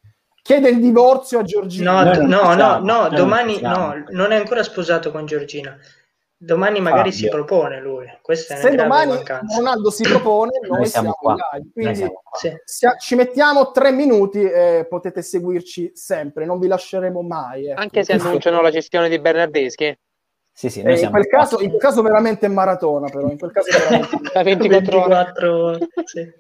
Chiede 0.48 0.70
il 0.70 0.80
divorzio 0.80 1.40
a 1.40 1.44
Giorgina. 1.44 2.04
No, 2.14 2.22
no, 2.26 2.54
no, 2.54 2.80
no, 2.80 3.10
domani 3.10 3.60
no, 3.60 4.02
non 4.12 4.32
è 4.32 4.38
ancora 4.38 4.64
sposato 4.64 5.12
con 5.12 5.26
Giorgina. 5.26 5.78
Domani 6.38 6.80
magari 6.80 7.12
si 7.12 7.26
Fabio. 7.26 7.44
propone 7.46 7.82
lui. 7.82 8.06
Questa 8.22 8.54
è 8.54 8.60
una 8.62 8.70
Se 8.70 8.76
domani 8.78 9.12
mancanza. 9.12 9.58
Ronaldo 9.58 9.90
si 9.92 10.04
propone, 10.04 10.52
noi, 10.62 10.78
Noi 10.78 10.88
siamo, 10.88 11.12
siamo 11.12 11.14
qua. 11.20 11.34
live. 11.34 11.64
Noi 11.66 11.72
Quindi 11.74 11.96
siamo 11.96 12.22
qua. 12.24 12.40
Sì. 12.64 12.88
ci 13.00 13.16
mettiamo 13.16 13.72
tre 13.72 13.92
minuti 13.92 14.42
e 14.42 14.86
potete 14.88 15.22
seguirci 15.22 15.92
sempre, 15.94 16.46
non 16.46 16.60
vi 16.60 16.68
lasceremo 16.68 17.22
mai. 17.24 17.68
ecco. 17.68 17.82
Anche 17.82 18.06
se 18.06 18.14
annunciano 18.14 18.62
la 18.62 18.72
gestione 18.72 19.10
di 19.10 19.20
Bernardeschi. 19.20 20.00
Sì, 20.54 20.70
sì, 20.70 20.80
Eh, 20.82 21.00
in, 21.02 21.10
quel 21.10 21.28
caso, 21.28 21.60
in 21.60 21.68
quel 21.70 21.82
caso 21.82 22.02
veramente 22.02 22.48
maratona, 22.48 23.10
però. 23.10 23.28
In 23.30 23.38
quel 23.38 23.52
caso 23.52 23.68
veramente... 23.78 24.18
Da 24.34 24.42
24 24.44 25.04
ore. 25.04 25.08
24 25.10 25.78
sì. 26.06 26.32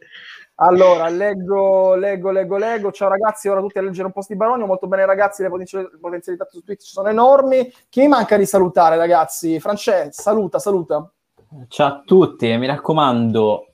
Allora, 0.59 1.07
leggo, 1.09 1.93
leggo, 1.93 2.31
leggo, 2.31 2.57
leggo. 2.57 2.91
Ciao 2.91 3.09
ragazzi, 3.09 3.47
ora 3.47 3.59
tutti 3.59 3.77
a 3.77 3.81
leggere 3.83 4.07
un 4.07 4.11
post 4.11 4.29
di 4.29 4.35
Baronio. 4.35 4.65
Molto 4.65 4.87
bene 4.87 5.05
ragazzi, 5.05 5.43
le 5.43 5.49
potenzi- 5.49 5.87
potenzialità 6.01 6.47
su 6.49 6.63
Twitch 6.63 6.81
sono 6.81 7.09
enormi. 7.09 7.71
Chi 7.89 8.07
manca 8.07 8.37
di 8.37 8.45
salutare 8.47 8.95
ragazzi? 8.95 9.59
Francesco, 9.59 10.19
saluta, 10.19 10.57
saluta. 10.57 11.11
Ciao 11.67 11.87
a 11.87 12.01
tutti, 12.03 12.57
mi 12.57 12.65
raccomando, 12.65 13.73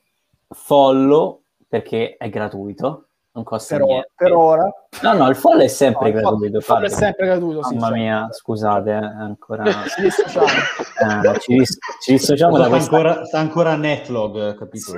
follow 0.49 1.43
perché 1.65 2.17
è 2.17 2.29
gratuito, 2.29 3.07
non 3.35 3.43
costa 3.43 3.75
Per 3.75 3.83
ora, 3.83 3.93
niente. 3.93 4.11
per 4.15 4.31
ora. 4.31 4.73
No, 5.01 5.13
no, 5.13 5.29
il 5.29 5.35
follow 5.35 5.61
è 5.63 5.67
sempre 5.67 6.11
No, 6.11 6.15
il 6.17 6.21
gratuito. 6.21 6.59
follow 6.61 6.83
è 6.83 6.89
Fabio. 6.89 7.03
sempre 7.05 7.25
gratuito, 7.25 7.63
sì, 7.63 7.73
Mamma 7.75 7.87
sì. 7.87 7.93
mia, 7.99 8.27
scusate, 8.31 8.89
eh, 8.91 8.95
ancora 8.95 9.63
Ci 9.95 10.01
dissociamo. 10.01 10.45
eh, 10.45 11.39
ci, 11.39 11.57
dis- 11.57 11.77
ci 12.03 12.11
dissociamo 12.11 12.57
da 12.57 12.65
ancora, 12.65 13.25
sta 13.25 13.39
ancora 13.39 13.71
a 13.71 13.75
netlog, 13.75 14.55
capito? 14.57 14.91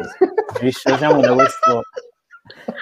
ci 0.57 0.63
dissociamo 0.63 1.21
da 1.21 1.33
questo 1.33 1.81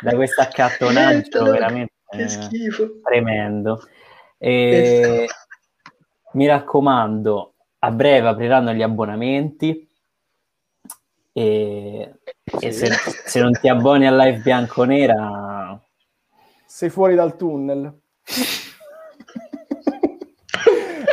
da 0.02 0.16
questo 0.16 0.42
accattonaggio 0.42 1.44
veramente 1.44 1.94
Che 2.10 2.22
eh, 2.24 2.28
schifo. 2.28 2.88
tremendo. 3.04 3.82
E 4.38 5.28
mi 6.34 6.48
raccomando, 6.48 7.54
a 7.80 7.92
breve 7.92 8.28
apriranno 8.28 8.74
gli 8.74 8.82
abbonamenti 8.82 9.88
e, 11.34 12.14
e 12.60 12.72
se, 12.72 12.92
se 13.26 13.42
non 13.42 13.52
ti 13.54 13.68
abboni 13.68 14.08
a 14.08 14.16
Live 14.16 14.40
Bianconera 14.40 15.82
Sei 16.76 16.90
fuori 16.90 17.14
dal 17.14 17.36
tunnel. 17.36 18.02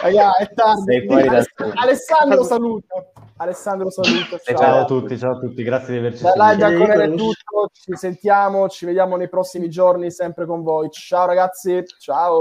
Raga, 0.00 0.36
è 0.36 0.48
tardi. 0.54 0.84
Sei 0.84 1.06
fuori 1.06 1.28
dal 1.28 1.46
tunnel. 1.54 1.76
Alessandro 1.76 2.42
saluta. 2.44 3.12
Alessandro 3.36 3.90
saluto. 3.90 4.38
Ciao. 4.38 4.56
ciao. 4.56 4.80
a 4.80 4.84
tutti, 4.86 5.18
ciao 5.18 5.32
a 5.32 5.38
tutti, 5.38 5.62
grazie 5.62 5.92
di 5.92 5.98
averci 5.98 6.18
seguito. 6.18 6.42
Dai, 6.42 6.56
Bianconera 6.56 7.02
è 7.04 7.10
tutto, 7.10 7.70
ci 7.72 7.94
sentiamo, 7.94 8.70
ci 8.70 8.86
vediamo 8.86 9.16
nei 9.16 9.28
prossimi 9.28 9.68
giorni 9.68 10.10
sempre 10.10 10.46
con 10.46 10.62
voi. 10.62 10.88
Ciao 10.90 11.26
ragazzi, 11.26 11.84
ciao. 11.98 12.40